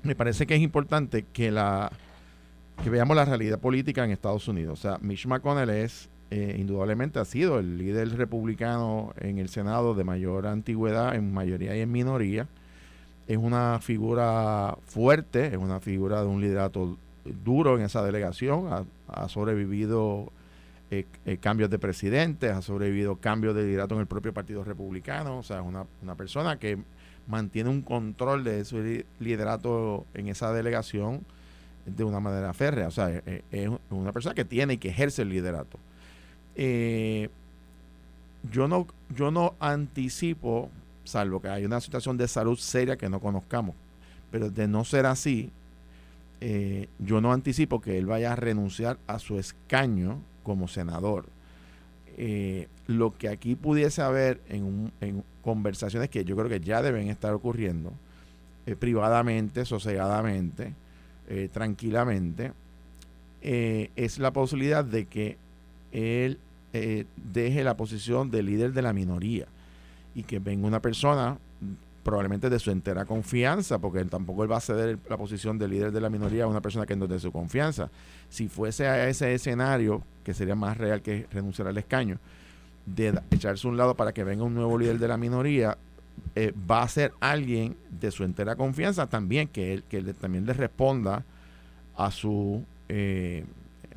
me 0.03 0.15
parece 0.15 0.47
que 0.47 0.55
es 0.55 0.61
importante 0.61 1.25
que 1.33 1.51
la 1.51 1.91
que 2.83 2.89
veamos 2.89 3.17
la 3.17 3.25
realidad 3.25 3.59
política 3.59 4.05
en 4.05 4.11
Estados 4.11 4.47
Unidos. 4.47 4.79
O 4.79 4.81
sea, 4.81 4.97
Mitch 5.01 5.25
McConnell 5.25 5.69
es 5.69 6.09
eh, 6.31 6.57
indudablemente 6.59 7.17
ha 7.17 7.25
sido 7.25 7.57
el 7.57 7.79
líder 7.79 8.15
republicano 8.15 9.13
en 9.19 9.39
el 9.39 9.49
Senado 9.49 9.95
de 9.95 10.03
mayor 10.03 10.45
antigüedad, 10.45 11.15
en 11.15 11.33
mayoría 11.33 11.75
y 11.75 11.81
en 11.81 11.91
minoría. 11.91 12.47
Es 13.27 13.37
una 13.37 13.79
figura 13.81 14.77
fuerte, 14.85 15.47
es 15.47 15.57
una 15.57 15.79
figura 15.79 16.21
de 16.21 16.27
un 16.27 16.39
liderato 16.39 16.97
duro 17.43 17.77
en 17.77 17.83
esa 17.83 18.03
delegación, 18.03 18.85
ha, 19.07 19.27
sobrevivido 19.27 20.31
eh, 20.91 21.05
eh, 21.25 21.37
cambios 21.37 21.69
de 21.69 21.79
presidente, 21.79 22.49
ha 22.49 22.61
sobrevivido 22.61 23.15
cambios 23.15 23.55
de 23.55 23.63
liderato 23.63 23.95
en 23.95 24.01
el 24.01 24.07
propio 24.07 24.33
Partido 24.33 24.63
Republicano, 24.63 25.39
o 25.39 25.43
sea, 25.43 25.59
es 25.59 25.65
una, 25.65 25.85
una 26.01 26.15
persona 26.15 26.57
que 26.57 26.77
mantiene 27.29 27.69
un 27.69 27.81
control 27.81 28.43
de 28.43 28.65
su 28.65 28.83
liderato 29.19 30.05
en 30.13 30.27
esa 30.27 30.51
delegación 30.51 31.21
de 31.85 32.03
una 32.03 32.19
manera 32.19 32.53
férrea, 32.53 32.87
o 32.87 32.91
sea, 32.91 33.09
es, 33.09 33.43
es 33.51 33.69
una 33.89 34.11
persona 34.11 34.35
que 34.35 34.43
tiene 34.45 34.73
y 34.73 34.77
que 34.77 34.89
ejerce 34.89 35.21
el 35.21 35.29
liderato. 35.29 35.79
Eh, 36.55 37.29
yo 38.51 38.67
no, 38.67 38.85
yo 39.15 39.31
no 39.31 39.55
anticipo 39.59 40.69
salvo 41.09 41.41
que 41.41 41.49
hay 41.49 41.65
una 41.65 41.81
situación 41.81 42.17
de 42.17 42.27
salud 42.27 42.57
seria 42.57 42.95
que 42.97 43.09
no 43.09 43.19
conozcamos. 43.19 43.75
Pero 44.31 44.49
de 44.49 44.67
no 44.67 44.85
ser 44.85 45.05
así, 45.05 45.51
eh, 46.39 46.87
yo 46.99 47.19
no 47.19 47.33
anticipo 47.33 47.81
que 47.81 47.97
él 47.97 48.05
vaya 48.05 48.33
a 48.33 48.35
renunciar 48.35 48.97
a 49.07 49.19
su 49.19 49.39
escaño 49.39 50.21
como 50.43 50.67
senador. 50.67 51.25
Eh, 52.17 52.67
lo 52.89 53.15
que 53.17 53.29
aquí 53.29 53.55
pudiese 53.55 54.01
haber 54.01 54.41
en, 54.49 54.91
conversaciones 55.43 56.09
que 56.09 56.25
yo 56.25 56.35
creo 56.35 56.49
que 56.49 56.59
ya 56.59 56.81
deben 56.81 57.07
estar 57.07 57.33
ocurriendo, 57.33 57.93
eh, 58.65 58.75
privadamente, 58.75 59.65
sosegadamente, 59.65 60.73
tranquilamente, 61.53 62.53
es 63.41 64.17
la 64.17 64.33
posibilidad 64.33 64.83
de 64.83 65.05
que 65.05 65.37
él 65.91 66.39
deje 67.15 67.63
la 67.63 67.77
posición 67.77 68.31
de 68.31 68.41
líder 68.41 68.73
de 68.73 68.81
la 68.81 68.93
minoría 68.93 69.45
y 70.15 70.23
que 70.23 70.39
venga 70.39 70.65
una 70.65 70.81
persona 70.81 71.37
probablemente 72.03 72.49
de 72.49 72.59
su 72.59 72.71
entera 72.71 73.05
confianza, 73.05 73.77
porque 73.79 73.99
él 73.99 74.09
tampoco 74.09 74.43
él 74.43 74.51
va 74.51 74.57
a 74.57 74.61
ceder 74.61 74.97
la 75.09 75.17
posición 75.17 75.57
de 75.57 75.67
líder 75.67 75.91
de 75.91 76.01
la 76.01 76.09
minoría 76.09 76.45
a 76.45 76.47
una 76.47 76.61
persona 76.61 76.85
que 76.85 76.95
no 76.95 77.05
es 77.05 77.21
su 77.21 77.31
confianza. 77.31 77.89
Si 78.29 78.47
fuese 78.47 78.87
a 78.87 79.07
ese 79.07 79.33
escenario, 79.33 80.01
que 80.23 80.33
sería 80.33 80.55
más 80.55 80.77
real 80.77 81.01
que 81.01 81.27
renunciar 81.31 81.67
al 81.67 81.77
escaño, 81.77 82.17
de 82.95 83.19
echarse 83.31 83.67
un 83.67 83.77
lado 83.77 83.95
para 83.95 84.13
que 84.13 84.23
venga 84.23 84.43
un 84.43 84.53
nuevo 84.53 84.77
líder 84.77 84.99
de 84.99 85.07
la 85.07 85.17
minoría, 85.17 85.77
eh, 86.35 86.53
va 86.69 86.83
a 86.83 86.87
ser 86.87 87.13
alguien 87.19 87.75
de 87.89 88.11
su 88.11 88.23
entera 88.23 88.55
confianza 88.55 89.07
también, 89.07 89.47
que 89.47 89.73
él, 89.73 89.83
que 89.83 90.01
también 90.13 90.45
le 90.45 90.53
responda 90.53 91.23
a 91.95 92.11
su, 92.11 92.63
eh, 92.87 93.45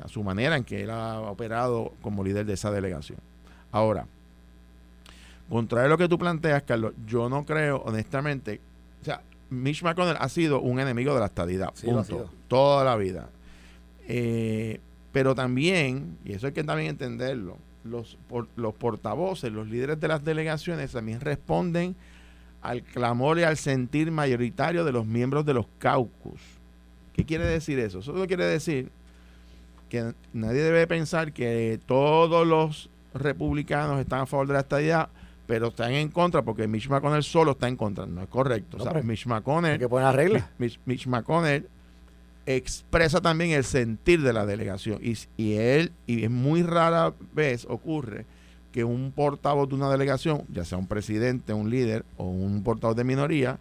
a 0.01 0.07
su 0.07 0.23
manera 0.23 0.57
en 0.57 0.63
que 0.63 0.83
él 0.83 0.89
ha 0.89 1.21
operado 1.21 1.93
como 2.01 2.23
líder 2.23 2.45
de 2.45 2.53
esa 2.53 2.71
delegación. 2.71 3.19
Ahora, 3.71 4.05
Contrario 5.49 5.85
a 5.85 5.89
lo 5.89 5.97
que 5.97 6.07
tú 6.07 6.17
planteas, 6.17 6.63
Carlos, 6.63 6.93
yo 7.05 7.29
no 7.29 7.45
creo, 7.45 7.83
honestamente, 7.85 8.59
o 9.01 9.05
sea, 9.05 9.21
Mitch 9.49 9.83
McConnell 9.83 10.17
ha 10.19 10.29
sido 10.29 10.61
un 10.61 10.79
enemigo 10.79 11.13
de 11.13 11.19
la 11.19 11.27
estadidad, 11.27 11.73
punto, 11.73 12.29
toda 12.47 12.83
la 12.83 12.95
vida. 12.95 13.29
Eh, 14.07 14.79
pero 15.11 15.35
también, 15.35 16.17
y 16.25 16.33
eso 16.33 16.47
hay 16.47 16.53
que 16.53 16.63
también 16.63 16.89
entenderlo, 16.89 17.57
los, 17.83 18.17
los 18.55 18.73
portavoces, 18.75 19.51
los 19.51 19.67
líderes 19.67 19.99
de 19.99 20.07
las 20.07 20.23
delegaciones 20.23 20.91
también 20.91 21.19
responden 21.21 21.95
al 22.61 22.81
clamor 22.81 23.39
y 23.39 23.43
al 23.43 23.57
sentir 23.57 24.11
mayoritario 24.11 24.85
de 24.85 24.91
los 24.91 25.05
miembros 25.05 25.45
de 25.45 25.53
los 25.53 25.65
caucus. 25.79 26.39
¿Qué 27.13 27.25
quiere 27.25 27.45
decir 27.45 27.79
eso? 27.79 27.99
Eso 27.99 28.13
quiere 28.27 28.45
decir 28.45 28.89
que 29.89 30.13
nadie 30.31 30.61
debe 30.61 30.87
pensar 30.87 31.33
que 31.33 31.79
todos 31.85 32.47
los 32.47 32.89
republicanos 33.13 33.99
están 33.99 34.21
a 34.21 34.25
favor 34.25 34.47
de 34.47 34.53
la 34.53 34.61
estadidad 34.61 35.09
pero 35.45 35.67
están 35.67 35.91
en 35.91 36.09
contra 36.09 36.41
porque 36.41 36.67
Mitch 36.67 36.89
McConnell 36.89 37.23
solo 37.23 37.51
está 37.51 37.67
en 37.67 37.75
contra. 37.75 38.05
No 38.05 38.21
es 38.21 38.29
correcto. 38.29 38.77
o 38.77 38.83
sea, 38.83 39.01
Mitch 39.01 39.25
McConnell. 39.25 39.77
que 39.77 39.89
poner 39.89 40.15
reglas. 40.15 40.45
Mitch, 40.57 41.07
McConnell 41.07 41.67
expresa 42.45 43.21
también 43.21 43.51
el 43.51 43.63
sentir 43.63 44.21
de 44.21 44.33
la 44.33 44.45
delegación. 44.45 44.99
Y, 45.01 45.17
y 45.37 45.53
él, 45.53 45.91
y 46.07 46.23
es 46.23 46.31
muy 46.31 46.63
rara 46.63 47.13
vez 47.33 47.65
ocurre 47.69 48.25
que 48.71 48.83
un 48.83 49.11
portavoz 49.11 49.69
de 49.69 49.75
una 49.75 49.89
delegación, 49.89 50.43
ya 50.51 50.65
sea 50.65 50.77
un 50.77 50.87
presidente, 50.87 51.53
un 51.53 51.69
líder 51.69 52.03
o 52.17 52.25
un 52.25 52.63
portavoz 52.63 52.95
de 52.95 53.03
minoría, 53.03 53.59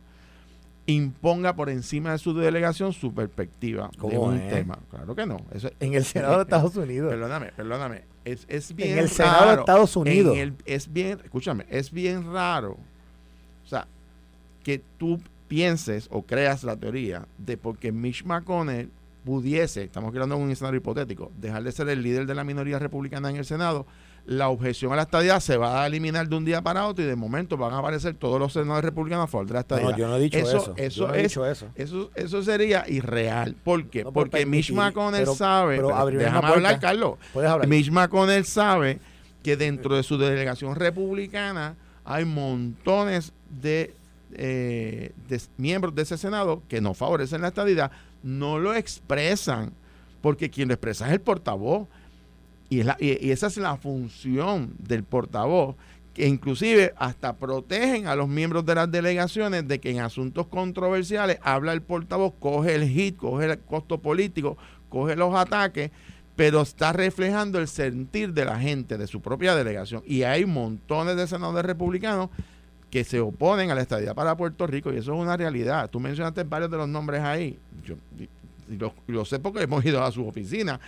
imponga 0.87 1.55
por 1.55 1.71
encima 1.71 2.13
de 2.13 2.19
su 2.19 2.35
delegación 2.35 2.93
su 2.93 3.13
perspectiva 3.15 3.91
de 4.01 4.19
un 4.19 4.39
tema. 4.49 4.79
Claro 4.91 5.15
que 5.15 5.27
no. 5.27 5.37
Eso, 5.53 5.71
en 5.81 5.95
el 5.95 6.05
Senado 6.05 6.37
de 6.37 6.43
Estados 6.43 6.75
Unidos. 6.77 7.11
Perdóname, 7.11 7.53
perdóname. 7.53 8.03
Es, 8.25 8.45
es 8.49 8.75
bien 8.75 8.93
En 8.93 8.99
el 9.01 9.09
Senado 9.09 9.51
de 9.51 9.61
Estados 9.61 9.97
Unidos. 9.97 10.37
es 10.65 10.93
bien, 10.93 11.21
escúchame, 11.23 11.67
es 11.69 11.91
bien 11.91 12.33
raro. 12.33 12.79
O 13.65 13.69
sea, 13.69 13.87
que 14.65 14.81
tú 14.99 15.21
pienses 15.53 16.09
o 16.11 16.23
creas 16.23 16.65
la 16.65 16.79
teoría 16.79 17.27
de 17.37 17.59
porque 17.59 17.93
Mitch 17.93 18.25
McConnell 18.25 18.91
pudiese, 19.23 19.85
estamos 19.85 20.11
de 20.15 20.21
un 20.23 20.51
escenario 20.51 20.79
hipotético, 20.79 21.31
dejar 21.37 21.63
de 21.63 21.73
ser 21.73 21.91
el 21.91 22.03
líder 22.03 22.25
de 22.25 22.35
la 22.35 22.43
minoría 22.43 22.79
republicana 22.79 23.29
en 23.29 23.37
el 23.37 23.45
Senado 23.45 23.85
la 24.25 24.49
objeción 24.49 24.95
a 24.95 24.97
la 24.97 25.03
estadía 25.03 25.39
se 25.41 25.59
va 25.59 25.83
a 25.83 25.87
eliminar 25.87 26.27
de 26.27 26.37
un 26.37 26.47
día 26.47 26.63
para 26.63 26.87
otro 26.87 27.05
y 27.05 27.07
de 27.07 27.17
momento 27.17 27.59
van 27.59 27.75
a 27.75 27.81
aparecer 27.81 28.15
todos 28.15 28.41
los 28.41 28.55
senadores 28.55 28.85
republicanos 28.87 29.25
a 29.25 29.27
favor 29.27 29.47
de 29.47 29.53
la 29.53 29.61
estadía. 29.61 29.91
No, 29.91 29.97
yo 29.97 30.09
no 30.09 30.17
he 30.17 30.21
dicho 30.21 30.39
eso. 30.39 30.73
Eso, 30.77 31.13
eso. 31.13 32.11
eso. 32.15 32.43
sería 32.43 32.89
irreal. 32.89 33.55
¿Por 33.63 33.91
qué? 33.91 34.05
Porque 34.05 34.47
Mitch 34.47 34.73
McConnell 34.73 35.27
sabe. 35.27 35.83
déjame 36.17 36.49
hablar, 36.49 36.81
Carlos. 36.81 37.19
Mitch 37.69 37.91
McConnell 37.91 38.47
sabe 38.47 39.01
que 39.43 39.59
dentro 39.59 39.97
de 39.97 40.03
su 40.03 40.17
delegación 40.17 40.77
republicana 40.77 41.77
hay 42.05 42.25
montones 42.25 43.35
de, 43.51 43.95
eh, 44.37 45.13
miembros 45.57 45.95
de 45.95 46.03
ese 46.03 46.19
Senado 46.19 46.63
que 46.69 46.81
no 46.81 46.95
favorecen 46.95 47.43
la 47.43 47.49
estadía, 47.49 47.91
no 48.23 48.59
lo 48.59 48.75
expresan, 48.75 49.73
porque 50.21 50.51
quien 50.51 50.69
lo 50.69 50.75
expresa 50.75 51.07
es 51.07 51.13
el 51.13 51.21
portavoz 51.21 51.89
y, 52.73 52.81
esa 53.31 53.49
es 53.49 53.59
la 53.59 53.77
función 53.77 54.73
del 54.79 55.05
portavoz, 55.05 55.77
que 56.15 56.27
inclusive 56.27 56.95
hasta 56.97 57.37
protegen 57.37 58.07
a 58.07 58.17
los 58.17 58.29
miembros 58.29 58.65
de 58.65 58.75
las 58.75 58.91
delegaciones 58.91 59.69
de 59.69 59.79
que 59.79 59.91
en 59.91 60.01
asuntos 60.01 60.47
controversiales 60.47 61.39
habla 61.43 61.75
el 61.75 61.83
portavoz, 61.83 62.33
coge 62.39 62.75
el 62.75 62.89
hit, 62.89 63.17
coge 63.17 63.45
el 63.45 63.59
costo 63.59 63.99
político, 63.99 64.57
coge 64.89 65.17
los 65.17 65.35
ataques, 65.35 65.91
pero 66.35 66.63
está 66.63 66.95
reflejando 66.95 67.59
el 67.59 67.69
sentir 67.69 68.33
de 68.33 68.47
la 68.47 68.59
gente 68.59 68.97
de 68.97 69.07
su 69.07 69.21
propia 69.21 69.55
delegación. 69.55 70.03
Y 70.07 70.23
hay 70.23 70.47
montones 70.47 71.17
de 71.17 71.27
senadores 71.27 71.67
republicanos 71.67 72.31
que 72.93 73.05
se 73.05 73.21
oponen 73.21 73.71
a 73.71 73.75
la 73.75 73.81
estadía 73.81 74.13
para 74.13 74.37
Puerto 74.37 74.67
Rico 74.67 74.93
y 74.93 74.99
eso 74.99 75.15
es 75.15 75.19
una 75.19 75.35
realidad. 75.35 75.89
Tú 75.89 75.99
mencionaste 75.99 76.45
varios 76.45 76.71
de 76.71 76.77
los 76.77 76.87
nombres 76.87 77.23
ahí. 77.23 77.59
Yo 77.83 77.97
lo, 79.07 79.25
sé 79.25 79.39
porque 79.39 79.63
hemos 79.63 79.83
ido 79.83 80.05
a 80.05 80.13
su 80.13 80.29
oficina 80.29 80.79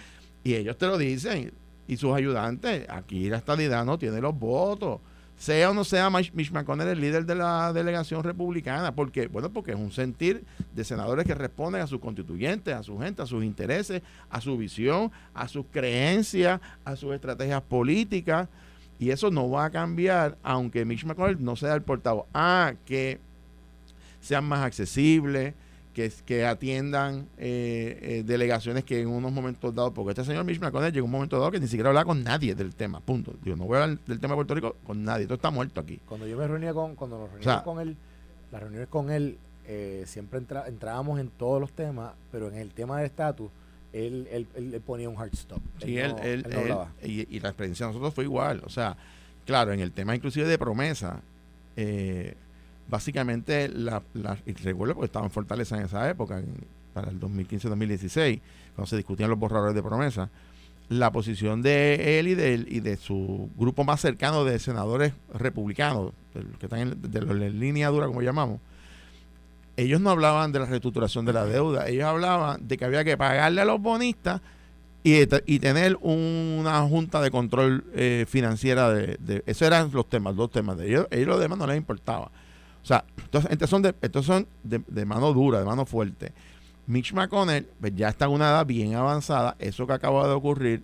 y 0.45 0.53
ellos 0.53 0.77
te 0.77 0.87
lo 0.87 0.99
dicen 0.99 1.51
y 1.89 1.97
sus 1.97 2.15
ayudantes. 2.15 2.87
Aquí 2.91 3.31
la 3.31 3.39
estadidad 3.39 3.87
no 3.87 3.99
tiene 3.99 4.21
los 4.21 4.39
votos. 4.39 5.01
Sea 5.39 5.71
o 5.71 5.75
no 5.75 5.83
sea 5.83 6.11
Mitch 6.11 6.53
McConnell 6.53 6.89
el 6.89 7.01
líder 7.01 7.25
de 7.25 7.37
la 7.37 7.73
delegación 7.73 8.23
republicana. 8.23 8.95
porque 8.95 9.29
Bueno, 9.29 9.51
porque 9.51 9.71
es 9.71 9.79
un 9.79 9.91
sentir 9.91 10.45
de 10.75 10.85
senadores 10.85 11.25
que 11.25 11.35
responden 11.35 11.81
a 11.81 11.87
sus 11.87 12.01
constituyentes, 12.01 12.75
a 12.75 12.83
su 12.83 12.99
gente, 12.99 13.23
a 13.23 13.27
sus 13.27 13.43
intereses, 13.43 14.03
a 14.29 14.43
su 14.43 14.59
visión, 14.59 15.11
a 15.33 15.49
sus 15.49 15.65
creencias, 15.71 16.61
a 16.85 16.97
sus 16.97 17.15
estrategias 17.15 17.63
políticas. 17.63 18.47
Y 18.99 19.11
eso 19.11 19.31
no 19.31 19.51
va 19.51 19.67
a 19.67 19.71
cambiar 19.71 20.39
aunque 20.43 20.85
Mitch 20.85 21.05
McConnell 21.05 21.43
no 21.43 21.57
sea 21.57 21.75
el 21.75 21.83
portavoz. 21.83 22.27
Ah, 22.33 22.75
que 22.87 23.19
sean 24.21 24.45
más 24.45 24.61
accesibles, 24.61 25.55
que, 25.95 26.13
que 26.27 26.45
atiendan 26.45 27.29
eh, 27.39 27.99
eh, 28.03 28.23
delegaciones 28.27 28.85
que 28.85 29.01
en 29.01 29.09
unos 29.09 29.33
momentos 29.33 29.75
dados, 29.75 29.93
porque 29.95 30.11
este 30.11 30.25
señor 30.25 30.45
Mitch 30.45 30.61
McConnell 30.61 30.93
llegó 30.93 31.07
un 31.07 31.13
momento 31.13 31.39
dado 31.39 31.51
que 31.53 31.61
ni 31.61 31.69
siquiera 31.69 31.91
hablaba 31.91 32.05
con 32.05 32.23
nadie 32.23 32.55
del 32.55 32.75
tema, 32.75 33.01
punto. 33.01 33.35
Digo, 33.43 33.57
no 33.57 33.65
voy 33.65 33.79
a 33.79 33.85
hablar 33.85 33.99
del 34.07 34.21
tema 34.21 34.33
de 34.33 34.37
Puerto 34.37 34.55
Rico 34.55 34.77
con 34.85 35.05
nadie, 35.05 35.25
todo 35.25 35.37
está 35.37 35.51
muerto 35.51 35.81
aquí. 35.81 36.01
Cuando 36.07 36.27
yo 36.27 36.37
me 36.37 36.47
reunía 36.47 36.75
con, 36.75 36.97
cuando 36.97 37.19
nos 37.19 37.31
reuníamos 37.31 37.63
con 37.63 37.81
él, 37.81 37.97
las 38.51 38.61
reuniones 38.61 38.89
con 38.89 39.11
él, 39.11 39.39
eh, 39.67 40.03
siempre 40.07 40.41
entrábamos 40.67 41.21
en 41.21 41.29
todos 41.29 41.61
los 41.61 41.73
temas, 41.73 42.13
pero 42.31 42.49
en 42.49 42.57
el 42.57 42.73
tema 42.73 42.99
del 42.99 43.07
estatus, 43.07 43.51
él, 43.95 44.29
él, 44.31 44.47
él, 44.57 44.81
ponía 44.81 45.09
un 45.09 45.17
hard 45.17 45.33
stop. 45.35 45.61
Sí, 45.83 45.99
él, 45.99 46.15
él, 46.23 46.45
y, 47.03 47.37
y, 47.37 47.41
la 47.41 47.51
experiencia 47.51 47.87
de 47.87 47.93
nosotros 47.93 48.13
fue 48.13 48.25
igual. 48.25 48.63
O 48.67 48.69
sea, 48.69 48.97
claro, 49.47 49.73
en 49.73 49.81
el 49.81 49.93
tema 49.93 50.15
inclusive 50.17 50.47
de 50.47 50.59
promesa, 50.59 51.23
eh, 51.77 52.35
básicamente, 52.89 53.69
la, 53.69 54.03
la, 54.15 54.37
y 54.47 54.53
recuerdo 54.55 54.95
porque 54.95 55.07
estaba 55.07 55.25
en 55.25 55.31
Fortaleza 55.31 55.77
en 55.77 55.85
esa 55.85 56.09
época, 56.11 56.43
para 56.93 57.11
el 57.11 57.21
2015-2016, 57.21 58.41
cuando 58.75 58.89
se 58.89 58.97
discutían 58.97 59.31
los 59.31 59.39
borradores 59.39 59.75
de 59.75 59.83
promesa, 59.83 60.31
la 60.89 61.11
posición 61.13 61.63
de 61.63 62.19
él 62.19 62.29
y 62.29 62.35
de, 62.35 62.55
él 62.55 62.67
y 62.69 62.81
de 62.81 62.97
su 62.97 63.49
grupo 63.57 63.85
más 63.85 64.01
cercano 64.01 64.45
de 64.45 64.59
senadores 64.59 65.13
republicanos, 65.33 66.13
que 66.59 66.67
están 66.67 66.81
en, 66.81 67.03
de 67.03 67.23
la 67.23 67.33
línea 67.49 67.89
dura, 67.89 68.07
como 68.07 68.23
llamamos, 68.23 68.61
ellos 69.77 70.01
no 70.01 70.11
hablaban 70.11 70.53
de 70.53 70.61
la 70.61 70.67
reestructuración 70.67 71.25
de 71.25 71.33
la 71.33 71.45
deuda, 71.45 71.89
ellos 71.89 72.05
hablaban 72.05 72.67
de 72.67 72.77
que 72.77 72.85
había 72.85 73.05
que 73.05 73.17
pagarle 73.17 73.61
a 73.61 73.65
los 73.65 73.81
bonistas 73.81 74.41
y, 75.03 75.15
y 75.47 75.59
tener 75.59 75.99
una 76.01 76.81
junta 76.83 77.21
de 77.21 77.31
control 77.31 77.85
eh, 77.95 78.25
financiera 78.29 78.91
de, 78.91 79.17
de, 79.21 79.43
esos 79.47 79.67
eran 79.67 79.91
los 79.93 80.09
temas, 80.09 80.37
dos 80.37 80.51
temas 80.51 80.79
de 80.79 80.89
ellos, 80.89 81.07
ellos 81.11 81.29
los 81.29 81.41
demás 81.41 81.59
no 81.59 81.67
les 81.67 81.77
importaba. 81.77 82.31
O 82.85 82.87
sea, 82.87 83.03
entonces, 83.17 83.51
estos 83.51 83.71
son, 83.71 83.81
de, 83.81 83.95
estos 84.03 84.27
son 84.27 84.47
de, 84.63 85.05
mano 85.07 85.33
dura, 85.33 85.59
de 85.59 85.65
mano 85.65 85.87
fuerte. 85.87 86.33
Mitch 86.87 87.15
McConnell 87.15 87.67
pues, 87.81 87.97
ya 87.97 88.11
está 88.11 88.27
en 88.27 88.33
una 88.33 88.51
edad 88.51 88.67
bien 88.67 88.95
avanzada. 88.95 89.57
Eso 89.59 89.87
que 89.87 89.95
acaba 89.95 90.29
de 90.29 90.35
ocurrir, 90.35 90.83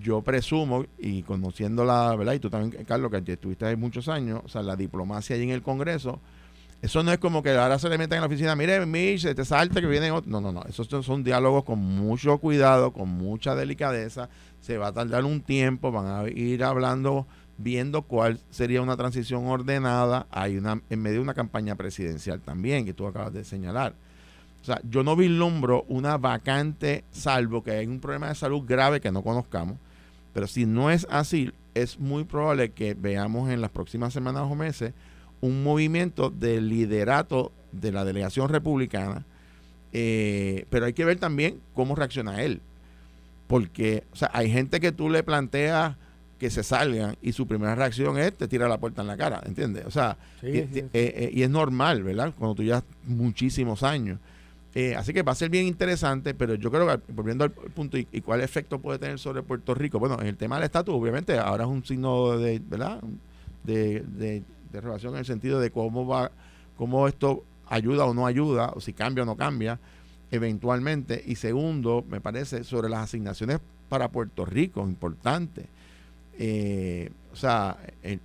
yo 0.00 0.22
presumo, 0.22 0.86
y 0.98 1.22
conociendo 1.22 1.84
la 1.84 2.16
verdad, 2.16 2.32
y 2.32 2.38
tú 2.38 2.48
también, 2.48 2.86
Carlos, 2.86 3.10
que 3.10 3.32
estuviste 3.32 3.66
ahí 3.66 3.76
muchos 3.76 4.08
años, 4.08 4.40
o 4.46 4.48
sea, 4.48 4.62
la 4.62 4.76
diplomacia 4.76 5.36
ahí 5.36 5.42
en 5.42 5.50
el 5.50 5.60
Congreso, 5.60 6.20
eso 6.82 7.02
no 7.02 7.12
es 7.12 7.18
como 7.18 7.42
que 7.42 7.50
ahora 7.50 7.78
se 7.78 7.88
le 7.88 7.96
meten 7.96 8.16
en 8.16 8.20
la 8.20 8.26
oficina, 8.26 8.54
mire, 8.54 8.84
Mitch, 8.84 9.34
te 9.34 9.44
salte 9.44 9.80
que 9.80 9.86
viene 9.86 10.10
otro. 10.10 10.30
No, 10.30 10.40
no, 10.40 10.52
no. 10.52 10.62
Esos 10.68 10.86
son 11.04 11.24
diálogos 11.24 11.64
con 11.64 11.78
mucho 11.78 12.38
cuidado, 12.38 12.92
con 12.92 13.08
mucha 13.08 13.54
delicadeza. 13.54 14.28
Se 14.60 14.76
va 14.76 14.88
a 14.88 14.92
tardar 14.92 15.24
un 15.24 15.40
tiempo, 15.40 15.90
van 15.90 16.06
a 16.06 16.28
ir 16.28 16.62
hablando 16.62 17.26
viendo 17.56 18.02
cuál 18.02 18.40
sería 18.50 18.82
una 18.82 18.96
transición 18.96 19.46
ordenada. 19.46 20.26
Hay 20.30 20.56
una 20.56 20.80
en 20.90 21.00
medio 21.00 21.16
de 21.16 21.22
una 21.22 21.34
campaña 21.34 21.74
presidencial 21.74 22.40
también, 22.40 22.84
que 22.84 22.92
tú 22.92 23.06
acabas 23.06 23.32
de 23.32 23.44
señalar. 23.44 23.94
O 24.60 24.64
sea, 24.64 24.80
yo 24.88 25.02
no 25.02 25.16
vislumbro 25.16 25.84
una 25.88 26.16
vacante, 26.16 27.04
salvo 27.10 27.62
que 27.62 27.72
hay 27.72 27.86
un 27.86 28.00
problema 28.00 28.28
de 28.28 28.34
salud 28.34 28.62
grave 28.66 29.00
que 29.00 29.12
no 29.12 29.22
conozcamos. 29.22 29.76
Pero 30.32 30.46
si 30.46 30.66
no 30.66 30.90
es 30.90 31.06
así, 31.10 31.52
es 31.74 31.98
muy 31.98 32.24
probable 32.24 32.72
que 32.72 32.94
veamos 32.94 33.50
en 33.50 33.60
las 33.60 33.70
próximas 33.70 34.12
semanas 34.12 34.42
o 34.42 34.54
meses 34.54 34.92
un 35.44 35.62
movimiento 35.62 36.30
de 36.30 36.60
liderato 36.60 37.52
de 37.72 37.92
la 37.92 38.04
delegación 38.04 38.48
republicana. 38.48 39.26
Eh, 39.92 40.66
pero 40.70 40.86
hay 40.86 40.94
que 40.94 41.04
ver 41.04 41.18
también 41.18 41.60
cómo 41.74 41.94
reacciona 41.94 42.42
él. 42.42 42.60
Porque, 43.46 44.04
o 44.12 44.16
sea, 44.16 44.30
hay 44.32 44.50
gente 44.50 44.80
que 44.80 44.90
tú 44.90 45.10
le 45.10 45.22
planteas 45.22 45.96
que 46.38 46.50
se 46.50 46.62
salgan 46.62 47.16
y 47.20 47.32
su 47.32 47.46
primera 47.46 47.74
reacción 47.74 48.18
es 48.18 48.32
te 48.32 48.48
tira 48.48 48.68
la 48.68 48.78
puerta 48.78 49.02
en 49.02 49.08
la 49.08 49.16
cara, 49.16 49.42
¿entiendes? 49.44 49.84
O 49.86 49.90
sea, 49.90 50.16
eh, 50.42 50.88
eh, 50.92 51.30
y, 51.32 51.42
es 51.42 51.50
normal, 51.50 52.02
¿verdad? 52.02 52.32
Cuando 52.36 52.54
tú 52.54 52.62
ya 52.62 52.82
muchísimos 53.06 53.82
años. 53.82 54.18
Eh, 54.74 54.96
así 54.96 55.12
que 55.12 55.22
va 55.22 55.32
a 55.32 55.36
ser 55.36 55.50
bien 55.50 55.66
interesante, 55.66 56.34
pero 56.34 56.54
yo 56.54 56.70
creo 56.70 56.88
que, 56.88 57.12
volviendo 57.12 57.44
al 57.44 57.50
punto, 57.50 57.96
y, 57.96 58.04
cuál 58.22 58.40
efecto 58.40 58.80
puede 58.80 58.98
tener 58.98 59.18
sobre 59.18 59.42
Puerto 59.42 59.74
Rico? 59.74 60.00
Bueno, 60.00 60.18
en 60.20 60.26
el 60.26 60.36
tema 60.36 60.56
del 60.56 60.64
estatus, 60.64 60.94
obviamente, 60.94 61.38
ahora 61.38 61.64
es 61.64 61.70
un 61.70 61.84
signo 61.84 62.38
de, 62.38 62.60
¿verdad? 62.66 63.00
De, 63.62 64.00
de, 64.00 64.42
de 64.74 64.80
relación 64.80 65.14
en 65.14 65.20
el 65.20 65.24
sentido 65.24 65.60
de 65.60 65.70
cómo 65.70 66.06
va, 66.06 66.30
cómo 66.76 67.08
esto 67.08 67.44
ayuda 67.68 68.04
o 68.04 68.14
no 68.14 68.26
ayuda, 68.26 68.72
o 68.74 68.80
si 68.80 68.92
cambia 68.92 69.22
o 69.22 69.26
no 69.26 69.36
cambia, 69.36 69.78
eventualmente. 70.30 71.22
Y 71.24 71.36
segundo, 71.36 72.04
me 72.08 72.20
parece, 72.20 72.64
sobre 72.64 72.88
las 72.88 73.04
asignaciones 73.04 73.60
para 73.88 74.08
Puerto 74.08 74.44
Rico, 74.44 74.80
importante. 74.82 75.66
Eh, 76.38 77.10
o 77.32 77.36
sea, 77.36 77.76
en, 78.02 78.20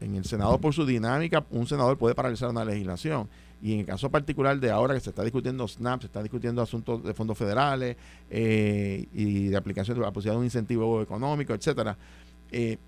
el 0.00 0.24
Senado 0.24 0.58
por 0.58 0.74
su 0.74 0.86
dinámica, 0.86 1.44
un 1.50 1.66
senador 1.66 1.98
puede 1.98 2.14
paralizar 2.14 2.48
una 2.48 2.64
legislación. 2.64 3.28
Y 3.62 3.74
en 3.74 3.80
el 3.80 3.86
caso 3.86 4.10
particular 4.10 4.58
de 4.58 4.70
ahora 4.70 4.94
que 4.94 5.00
se 5.00 5.10
está 5.10 5.22
discutiendo 5.22 5.68
SNAP, 5.68 6.00
se 6.00 6.06
está 6.06 6.22
discutiendo 6.22 6.62
asuntos 6.62 7.04
de 7.04 7.12
fondos 7.12 7.36
federales 7.36 7.96
eh, 8.30 9.06
y 9.12 9.48
de 9.48 9.56
aplicación 9.56 9.98
de 9.98 10.02
la 10.02 10.10
posibilidad 10.10 10.34
de 10.34 10.38
un 10.38 10.44
incentivo 10.46 11.02
económico, 11.02 11.52
etcétera, 11.52 11.96
eh, 12.50 12.78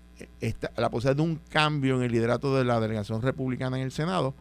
la 0.77 0.89
posibilidad 0.89 1.15
de 1.15 1.21
un 1.21 1.39
cambio 1.49 1.97
en 1.97 2.03
el 2.03 2.11
liderato 2.11 2.55
de 2.55 2.63
la 2.63 2.79
delegación 2.79 3.21
republicana 3.21 3.77
en 3.77 3.83
el 3.83 3.91
Senado, 3.91 4.33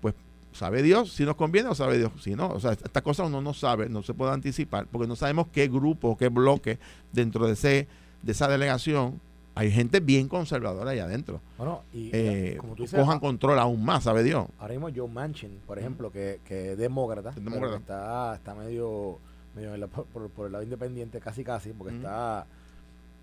pues 0.00 0.14
sabe 0.52 0.82
Dios 0.82 1.12
si 1.12 1.24
nos 1.24 1.36
conviene 1.36 1.68
o 1.68 1.74
sabe 1.74 1.98
Dios 1.98 2.12
si 2.20 2.34
no. 2.34 2.48
O 2.48 2.60
sea, 2.60 2.72
estas 2.72 3.02
cosas 3.02 3.28
uno 3.28 3.40
no 3.40 3.54
sabe, 3.54 3.88
no 3.88 4.02
se 4.02 4.14
puede 4.14 4.32
anticipar, 4.32 4.86
porque 4.90 5.06
no 5.06 5.16
sabemos 5.16 5.48
qué 5.52 5.68
grupo, 5.68 6.16
qué 6.16 6.28
bloque 6.28 6.78
dentro 7.12 7.46
de, 7.46 7.52
ese, 7.52 7.88
de 8.22 8.32
esa 8.32 8.48
delegación 8.48 9.20
hay 9.54 9.70
gente 9.70 10.00
bien 10.00 10.28
conservadora 10.28 10.92
ahí 10.92 11.00
adentro. 11.00 11.40
Bueno, 11.58 11.82
y 11.92 12.10
eh, 12.12 12.56
como 12.58 12.74
tú 12.74 12.84
dices, 12.84 12.98
cojan 12.98 13.18
ah, 13.18 13.20
control 13.20 13.58
aún 13.58 13.84
más, 13.84 14.04
sabe 14.04 14.22
Dios. 14.22 14.46
Ahora 14.58 14.72
mismo 14.72 14.88
Joe 14.94 15.08
Manchin, 15.08 15.60
por 15.66 15.78
ejemplo, 15.78 16.10
que, 16.10 16.40
que 16.44 16.72
es 16.72 16.78
demócrata, 16.78 17.34
está, 17.76 18.36
está 18.36 18.54
medio, 18.54 19.18
medio 19.54 19.88
por, 19.88 20.46
el 20.46 20.52
lado 20.52 20.64
independiente 20.64 21.20
casi 21.20 21.44
casi, 21.44 21.72
porque 21.72 21.96
está 21.96 22.46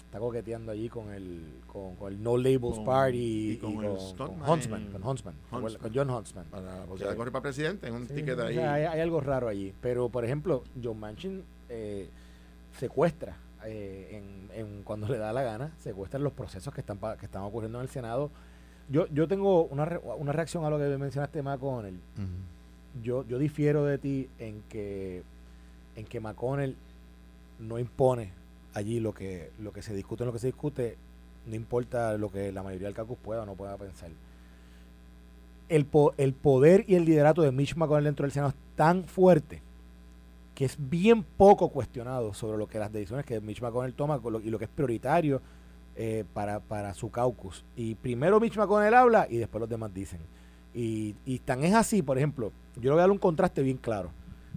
está 0.08 0.20
coqueteando 0.20 0.72
allí 0.72 0.88
con 0.88 1.12
el 1.12 1.44
con, 1.68 1.96
el 2.08 2.24
No 2.24 2.38
Labels 2.38 2.80
Party 2.80 3.52
y, 3.52 3.58
con, 3.58 3.76
Huntsman, 3.76 4.92
con 4.92 5.06
Huntsman, 5.06 5.36
con 5.50 5.94
John 5.94 6.10
Huntsman. 6.10 6.46
Para 6.46 6.86
la 6.86 7.16
correr 7.16 7.32
para 7.32 7.42
presidente 7.42 7.88
en 7.88 7.94
un 7.94 8.08
ticket 8.08 8.40
ahí. 8.40 8.58
hay, 8.58 8.86
hay, 8.86 9.00
algo 9.02 9.20
raro 9.20 9.50
allí. 9.50 9.74
Pero, 9.82 10.08
por 10.08 10.24
ejemplo, 10.24 10.64
John 10.82 11.00
Manchin 11.00 11.44
eh, 11.68 12.10
secuestra 12.80 13.36
eh, 13.66 14.24
en, 14.54 14.84
cuando 14.84 15.08
le 15.10 15.18
da 15.18 15.34
la 15.34 15.44
gana, 15.44 15.74
secuestran 15.78 16.24
los 16.24 16.32
procesos 16.32 16.74
que 16.74 16.80
están, 16.80 17.00
que 17.20 17.26
están 17.26 17.44
ocurriendo 17.44 17.80
en 17.80 17.84
el 17.84 17.90
Senado. 17.90 18.32
Yo, 18.90 19.08
yo 19.08 19.28
tengo 19.28 19.66
una, 19.66 20.00
una 20.18 20.32
reacción 20.32 20.64
a 20.64 20.70
lo 20.70 20.80
que 20.80 20.86
mencionaste, 20.98 21.42
McConnell. 21.44 22.00
yo, 23.04 23.28
yo 23.28 23.38
difiero 23.38 23.84
de 23.84 23.98
ti 23.98 24.30
en 24.40 24.62
que, 24.70 25.24
en 25.98 26.06
que 26.06 26.22
McConnell 26.22 26.78
no 27.60 27.78
impone 27.78 28.37
allí 28.78 29.00
lo 29.00 29.14
que, 29.14 29.52
lo 29.60 29.72
que 29.74 29.82
se 29.82 29.94
discute, 29.94 30.26
lo 30.26 30.34
que 30.34 30.40
se 30.40 30.48
discute, 30.48 30.98
no 31.46 31.56
importa 31.56 32.18
lo 32.18 32.32
que 32.32 32.52
la 32.52 32.64
mayoría 32.64 32.88
del 32.88 32.96
caucus 32.96 33.18
pueda 33.18 33.44
o 33.44 33.46
no 33.46 33.56
pueda 33.56 33.78
pensar. 33.78 34.10
El, 35.70 35.88
el 36.18 36.34
poder 36.34 36.86
y 36.88 36.96
el 36.96 37.06
liderato 37.06 37.42
de 37.42 37.52
Mitch 37.52 37.76
McConnell 37.76 38.06
dentro 38.06 38.24
del 38.24 38.32
Senado 38.32 38.52
es 38.52 38.76
tan 38.76 39.04
fuerte 39.06 39.62
que 40.56 40.66
es 40.66 40.76
bien 40.80 41.24
poco 41.24 41.70
cuestionado 41.70 42.34
sobre 42.34 42.58
lo 42.58 42.68
que 42.68 42.80
las 42.80 42.92
decisiones 42.92 43.26
que 43.26 43.40
Mitch 43.42 43.62
McConnell 43.62 43.94
toma 43.94 44.20
y 44.44 44.50
lo 44.50 44.58
que 44.58 44.66
es 44.66 44.72
prioritario 44.72 45.42
eh, 45.96 46.24
para, 46.34 46.94
su 46.94 47.12
caucus. 47.12 47.64
Y 47.76 47.96
primero 47.96 48.40
Mitch 48.40 48.58
McConnell 48.58 48.94
habla 48.94 49.28
y 49.30 49.38
después 49.38 49.60
los 49.60 49.70
demás 49.70 49.94
dicen. 49.94 50.20
Y, 50.74 51.16
y 51.26 51.40
tan 51.40 51.64
es 51.64 51.74
así, 51.74 52.02
por 52.02 52.18
ejemplo, 52.18 52.52
yo 52.76 52.84
le 52.84 52.90
voy 52.92 53.00
a 53.00 53.02
dar 53.02 53.12
un 53.12 53.18
contraste 53.18 53.62
bien 53.62 53.78
claro. 53.78 54.12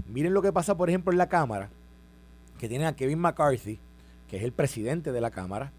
Miren 0.09 0.33
lo 0.33 0.43
que 0.43 0.53
pasa, 0.53 0.77
por 0.77 0.89
ejemplo, 0.89 1.13
en 1.13 1.19
la 1.19 1.29
Cámara, 1.29 1.71
que 2.59 2.69
tienen 2.69 2.87
a 2.87 2.97
Kevin 2.97 3.19
McCarthy, 3.19 3.79
que 4.31 4.37
es 4.37 4.45
el 4.45 4.53
presidente 4.53 5.11
de 5.11 5.21
la 5.21 5.33
Cámara, 5.33 5.73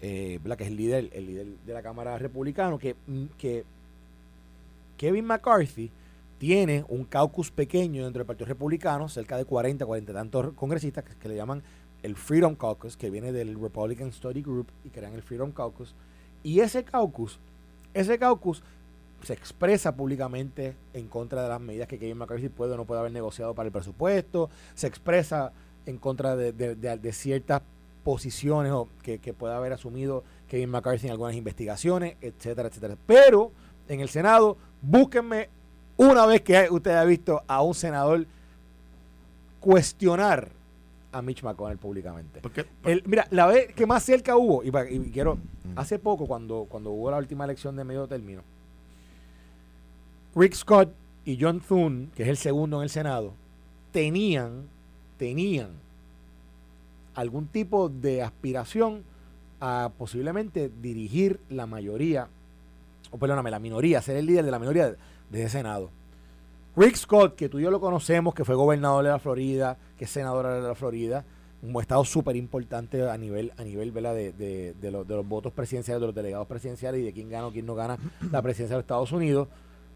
eh, 0.00 0.38
que 0.56 0.62
es 0.62 0.70
el 0.70 0.76
líder, 0.76 1.10
el 1.12 1.26
líder 1.26 1.46
de 1.66 1.74
la 1.74 1.82
Cámara 1.82 2.16
republicano, 2.16 2.78
que, 2.78 2.94
que 3.36 3.64
Kevin 4.96 5.24
McCarthy 5.24 5.90
tiene 6.38 6.84
un 6.88 7.04
caucus 7.04 7.50
pequeño 7.50 8.04
dentro 8.04 8.20
del 8.20 8.26
Partido 8.26 8.46
Republicano, 8.46 9.08
cerca 9.08 9.36
de 9.36 9.44
40, 9.44 9.84
40 9.84 10.12
tantos 10.12 10.52
congresistas 10.54 11.02
que, 11.04 11.28
le 11.28 11.34
llaman 11.34 11.60
el 12.04 12.14
Freedom 12.14 12.54
Caucus, 12.54 12.96
que 12.96 13.10
viene 13.10 13.32
del 13.32 13.60
Republican 13.60 14.12
Study 14.12 14.42
Group 14.42 14.68
y 14.84 14.90
crean 14.90 15.14
el 15.14 15.22
Freedom 15.22 15.50
Caucus. 15.50 15.96
Y 16.44 16.60
ese 16.60 16.84
caucus, 16.84 17.40
ese 17.94 18.16
caucus 18.16 18.62
se 19.24 19.32
expresa 19.32 19.96
públicamente 19.96 20.76
en 20.94 21.08
contra 21.08 21.42
de 21.42 21.48
las 21.48 21.60
medidas 21.60 21.88
que 21.88 21.98
Kevin 21.98 22.18
McCarthy 22.18 22.48
puede 22.48 22.74
o 22.74 22.76
no 22.76 22.84
puede 22.84 23.00
haber 23.00 23.12
negociado 23.12 23.54
para 23.56 23.66
el 23.66 23.72
presupuesto, 23.72 24.50
se 24.74 24.86
expresa 24.86 25.52
en 25.86 25.98
contra 25.98 26.36
de, 26.36 27.12
ciertas 27.12 27.62
posiciones 28.04 28.72
o 28.72 28.88
que, 29.02 29.18
que 29.18 29.32
pueda 29.32 29.56
haber 29.56 29.72
asumido 29.72 30.24
Kevin 30.48 30.70
McCarthy 30.70 31.06
en 31.06 31.12
algunas 31.12 31.36
investigaciones, 31.36 32.16
etcétera, 32.20 32.68
etcétera. 32.68 32.96
Pero 33.06 33.52
en 33.88 34.00
el 34.00 34.08
Senado, 34.08 34.56
búsquenme 34.80 35.48
una 35.96 36.26
vez 36.26 36.42
que 36.42 36.68
usted 36.70 36.92
ha 36.92 37.04
visto 37.04 37.42
a 37.46 37.62
un 37.62 37.74
senador 37.74 38.26
cuestionar 39.60 40.50
a 41.12 41.22
Mitch 41.22 41.42
McConnell 41.42 41.78
públicamente. 41.78 42.40
mira, 43.04 43.26
la 43.30 43.46
vez 43.46 43.72
que 43.74 43.86
más 43.86 44.02
cerca 44.02 44.36
hubo, 44.36 44.64
y, 44.64 44.70
quiero, 45.10 45.38
hace 45.76 45.98
poco, 45.98 46.26
cuando, 46.26 46.66
cuando 46.68 46.90
hubo 46.90 47.10
la 47.10 47.18
última 47.18 47.44
elección 47.44 47.76
de 47.76 47.84
medio 47.84 48.06
término, 48.06 48.42
Rick 50.34 50.54
Scott 50.54 50.90
y 51.24 51.38
John 51.40 51.60
Thune, 51.60 52.08
que 52.16 52.22
es 52.22 52.28
el 52.28 52.38
segundo 52.38 52.78
en 52.78 52.84
el 52.84 52.90
Senado, 52.90 53.34
tenían, 53.92 54.68
tenían 55.22 55.68
algún 57.14 57.46
tipo 57.46 57.88
de 57.88 58.22
aspiración 58.22 59.04
a 59.60 59.92
posiblemente 59.96 60.68
dirigir 60.82 61.38
la 61.48 61.64
mayoría, 61.64 62.26
o 63.12 63.18
perdóname, 63.18 63.48
la 63.52 63.60
minoría, 63.60 64.02
ser 64.02 64.16
el 64.16 64.26
líder 64.26 64.44
de 64.44 64.50
la 64.50 64.58
minoría 64.58 64.96
de, 65.30 65.40
ese 65.40 65.48
Senado. 65.48 65.90
Rick 66.74 66.96
Scott, 66.96 67.36
que 67.36 67.48
tú 67.48 67.60
y 67.60 67.62
yo 67.62 67.70
lo 67.70 67.78
conocemos, 67.78 68.34
que 68.34 68.44
fue 68.44 68.56
gobernador 68.56 69.04
de 69.04 69.10
la 69.10 69.20
Florida, 69.20 69.76
que 69.96 70.06
es 70.06 70.10
senador 70.10 70.60
de 70.60 70.66
la 70.66 70.74
Florida, 70.74 71.24
un 71.62 71.80
estado 71.80 72.04
súper 72.04 72.34
importante 72.34 73.08
a 73.08 73.16
nivel, 73.16 73.52
a 73.56 73.62
nivel 73.62 73.94
De, 73.94 74.74
los, 74.90 75.06
de, 75.06 75.14
los, 75.14 75.28
votos 75.28 75.52
presidenciales, 75.52 76.00
de 76.00 76.06
los 76.08 76.16
delegados 76.16 76.48
presidenciales 76.48 77.00
y 77.00 77.04
de 77.04 77.12
quién 77.12 77.30
gana 77.30 77.46
o 77.46 77.52
quién 77.52 77.64
no 77.64 77.76
gana 77.76 77.96
la 78.32 78.42
presidencia 78.42 78.74
de 78.74 78.78
los 78.78 78.84
Estados 78.84 79.12
Unidos. 79.12 79.46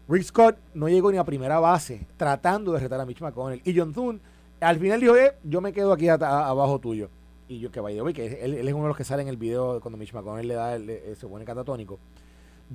Rick 0.07 0.23
Scott 0.23 0.57
no 0.73 0.87
llegó 0.87 1.11
ni 1.11 1.17
a 1.17 1.25
primera 1.25 1.59
base 1.59 2.07
tratando 2.15 2.71
de 2.71 2.79
retar 2.79 3.01
a 3.01 3.05
Mitch 3.05 3.19
McConnell. 3.19 3.61
Y 3.65 3.77
John 3.77 3.91
Thune 3.91 4.19
al 4.59 4.79
final 4.79 4.99
dijo, 4.99 5.15
eh, 5.15 5.35
yo 5.43 5.61
me 5.61 5.73
quedo 5.73 5.93
aquí 5.93 6.07
abajo 6.09 6.79
tuyo. 6.79 7.09
Y 7.47 7.59
yo 7.59 7.71
que 7.71 7.79
vaya 7.79 8.03
que 8.13 8.43
él, 8.43 8.55
es 8.55 8.73
uno 8.73 8.83
de 8.83 8.87
los 8.89 8.97
que 8.97 9.03
sale 9.03 9.21
en 9.21 9.29
el 9.29 9.37
video 9.37 9.79
cuando 9.79 9.97
Mitch 9.97 10.13
McConnell 10.13 10.47
le 10.47 10.53
da, 10.55 10.75
el, 10.75 11.15
se 11.15 11.27
pone 11.27 11.45
catatónico. 11.45 11.99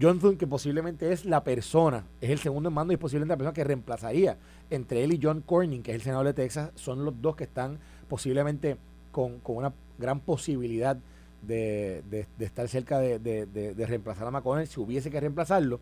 John 0.01 0.19
Thune, 0.19 0.39
que 0.39 0.47
posiblemente 0.47 1.13
es 1.13 1.27
la 1.27 1.45
persona, 1.45 2.07
es 2.23 2.31
el 2.31 2.39
segundo 2.39 2.71
en 2.71 2.75
mando 2.75 2.95
y 2.95 2.97
posiblemente 2.97 3.35
la 3.35 3.37
persona 3.37 3.53
que 3.53 3.65
reemplazaría 3.65 4.39
entre 4.71 5.05
él 5.05 5.13
y 5.13 5.21
John 5.23 5.43
Cornyn, 5.43 5.83
que 5.83 5.91
es 5.91 5.97
el 5.97 6.03
senador 6.03 6.27
de 6.27 6.33
Texas, 6.33 6.71
son 6.75 7.05
los 7.05 7.21
dos 7.21 7.37
que 7.37 7.45
están 7.45 7.79
posiblemente 8.09 8.79
con, 9.11 9.43
una 9.45 9.75
gran 9.99 10.21
posibilidad 10.21 10.97
de, 11.43 12.27
estar 12.39 12.69
cerca 12.69 12.99
de, 13.01 13.87
reemplazar 13.87 14.27
a 14.27 14.31
McConnell 14.31 14.67
si 14.67 14.81
hubiese 14.81 15.11
que 15.11 15.21
reemplazarlo. 15.21 15.81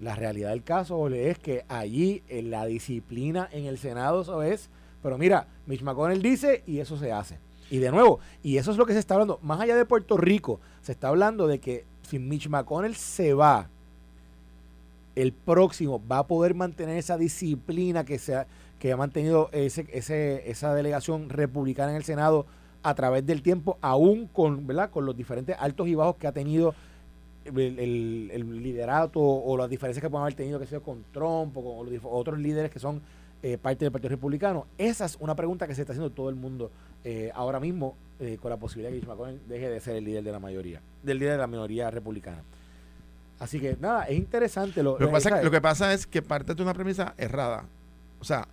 La 0.00 0.16
realidad 0.16 0.50
del 0.50 0.64
caso 0.64 1.06
es 1.08 1.38
que 1.38 1.64
allí 1.68 2.24
en 2.28 2.50
la 2.50 2.66
disciplina 2.66 3.48
en 3.52 3.66
el 3.66 3.78
Senado 3.78 4.22
eso 4.22 4.42
es, 4.42 4.68
pero 5.02 5.18
mira, 5.18 5.46
Mitch 5.66 5.82
McConnell 5.82 6.22
dice 6.22 6.62
y 6.66 6.78
eso 6.78 6.96
se 6.96 7.12
hace. 7.12 7.38
Y 7.70 7.78
de 7.78 7.90
nuevo, 7.90 8.20
y 8.42 8.58
eso 8.58 8.70
es 8.70 8.76
lo 8.76 8.86
que 8.86 8.92
se 8.92 8.98
está 8.98 9.14
hablando, 9.14 9.38
más 9.42 9.60
allá 9.60 9.74
de 9.74 9.84
Puerto 9.84 10.16
Rico, 10.16 10.60
se 10.82 10.92
está 10.92 11.08
hablando 11.08 11.46
de 11.46 11.58
que 11.58 11.84
si 12.02 12.18
Mitch 12.18 12.48
McConnell 12.48 12.94
se 12.94 13.34
va, 13.34 13.68
el 15.14 15.32
próximo 15.32 16.00
va 16.06 16.18
a 16.18 16.26
poder 16.26 16.54
mantener 16.54 16.96
esa 16.96 17.16
disciplina 17.16 18.04
que, 18.04 18.18
se 18.18 18.34
ha, 18.34 18.46
que 18.78 18.92
ha 18.92 18.96
mantenido 18.96 19.48
ese, 19.52 19.86
ese, 19.92 20.50
esa 20.50 20.74
delegación 20.74 21.28
republicana 21.28 21.90
en 21.90 21.96
el 21.96 22.04
Senado 22.04 22.46
a 22.82 22.94
través 22.94 23.24
del 23.24 23.42
tiempo, 23.42 23.78
aún 23.80 24.26
con, 24.26 24.66
¿verdad? 24.66 24.90
con 24.90 25.06
los 25.06 25.16
diferentes 25.16 25.56
altos 25.58 25.88
y 25.88 25.94
bajos 25.94 26.16
que 26.16 26.26
ha 26.26 26.32
tenido 26.32 26.74
el, 27.44 28.62
liderato 28.62 29.20
o 29.20 29.56
las 29.56 29.68
diferencias 29.68 30.02
que 30.02 30.10
pueden 30.10 30.22
haber 30.22 30.34
tenido 30.34 30.58
que 30.58 30.66
sea 30.66 30.80
con 30.80 31.04
Trump 31.12 31.56
o 31.56 31.62
con 31.78 32.00
otros 32.04 32.38
líderes 32.38 32.70
que 32.70 32.78
son 32.78 33.00
eh, 33.42 33.58
parte 33.58 33.84
del 33.84 33.92
Partido 33.92 34.10
Republicano. 34.10 34.66
Esa 34.78 35.04
es 35.04 35.16
una 35.20 35.34
pregunta 35.34 35.66
que 35.66 35.74
se 35.74 35.82
está 35.82 35.92
haciendo 35.92 36.10
todo 36.10 36.28
el 36.28 36.36
mundo 36.36 36.70
eh, 37.04 37.30
ahora 37.34 37.58
mismo 37.58 37.96
eh, 38.20 38.38
con 38.40 38.50
la 38.50 38.56
posibilidad 38.56 38.90
de 38.90 39.00
que 39.00 39.06
Mitch 39.06 39.08
McConnell 39.08 39.40
deje 39.48 39.68
de 39.68 39.80
ser 39.80 39.96
el 39.96 40.04
líder 40.04 40.22
de 40.22 40.32
la 40.32 40.38
mayoría, 40.38 40.80
del 41.02 41.18
líder 41.18 41.32
de 41.32 41.38
la 41.38 41.46
minoría 41.46 41.90
republicana. 41.90 42.42
Así 43.40 43.58
que 43.58 43.76
nada, 43.80 44.04
es 44.04 44.16
interesante. 44.16 44.82
Lo, 44.82 44.92
lo, 44.92 45.06
que, 45.06 45.12
pasa, 45.12 45.42
lo 45.42 45.50
que 45.50 45.60
pasa 45.60 45.92
es 45.92 46.06
que 46.06 46.22
parte 46.22 46.54
de 46.54 46.62
una 46.62 46.72
premisa 46.72 47.14
errada. 47.18 47.64
O 48.20 48.24
sea, 48.24 48.46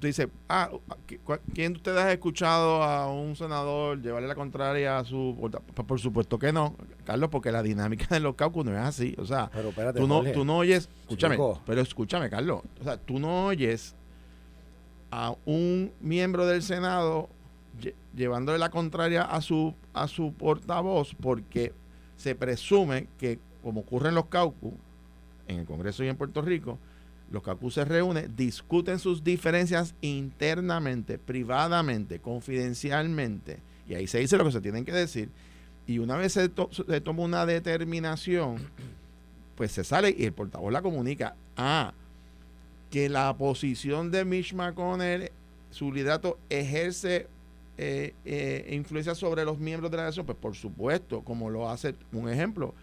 tú 0.00 0.06
dices, 0.06 0.28
ah, 0.48 0.70
¿quién 1.54 1.74
de 1.74 1.76
ustedes 1.76 1.98
ha 1.98 2.12
escuchado 2.12 2.82
a 2.82 3.12
un 3.12 3.36
senador 3.36 4.00
llevarle 4.00 4.26
la 4.26 4.34
contraria 4.34 4.98
a 4.98 5.04
su... 5.04 5.36
Por, 5.86 6.00
supuesto 6.00 6.38
que 6.38 6.52
no, 6.52 6.74
Carlos, 7.04 7.28
porque 7.30 7.52
la 7.52 7.62
dinámica 7.62 8.06
de 8.08 8.20
los 8.20 8.34
caucus 8.34 8.64
no 8.64 8.72
es 8.72 8.78
así. 8.78 9.14
O 9.18 9.26
sea, 9.26 9.50
tú, 9.94 10.08
no, 10.08 10.24
tú 10.32 10.44
no 10.44 10.56
oyes, 10.56 10.88
escúchame, 11.02 11.38
pero 11.66 11.82
escúchame, 11.82 12.30
Carlos, 12.30 12.62
o 12.80 12.84
sea, 12.84 12.96
tú 12.96 13.18
no 13.18 13.46
oyes 13.46 13.94
a 15.12 15.36
un 15.44 15.92
miembro 16.00 16.46
del 16.46 16.62
Senado 16.62 17.28
llevándole 18.16 18.58
la 18.58 18.70
contraria 18.70 19.22
a 19.22 19.42
su, 19.42 19.74
a 19.92 20.08
su 20.08 20.32
portavoz 20.32 21.14
porque 21.20 21.72
se 22.16 22.34
presume 22.34 23.08
que, 23.18 23.38
como 23.62 23.82
ocurre 23.82 24.08
en 24.08 24.14
los 24.14 24.26
caucus, 24.26 24.72
en 25.48 25.60
el 25.60 25.66
Congreso 25.66 26.02
y 26.02 26.08
en 26.08 26.16
Puerto 26.16 26.40
Rico, 26.40 26.78
los 27.30 27.42
CACU 27.42 27.70
se 27.70 27.84
reúnen, 27.84 28.34
discuten 28.36 28.98
sus 28.98 29.22
diferencias 29.22 29.94
internamente, 30.00 31.18
privadamente, 31.18 32.18
confidencialmente, 32.18 33.58
y 33.88 33.94
ahí 33.94 34.06
se 34.06 34.18
dice 34.18 34.38
lo 34.38 34.44
que 34.44 34.52
se 34.52 34.60
tienen 34.60 34.84
que 34.84 34.92
decir. 34.92 35.28
Y 35.86 35.98
una 35.98 36.16
vez 36.16 36.32
se, 36.32 36.48
toma 36.48 37.22
una 37.22 37.44
determinación, 37.44 38.56
pues 39.56 39.72
se 39.72 39.84
sale 39.84 40.14
y 40.16 40.24
el 40.24 40.32
portavoz 40.32 40.72
la 40.72 40.80
comunica. 40.80 41.34
Ah, 41.56 41.92
que 42.92 43.08
la 43.08 43.34
posición 43.36 44.10
de 44.10 44.24
Mitch 44.24 44.52
McConnell, 44.52 45.32
su 45.70 45.90
liderato, 45.90 46.38
ejerce 46.50 47.26
eh, 47.78 48.14
eh, 48.26 48.68
influencia 48.70 49.14
sobre 49.14 49.46
los 49.46 49.58
miembros 49.58 49.90
de 49.90 49.96
la 49.96 50.04
nación, 50.04 50.26
pues 50.26 50.36
por 50.38 50.54
supuesto, 50.54 51.22
como 51.22 51.48
lo 51.48 51.70
hace 51.70 51.94
un 52.12 52.28
ejemplo, 52.28 52.74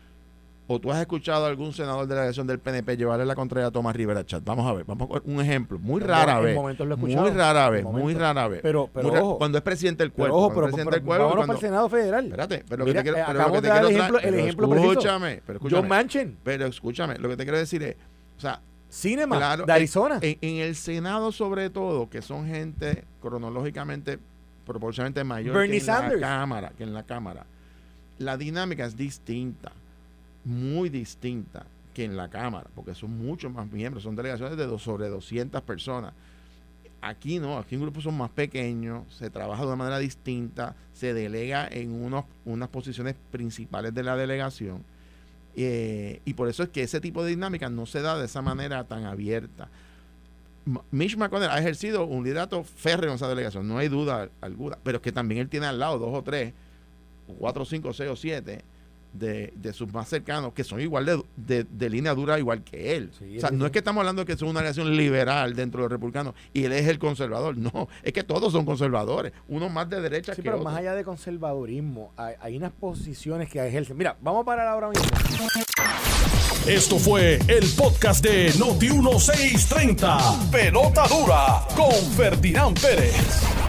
¿O 0.72 0.80
tú 0.80 0.92
has 0.92 1.00
escuchado 1.00 1.46
a 1.46 1.48
algún 1.48 1.74
senador 1.74 2.06
de 2.06 2.14
la 2.14 2.26
elección 2.26 2.46
del 2.46 2.60
PNP 2.60 2.96
llevarle 2.96 3.26
la 3.26 3.34
contraria 3.34 3.70
a 3.70 3.72
Tomás 3.72 3.96
Rivera 3.96 4.24
Chat? 4.24 4.44
Vamos 4.44 4.68
a 4.68 4.74
ver, 4.74 4.86
vamos 4.86 5.10
a 5.10 5.20
un 5.26 5.42
ejemplo. 5.42 5.80
Muy 5.80 6.00
rara 6.00 6.40
vez. 6.40 6.56
Muy 6.56 6.76
rara 7.32 7.72
vez, 7.72 7.84
muy 7.84 8.14
rara 8.14 8.48
vez. 8.48 8.60
Pero, 8.62 8.88
pero 8.94 9.36
cuando 9.40 9.58
es 9.58 9.64
presidente 9.64 10.04
del 10.04 10.12
cuerpo. 10.12 10.38
ojo, 10.38 10.50
pero, 10.50 10.68
presidente 10.68 10.98
del 10.98 11.04
cuerpo, 11.04 11.40
para 11.40 11.54
el 11.54 11.60
Senado 11.60 11.90
Federal. 11.90 12.26
Espérate, 12.26 12.64
pero 12.70 12.86
lo 12.86 12.86
que 12.86 12.94
te 12.94 13.02
quiero, 13.02 13.18
pero 13.26 13.48
lo 13.48 13.52
que 13.52 13.62
te 13.62 13.70
quiero 13.72 13.88
el 13.88 13.96
ejemplo, 13.96 14.20
el 14.20 14.36
ejemplo 14.36 14.76
escúchame, 14.76 15.42
pero 15.44 15.58
escúchame. 15.58 15.82
John 15.82 15.90
Manchin. 15.90 16.38
Pero 16.44 16.66
escúchame, 16.68 17.18
lo 17.18 17.30
que 17.30 17.38
te 17.38 17.44
quiero 17.46 17.58
decir 17.58 17.82
es, 17.82 17.96
o 18.38 18.40
sea, 18.40 18.62
Cinema 18.90 19.58
de 19.58 19.72
Arizona. 19.74 20.20
En, 20.22 20.38
en, 20.42 20.56
el 20.58 20.76
Senado 20.76 21.32
sobre 21.32 21.70
todo, 21.70 22.10
que 22.10 22.22
son 22.22 22.48
gente 22.48 23.04
cronológicamente 23.22 24.20
proporcionalmente 24.66 25.24
mayor 25.24 25.68
que 25.68 25.78
en 25.78 25.86
la 25.86 26.20
cámara, 26.20 26.72
que 26.78 26.84
en 26.84 26.94
la 26.94 27.04
cámara. 27.04 27.46
La 28.18 28.38
dinámica 28.38 28.86
es 28.86 28.98
distinta 28.98 29.72
muy 30.44 30.90
distinta 30.90 31.66
que 31.94 32.04
en 32.04 32.16
la 32.16 32.30
Cámara, 32.30 32.70
porque 32.76 32.94
son 32.96 33.18
muchos 33.18 33.52
más 33.52 33.72
miembros, 33.72 34.04
son 34.04 34.16
delegaciones 34.16 34.58
de 34.58 34.66
dos, 34.66 34.82
sobre 34.82 35.10
200 35.10 35.62
personas. 35.62 36.14
Aquí 37.02 37.40
no, 37.40 37.58
aquí 37.58 37.76
en 37.76 37.82
grupos 37.82 38.04
son 38.04 38.18
más 38.18 38.30
pequeños, 38.30 39.04
se 39.14 39.30
trabaja 39.30 39.62
de 39.62 39.68
una 39.68 39.78
manera 39.78 40.00
distinta, 40.00 40.76
se 40.94 41.14
delega 41.14 41.68
en 41.68 41.92
unos, 41.92 42.26
unas 42.46 42.70
posiciones 42.70 43.16
principales 43.32 43.94
de 43.94 44.04
la 44.04 44.16
delegación. 44.18 44.84
Eh, 45.62 46.22
y 46.24 46.36
por 46.36 46.48
eso 46.48 46.64
es 46.64 46.70
que 46.70 46.84
ese 46.84 47.02
tipo 47.02 47.22
de 47.22 47.32
dinámica 47.32 47.70
no 47.70 47.86
se 47.86 48.02
da 48.02 48.18
de 48.18 48.28
esa 48.28 48.42
manera 48.42 48.86
tan 48.86 49.04
abierta. 49.04 49.68
Mitch 50.90 51.18
McConnell 51.18 51.50
ha 51.50 51.60
ejercido 51.60 52.06
un 52.06 52.24
liderato 52.24 52.64
férreo 52.64 53.10
en 53.10 53.16
esa 53.18 53.28
delegación, 53.28 53.68
no 53.68 53.78
hay 53.78 53.90
duda 53.90 54.30
alguna, 54.40 54.78
pero 54.84 54.98
es 54.98 55.02
que 55.02 55.12
también 55.12 55.42
él 55.42 55.50
tiene 55.50 55.66
al 55.66 55.78
lado 55.78 56.00
dos 56.00 56.16
o 56.18 56.24
tres, 56.24 56.54
cuatro, 57.40 57.66
cinco, 57.66 57.92
seis 57.92 58.10
o 58.10 58.16
siete 58.16 58.64
de, 59.14 59.74
sus 59.74 59.92
más 59.94 60.08
cercanos, 60.08 60.54
que 60.54 60.64
son 60.64 60.80
igual 60.82 61.24
de, 61.36 61.64
de, 61.64 61.90
línea 61.90 62.14
dura, 62.14 62.40
igual 62.40 62.64
que 62.64 62.96
él. 62.96 63.12
o 63.38 63.40
sea, 63.40 63.52
no 63.52 63.66
es 63.66 63.72
que 63.72 63.80
estamos 63.80 64.02
hablando 64.02 64.22
de 64.22 64.26
que 64.26 64.34
es 64.34 64.42
una 64.42 64.62
relación 64.62 64.96
liberal 64.96 65.56
dentro 65.56 65.80
de 65.80 65.84
los 65.86 65.92
republicanos 65.92 66.34
y 66.54 66.64
él 66.66 66.74
es 66.74 66.88
el 66.88 67.00
conservador. 67.00 67.58
No, 67.58 67.90
es 68.04 68.14
que 68.14 68.24
todos 68.24 68.54
son 68.54 68.66
conservadores, 68.66 69.34
uno 69.48 69.70
más 69.70 69.90
de 69.90 70.00
derecha 70.02 70.34
sí, 70.34 70.42
que 70.42 70.50
pero 70.50 70.64
más 70.64 70.78
allá 70.78 70.96
de 70.96 71.04
conservadurismo, 71.04 72.14
hay, 72.16 72.58
unas 72.58 72.72
posiciones 72.72 73.50
que 73.50 73.66
ejercen. 73.66 73.98
Mira, 73.98 74.16
vamos 74.22 74.44
a 74.44 74.46
parar 74.46 74.68
ahora 74.68 74.90
mismo. 74.90 75.06
Esto 76.68 77.00
fue 77.00 77.40
el 77.48 77.68
podcast 77.78 78.24
de 78.24 78.54
Noti 78.58 78.90
1630. 78.90 80.52
Pelota 80.52 81.08
dura 81.08 81.66
con 81.76 81.94
Ferdinand 82.16 82.80
Pérez. 82.80 83.69